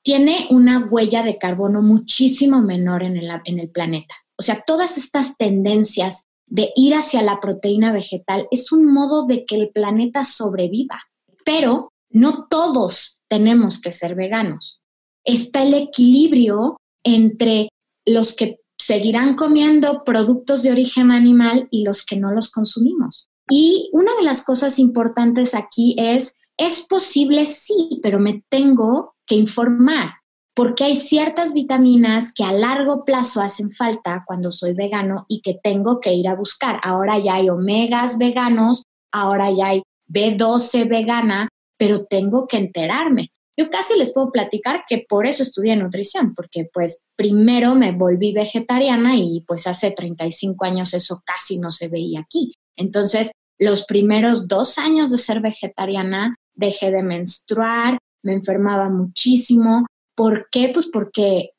tiene 0.03 0.47
una 0.49 0.87
huella 0.87 1.23
de 1.23 1.37
carbono 1.37 1.81
muchísimo 1.81 2.61
menor 2.61 3.03
en 3.03 3.17
el, 3.17 3.29
en 3.45 3.59
el 3.59 3.69
planeta. 3.69 4.15
O 4.37 4.43
sea, 4.43 4.63
todas 4.65 4.97
estas 4.97 5.37
tendencias 5.37 6.25
de 6.47 6.71
ir 6.75 6.95
hacia 6.95 7.21
la 7.21 7.39
proteína 7.39 7.93
vegetal 7.93 8.47
es 8.51 8.71
un 8.71 8.91
modo 8.91 9.25
de 9.25 9.45
que 9.45 9.55
el 9.55 9.69
planeta 9.69 10.25
sobreviva. 10.25 10.99
Pero 11.45 11.93
no 12.09 12.47
todos 12.49 13.21
tenemos 13.29 13.79
que 13.79 13.93
ser 13.93 14.15
veganos. 14.15 14.81
Está 15.23 15.61
el 15.61 15.73
equilibrio 15.73 16.77
entre 17.03 17.69
los 18.05 18.33
que 18.33 18.57
seguirán 18.77 19.35
comiendo 19.35 20.03
productos 20.03 20.63
de 20.63 20.71
origen 20.71 21.11
animal 21.11 21.67
y 21.71 21.83
los 21.83 22.03
que 22.03 22.17
no 22.17 22.31
los 22.31 22.51
consumimos. 22.51 23.29
Y 23.53 23.89
una 23.91 24.15
de 24.15 24.23
las 24.23 24.45
cosas 24.45 24.79
importantes 24.79 25.53
aquí 25.53 25.93
es, 25.97 26.37
es 26.57 26.87
posible 26.87 27.45
sí, 27.45 27.99
pero 28.01 28.17
me 28.17 28.43
tengo 28.49 29.15
que 29.27 29.35
informar. 29.35 30.13
porque 30.53 30.83
hay 30.83 30.97
ciertas 30.97 31.53
vitaminas 31.53 32.33
que 32.33 32.43
a 32.43 32.51
largo 32.51 33.05
plazo 33.05 33.41
hacen 33.41 33.71
falta 33.71 34.23
cuando 34.27 34.51
soy 34.51 34.73
vegano 34.73 35.25
y 35.29 35.41
que 35.41 35.57
tengo 35.63 36.01
que 36.01 36.13
ir 36.13 36.27
a 36.27 36.35
buscar. 36.35 36.79
Ahora 36.83 37.17
ya 37.19 37.35
hay 37.35 37.49
omegas 37.49 38.17
veganos, 38.17 38.83
ahora 39.13 39.49
ya 39.49 39.67
hay 39.67 39.83
B12 40.09 40.89
vegana, 40.89 41.47
pero 41.77 42.05
tengo 42.05 42.47
que 42.47 42.57
enterarme. 42.57 43.31
Yo 43.57 43.69
casi 43.69 43.97
les 43.97 44.13
puedo 44.13 44.29
platicar 44.29 44.83
que 44.87 45.05
por 45.07 45.25
eso 45.25 45.41
estudié 45.41 45.75
nutrición, 45.77 46.35
porque 46.35 46.69
pues 46.73 47.05
primero 47.15 47.73
me 47.75 47.93
volví 47.93 48.33
vegetariana 48.33 49.15
y 49.15 49.45
pues 49.47 49.67
hace 49.67 49.91
35 49.91 50.65
años 50.65 50.93
eso 50.93 51.21
casi 51.25 51.59
no 51.59 51.71
se 51.71 51.87
veía 51.87 52.19
aquí. 52.19 52.53
Entonces, 52.75 53.31
los 53.61 53.85
primeros 53.85 54.47
dos 54.47 54.79
años 54.79 55.11
de 55.11 55.19
ser 55.19 55.39
vegetariana 55.39 56.33
dejé 56.55 56.89
de 56.89 57.03
menstruar, 57.03 57.99
me 58.23 58.33
enfermaba 58.33 58.89
muchísimo. 58.89 59.85
¿Por 60.15 60.47
qué? 60.51 60.71
Pues 60.73 60.87
porque, 60.87 61.51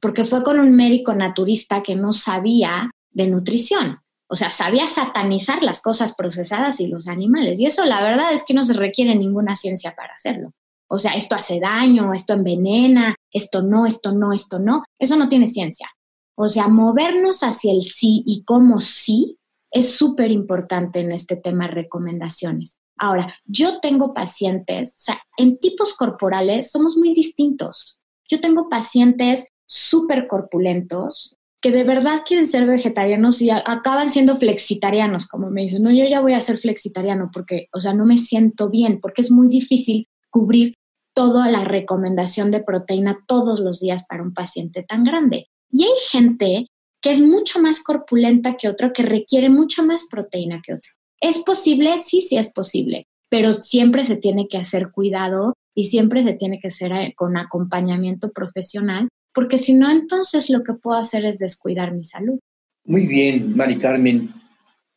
porque 0.00 0.24
fue 0.24 0.44
con 0.44 0.60
un 0.60 0.76
médico 0.76 1.12
naturista 1.12 1.82
que 1.82 1.96
no 1.96 2.12
sabía 2.12 2.88
de 3.10 3.26
nutrición. 3.26 3.98
O 4.28 4.36
sea, 4.36 4.52
sabía 4.52 4.86
satanizar 4.86 5.64
las 5.64 5.80
cosas 5.80 6.14
procesadas 6.14 6.78
y 6.78 6.86
los 6.86 7.08
animales. 7.08 7.58
Y 7.58 7.66
eso 7.66 7.84
la 7.84 8.00
verdad 8.00 8.32
es 8.32 8.44
que 8.44 8.54
no 8.54 8.62
se 8.62 8.74
requiere 8.74 9.16
ninguna 9.16 9.56
ciencia 9.56 9.96
para 9.96 10.14
hacerlo. 10.14 10.52
O 10.88 10.98
sea, 10.98 11.14
esto 11.14 11.34
hace 11.34 11.58
daño, 11.58 12.14
esto 12.14 12.32
envenena, 12.32 13.16
esto 13.32 13.62
no, 13.62 13.86
esto 13.86 14.12
no, 14.12 14.32
esto 14.32 14.60
no. 14.60 14.84
Eso 15.00 15.16
no 15.16 15.28
tiene 15.28 15.48
ciencia. 15.48 15.88
O 16.36 16.48
sea, 16.48 16.68
movernos 16.68 17.42
hacia 17.42 17.72
el 17.72 17.82
sí 17.82 18.22
y 18.24 18.44
cómo 18.44 18.78
sí 18.78 19.38
es 19.72 19.96
súper 19.96 20.30
importante 20.30 21.00
en 21.00 21.10
este 21.10 21.36
tema 21.36 21.66
recomendaciones. 21.66 22.78
Ahora, 22.98 23.26
yo 23.44 23.80
tengo 23.80 24.14
pacientes, 24.14 24.90
o 24.90 25.00
sea, 25.00 25.22
en 25.38 25.58
tipos 25.58 25.94
corporales 25.94 26.70
somos 26.70 26.96
muy 26.96 27.14
distintos. 27.14 28.00
Yo 28.28 28.40
tengo 28.40 28.68
pacientes 28.68 29.48
súper 29.66 30.28
corpulentos 30.28 31.38
que 31.62 31.70
de 31.70 31.84
verdad 31.84 32.22
quieren 32.26 32.46
ser 32.46 32.66
vegetarianos 32.66 33.40
y 33.40 33.50
acaban 33.50 34.10
siendo 34.10 34.36
flexitarianos, 34.36 35.26
como 35.26 35.48
me 35.48 35.62
dicen, 35.62 35.84
no, 35.84 35.92
yo 35.92 36.04
ya 36.06 36.20
voy 36.20 36.34
a 36.34 36.40
ser 36.40 36.58
flexitariano 36.58 37.30
porque, 37.32 37.68
o 37.72 37.78
sea, 37.78 37.94
no 37.94 38.04
me 38.04 38.18
siento 38.18 38.68
bien, 38.68 39.00
porque 39.00 39.22
es 39.22 39.30
muy 39.30 39.48
difícil 39.48 40.08
cubrir 40.28 40.74
toda 41.14 41.48
la 41.50 41.64
recomendación 41.64 42.50
de 42.50 42.62
proteína 42.62 43.18
todos 43.26 43.60
los 43.60 43.80
días 43.80 44.06
para 44.08 44.22
un 44.22 44.34
paciente 44.34 44.82
tan 44.82 45.04
grande. 45.04 45.48
Y 45.70 45.84
hay 45.84 45.94
gente 46.10 46.66
que 47.02 47.10
es 47.10 47.20
mucho 47.20 47.60
más 47.60 47.82
corpulenta 47.82 48.56
que 48.56 48.68
otro, 48.68 48.92
que 48.92 49.02
requiere 49.02 49.50
mucho 49.50 49.84
más 49.84 50.06
proteína 50.08 50.62
que 50.64 50.74
otro. 50.74 50.90
¿Es 51.20 51.40
posible? 51.40 51.98
Sí, 51.98 52.22
sí 52.22 52.38
es 52.38 52.52
posible, 52.52 53.06
pero 53.28 53.52
siempre 53.52 54.04
se 54.04 54.16
tiene 54.16 54.48
que 54.48 54.56
hacer 54.56 54.90
cuidado 54.92 55.54
y 55.74 55.84
siempre 55.84 56.22
se 56.22 56.34
tiene 56.34 56.60
que 56.60 56.68
hacer 56.68 56.92
eh, 56.92 57.12
con 57.16 57.36
acompañamiento 57.36 58.30
profesional, 58.30 59.08
porque 59.34 59.58
si 59.58 59.74
no, 59.74 59.90
entonces 59.90 60.48
lo 60.48 60.62
que 60.62 60.74
puedo 60.74 60.96
hacer 60.96 61.24
es 61.24 61.38
descuidar 61.38 61.92
mi 61.92 62.04
salud. 62.04 62.38
Muy 62.84 63.06
bien, 63.06 63.56
Mari 63.56 63.76
Carmen. 63.78 64.30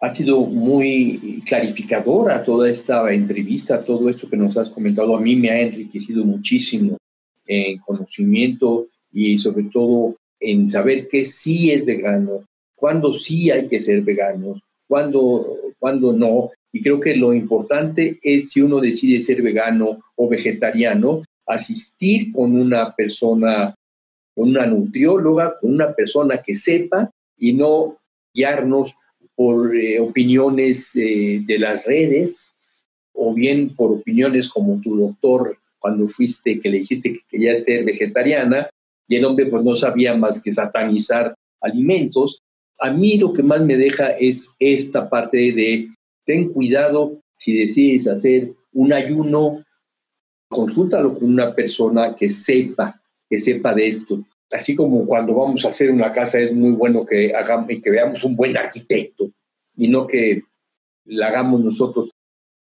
Ha 0.01 0.13
sido 0.13 0.41
muy 0.41 1.41
clarificadora 1.45 2.43
toda 2.43 2.69
esta 2.69 3.11
entrevista, 3.11 3.83
todo 3.83 4.09
esto 4.09 4.29
que 4.29 4.37
nos 4.37 4.55
has 4.57 4.69
comentado. 4.69 5.15
A 5.15 5.21
mí 5.21 5.35
me 5.35 5.49
ha 5.49 5.61
enriquecido 5.61 6.23
muchísimo 6.25 6.97
en 7.47 7.77
conocimiento 7.79 8.87
y 9.11 9.39
sobre 9.39 9.63
todo 9.65 10.15
en 10.39 10.69
saber 10.69 11.07
qué 11.07 11.25
sí 11.25 11.71
es 11.71 11.85
vegano, 11.85 12.41
cuándo 12.75 13.13
sí 13.13 13.49
hay 13.51 13.67
que 13.67 13.81
ser 13.81 14.01
veganos, 14.01 14.61
cuándo, 14.87 15.57
cuándo 15.79 16.13
no. 16.13 16.51
Y 16.71 16.81
creo 16.81 16.99
que 16.99 17.15
lo 17.15 17.33
importante 17.33 18.19
es 18.21 18.51
si 18.51 18.61
uno 18.61 18.79
decide 18.79 19.21
ser 19.21 19.41
vegano 19.41 19.99
o 20.15 20.27
vegetariano, 20.27 21.23
asistir 21.45 22.31
con 22.31 22.59
una 22.59 22.93
persona, 22.93 23.75
con 24.33 24.49
una 24.49 24.65
nutrióloga, 24.65 25.57
con 25.59 25.73
una 25.73 25.93
persona 25.93 26.41
que 26.41 26.55
sepa 26.55 27.09
y 27.37 27.53
no 27.53 27.97
guiarnos 28.33 28.93
por 29.35 29.75
eh, 29.75 29.99
opiniones 29.99 30.95
eh, 30.95 31.41
de 31.45 31.59
las 31.59 31.85
redes 31.85 32.53
o 33.13 33.33
bien 33.33 33.75
por 33.75 33.91
opiniones 33.91 34.49
como 34.49 34.81
tu 34.81 34.97
doctor 34.97 35.57
cuando 35.79 36.07
fuiste 36.07 36.59
que 36.59 36.69
le 36.69 36.79
dijiste 36.79 37.13
que 37.13 37.19
quería 37.29 37.55
ser 37.57 37.85
vegetariana 37.85 38.69
y 39.07 39.15
el 39.15 39.25
hombre 39.25 39.47
pues 39.47 39.63
no 39.63 39.75
sabía 39.75 40.15
más 40.15 40.41
que 40.41 40.51
satanizar 40.51 41.35
alimentos. 41.61 42.41
A 42.79 42.91
mí 42.91 43.17
lo 43.17 43.33
que 43.33 43.43
más 43.43 43.61
me 43.61 43.77
deja 43.77 44.09
es 44.11 44.53
esta 44.59 45.09
parte 45.09 45.37
de 45.37 45.89
ten 46.25 46.49
cuidado 46.49 47.21
si 47.37 47.57
decides 47.57 48.07
hacer 48.07 48.53
un 48.73 48.93
ayuno, 48.93 49.63
consúltalo 50.49 51.17
con 51.17 51.29
una 51.29 51.53
persona 51.53 52.15
que 52.15 52.29
sepa, 52.29 53.01
que 53.29 53.39
sepa 53.39 53.73
de 53.73 53.87
esto. 53.87 54.23
Así 54.51 54.75
como 54.75 55.05
cuando 55.05 55.33
vamos 55.33 55.65
a 55.65 55.69
hacer 55.69 55.91
una 55.91 56.11
casa 56.11 56.39
es 56.39 56.53
muy 56.53 56.71
bueno 56.71 57.05
que 57.05 57.33
hagamos 57.33 57.67
que 57.83 57.91
veamos 57.91 58.23
un 58.23 58.35
buen 58.35 58.55
arquitecto 58.57 59.31
y 59.75 59.87
no 59.87 60.07
que 60.07 60.43
la 61.05 61.27
hagamos 61.27 61.63
nosotros 61.63 62.11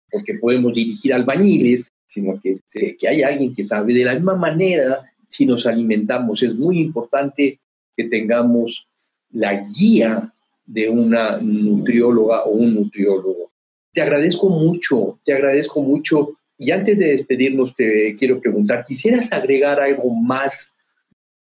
porque 0.09 0.35
podemos 0.35 0.73
dirigir 0.73 1.13
albañiles, 1.13 1.89
sino 2.07 2.39
que, 2.39 2.59
que 2.97 3.07
hay 3.07 3.21
alguien 3.23 3.53
que 3.53 3.65
sabe 3.65 3.93
de 3.93 4.05
la 4.05 4.13
misma 4.13 4.35
manera 4.35 5.03
si 5.35 5.45
nos 5.45 5.65
alimentamos. 5.67 6.41
Es 6.43 6.55
muy 6.55 6.79
importante 6.79 7.59
que 7.95 8.05
tengamos 8.05 8.87
la 9.31 9.63
guía 9.77 10.33
de 10.65 10.89
una 10.89 11.37
nutrióloga 11.37 12.43
o 12.43 12.51
un 12.51 12.73
nutriólogo. 12.73 13.49
Te 13.93 14.01
agradezco 14.01 14.49
mucho, 14.49 15.19
te 15.23 15.33
agradezco 15.33 15.81
mucho. 15.81 16.37
Y 16.57 16.71
antes 16.71 16.97
de 16.97 17.07
despedirnos, 17.11 17.75
te 17.75 18.15
quiero 18.17 18.39
preguntar, 18.39 18.85
¿quisieras 18.85 19.31
agregar 19.33 19.79
algo 19.79 20.09
más, 20.09 20.73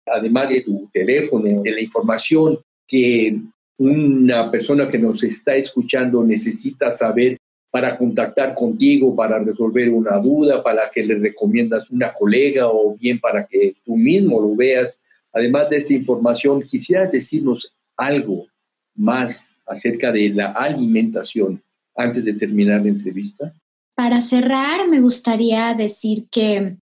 además 0.05 0.49
de 0.49 0.61
tu 0.61 0.89
teléfono, 0.93 1.61
de 1.61 1.71
la 1.71 1.81
información 1.81 2.59
que 2.87 3.37
una 3.77 4.51
persona 4.51 4.89
que 4.89 4.99
nos 4.99 5.23
está 5.23 5.55
escuchando 5.55 6.23
necesita 6.23 6.91
saber 6.91 7.37
para 7.71 7.97
contactar 7.97 8.55
contigo, 8.55 9.15
para 9.15 9.39
resolver 9.39 9.89
una 9.89 10.17
duda, 10.17 10.63
para 10.63 10.89
que 10.89 11.03
le 11.03 11.15
recomiendas 11.15 11.89
una 11.91 12.13
colega 12.13 12.67
o 12.67 12.95
bien 12.95 13.19
para 13.19 13.45
que 13.45 13.75
tú 13.85 13.95
mismo 13.95 14.41
lo 14.41 14.55
veas. 14.55 14.99
Además 15.31 15.69
de 15.69 15.77
esta 15.77 15.93
información, 15.93 16.63
quisieras 16.63 17.11
decirnos 17.11 17.75
algo 17.95 18.47
más 18.95 19.45
acerca 19.67 20.11
de 20.11 20.29
la 20.29 20.51
alimentación 20.51 21.61
antes 21.95 22.25
de 22.25 22.33
terminar 22.33 22.81
la 22.81 22.89
entrevista. 22.89 23.53
Para 23.95 24.21
cerrar, 24.21 24.87
me 24.87 25.01
gustaría 25.01 25.73
decir 25.73 26.27
que 26.31 26.77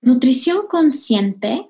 nutrición 0.00 0.66
consciente 0.66 1.68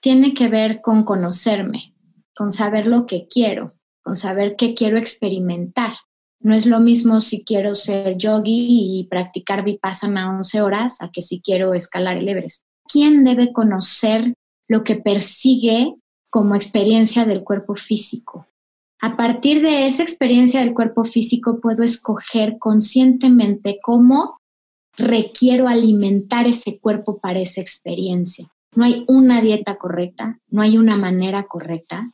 tiene 0.00 0.32
que 0.32 0.48
ver 0.48 0.80
con 0.80 1.02
conocerme, 1.02 1.94
con 2.34 2.50
saber 2.50 2.86
lo 2.86 3.04
que 3.04 3.26
quiero, 3.28 3.74
con 4.00 4.16
saber 4.16 4.54
qué 4.56 4.74
quiero 4.74 4.96
experimentar. 4.96 5.92
No 6.40 6.54
es 6.54 6.66
lo 6.66 6.80
mismo 6.80 7.20
si 7.20 7.44
quiero 7.44 7.74
ser 7.74 8.16
yogi 8.16 9.00
y 9.00 9.06
practicar 9.08 9.64
vipassana 9.64 10.30
11 10.36 10.62
horas 10.62 11.02
a 11.02 11.10
que 11.10 11.20
si 11.20 11.40
quiero 11.40 11.74
escalar 11.74 12.16
el 12.16 12.28
Everest. 12.28 12.64
¿Quién 12.86 13.24
debe 13.24 13.52
conocer 13.52 14.34
lo 14.68 14.84
que 14.84 14.96
persigue 14.96 15.94
como 16.30 16.54
experiencia 16.54 17.24
del 17.24 17.42
cuerpo 17.42 17.74
físico? 17.74 18.46
A 19.00 19.16
partir 19.16 19.62
de 19.62 19.86
esa 19.86 20.02
experiencia 20.02 20.60
del 20.60 20.74
cuerpo 20.74 21.04
físico 21.04 21.60
puedo 21.60 21.82
escoger 21.82 22.58
conscientemente 22.58 23.78
cómo 23.82 24.38
requiero 24.96 25.68
alimentar 25.68 26.46
ese 26.46 26.78
cuerpo 26.80 27.18
para 27.18 27.40
esa 27.40 27.60
experiencia. 27.60 28.48
No 28.74 28.84
hay 28.84 29.04
una 29.06 29.40
dieta 29.40 29.76
correcta, 29.76 30.40
no 30.48 30.62
hay 30.62 30.76
una 30.76 30.96
manera 30.96 31.46
correcta, 31.46 32.12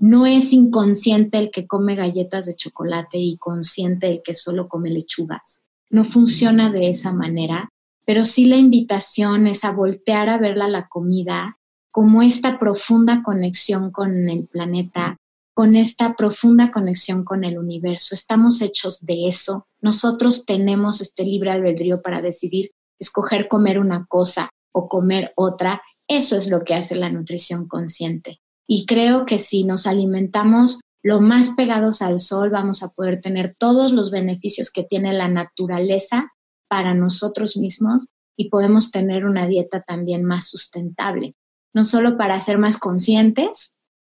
no 0.00 0.24
es 0.24 0.54
inconsciente 0.54 1.36
el 1.36 1.50
que 1.50 1.66
come 1.66 1.94
galletas 1.94 2.46
de 2.46 2.56
chocolate 2.56 3.18
y 3.18 3.36
consciente 3.36 4.10
el 4.10 4.22
que 4.22 4.32
solo 4.32 4.66
come 4.66 4.88
lechugas. 4.88 5.62
No 5.90 6.06
funciona 6.06 6.72
de 6.72 6.88
esa 6.88 7.12
manera, 7.12 7.68
pero 8.06 8.24
sí 8.24 8.46
la 8.46 8.56
invitación 8.56 9.46
es 9.46 9.62
a 9.62 9.72
voltear 9.72 10.30
a 10.30 10.38
verla 10.38 10.68
la 10.68 10.88
comida 10.88 11.58
como 11.90 12.22
esta 12.22 12.58
profunda 12.58 13.22
conexión 13.22 13.90
con 13.90 14.30
el 14.30 14.46
planeta, 14.46 15.18
con 15.52 15.76
esta 15.76 16.16
profunda 16.16 16.70
conexión 16.70 17.22
con 17.22 17.44
el 17.44 17.58
universo. 17.58 18.14
Estamos 18.14 18.62
hechos 18.62 19.04
de 19.04 19.26
eso. 19.26 19.66
Nosotros 19.82 20.46
tenemos 20.46 21.02
este 21.02 21.24
libre 21.24 21.50
albedrío 21.50 22.00
para 22.00 22.22
decidir 22.22 22.70
escoger 22.98 23.48
comer 23.48 23.78
una 23.78 24.06
cosa 24.06 24.48
o 24.72 24.88
comer 24.88 25.32
otra. 25.36 25.82
Eso 26.08 26.36
es 26.36 26.48
lo 26.48 26.64
que 26.64 26.74
hace 26.74 26.96
la 26.96 27.10
nutrición 27.10 27.68
consciente. 27.68 28.40
Y 28.72 28.86
creo 28.86 29.26
que 29.26 29.38
si 29.38 29.64
nos 29.64 29.88
alimentamos 29.88 30.80
lo 31.02 31.20
más 31.20 31.54
pegados 31.54 32.02
al 32.02 32.20
sol, 32.20 32.50
vamos 32.50 32.84
a 32.84 32.90
poder 32.90 33.20
tener 33.20 33.56
todos 33.58 33.92
los 33.92 34.12
beneficios 34.12 34.70
que 34.70 34.84
tiene 34.84 35.12
la 35.12 35.26
naturaleza 35.26 36.30
para 36.68 36.94
nosotros 36.94 37.56
mismos 37.56 38.06
y 38.36 38.48
podemos 38.48 38.92
tener 38.92 39.26
una 39.26 39.48
dieta 39.48 39.82
también 39.82 40.22
más 40.22 40.48
sustentable, 40.48 41.34
no 41.74 41.84
solo 41.84 42.16
para 42.16 42.38
ser 42.38 42.58
más 42.58 42.78
conscientes 42.78 43.74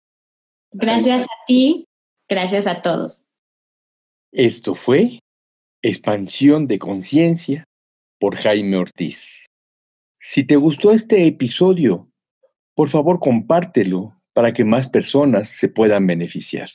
Gracias 0.71 1.23
a 1.23 1.45
ti, 1.47 1.87
gracias 2.27 2.67
a 2.67 2.81
todos. 2.81 3.23
Esto 4.31 4.75
fue 4.75 5.19
Expansión 5.81 6.67
de 6.67 6.77
Conciencia 6.79 7.63
por 8.19 8.35
Jaime 8.35 8.75
Ortiz. 8.77 9.45
Si 10.19 10.43
te 10.43 10.57
gustó 10.57 10.91
este 10.91 11.25
episodio, 11.25 12.09
por 12.75 12.89
favor 12.89 13.19
compártelo 13.19 14.21
para 14.33 14.53
que 14.53 14.65
más 14.65 14.89
personas 14.89 15.49
se 15.49 15.69
puedan 15.69 16.05
beneficiar. 16.05 16.69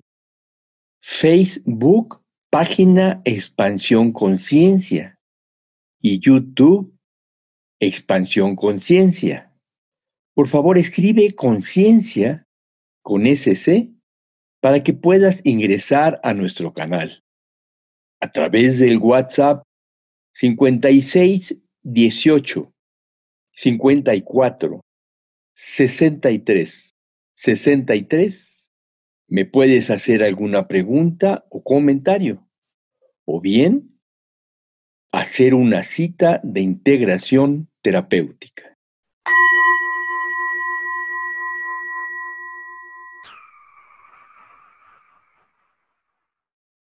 Facebook, 1.01 2.21
página 2.49 3.21
Expansión 3.25 4.11
Conciencia 4.11 5.15
y 6.01 6.19
YouTube 6.19 6.96
Expansión 7.79 8.55
Conciencia. 8.55 9.53
Por 10.33 10.47
favor, 10.47 10.77
escribe 10.77 11.33
conciencia 11.35 12.45
con 13.01 13.25
SC 13.25 13.89
para 14.61 14.83
que 14.83 14.93
puedas 14.93 15.41
ingresar 15.43 16.19
a 16.23 16.33
nuestro 16.33 16.73
canal. 16.73 17.23
A 18.19 18.31
través 18.31 18.79
del 18.79 18.97
WhatsApp 18.97 19.63
56 20.33 21.57
18 21.83 22.73
54 23.53 24.81
63 25.55 26.95
63 27.35 28.67
me 29.27 29.45
puedes 29.45 29.89
hacer 29.89 30.23
alguna 30.23 30.67
pregunta 30.67 31.45
o 31.49 31.63
comentario. 31.63 32.47
O 33.25 33.41
bien, 33.41 33.96
hacer 35.11 35.53
una 35.53 35.83
cita 35.83 36.39
de 36.43 36.61
integración 36.61 37.69
terapéutica. 37.81 38.77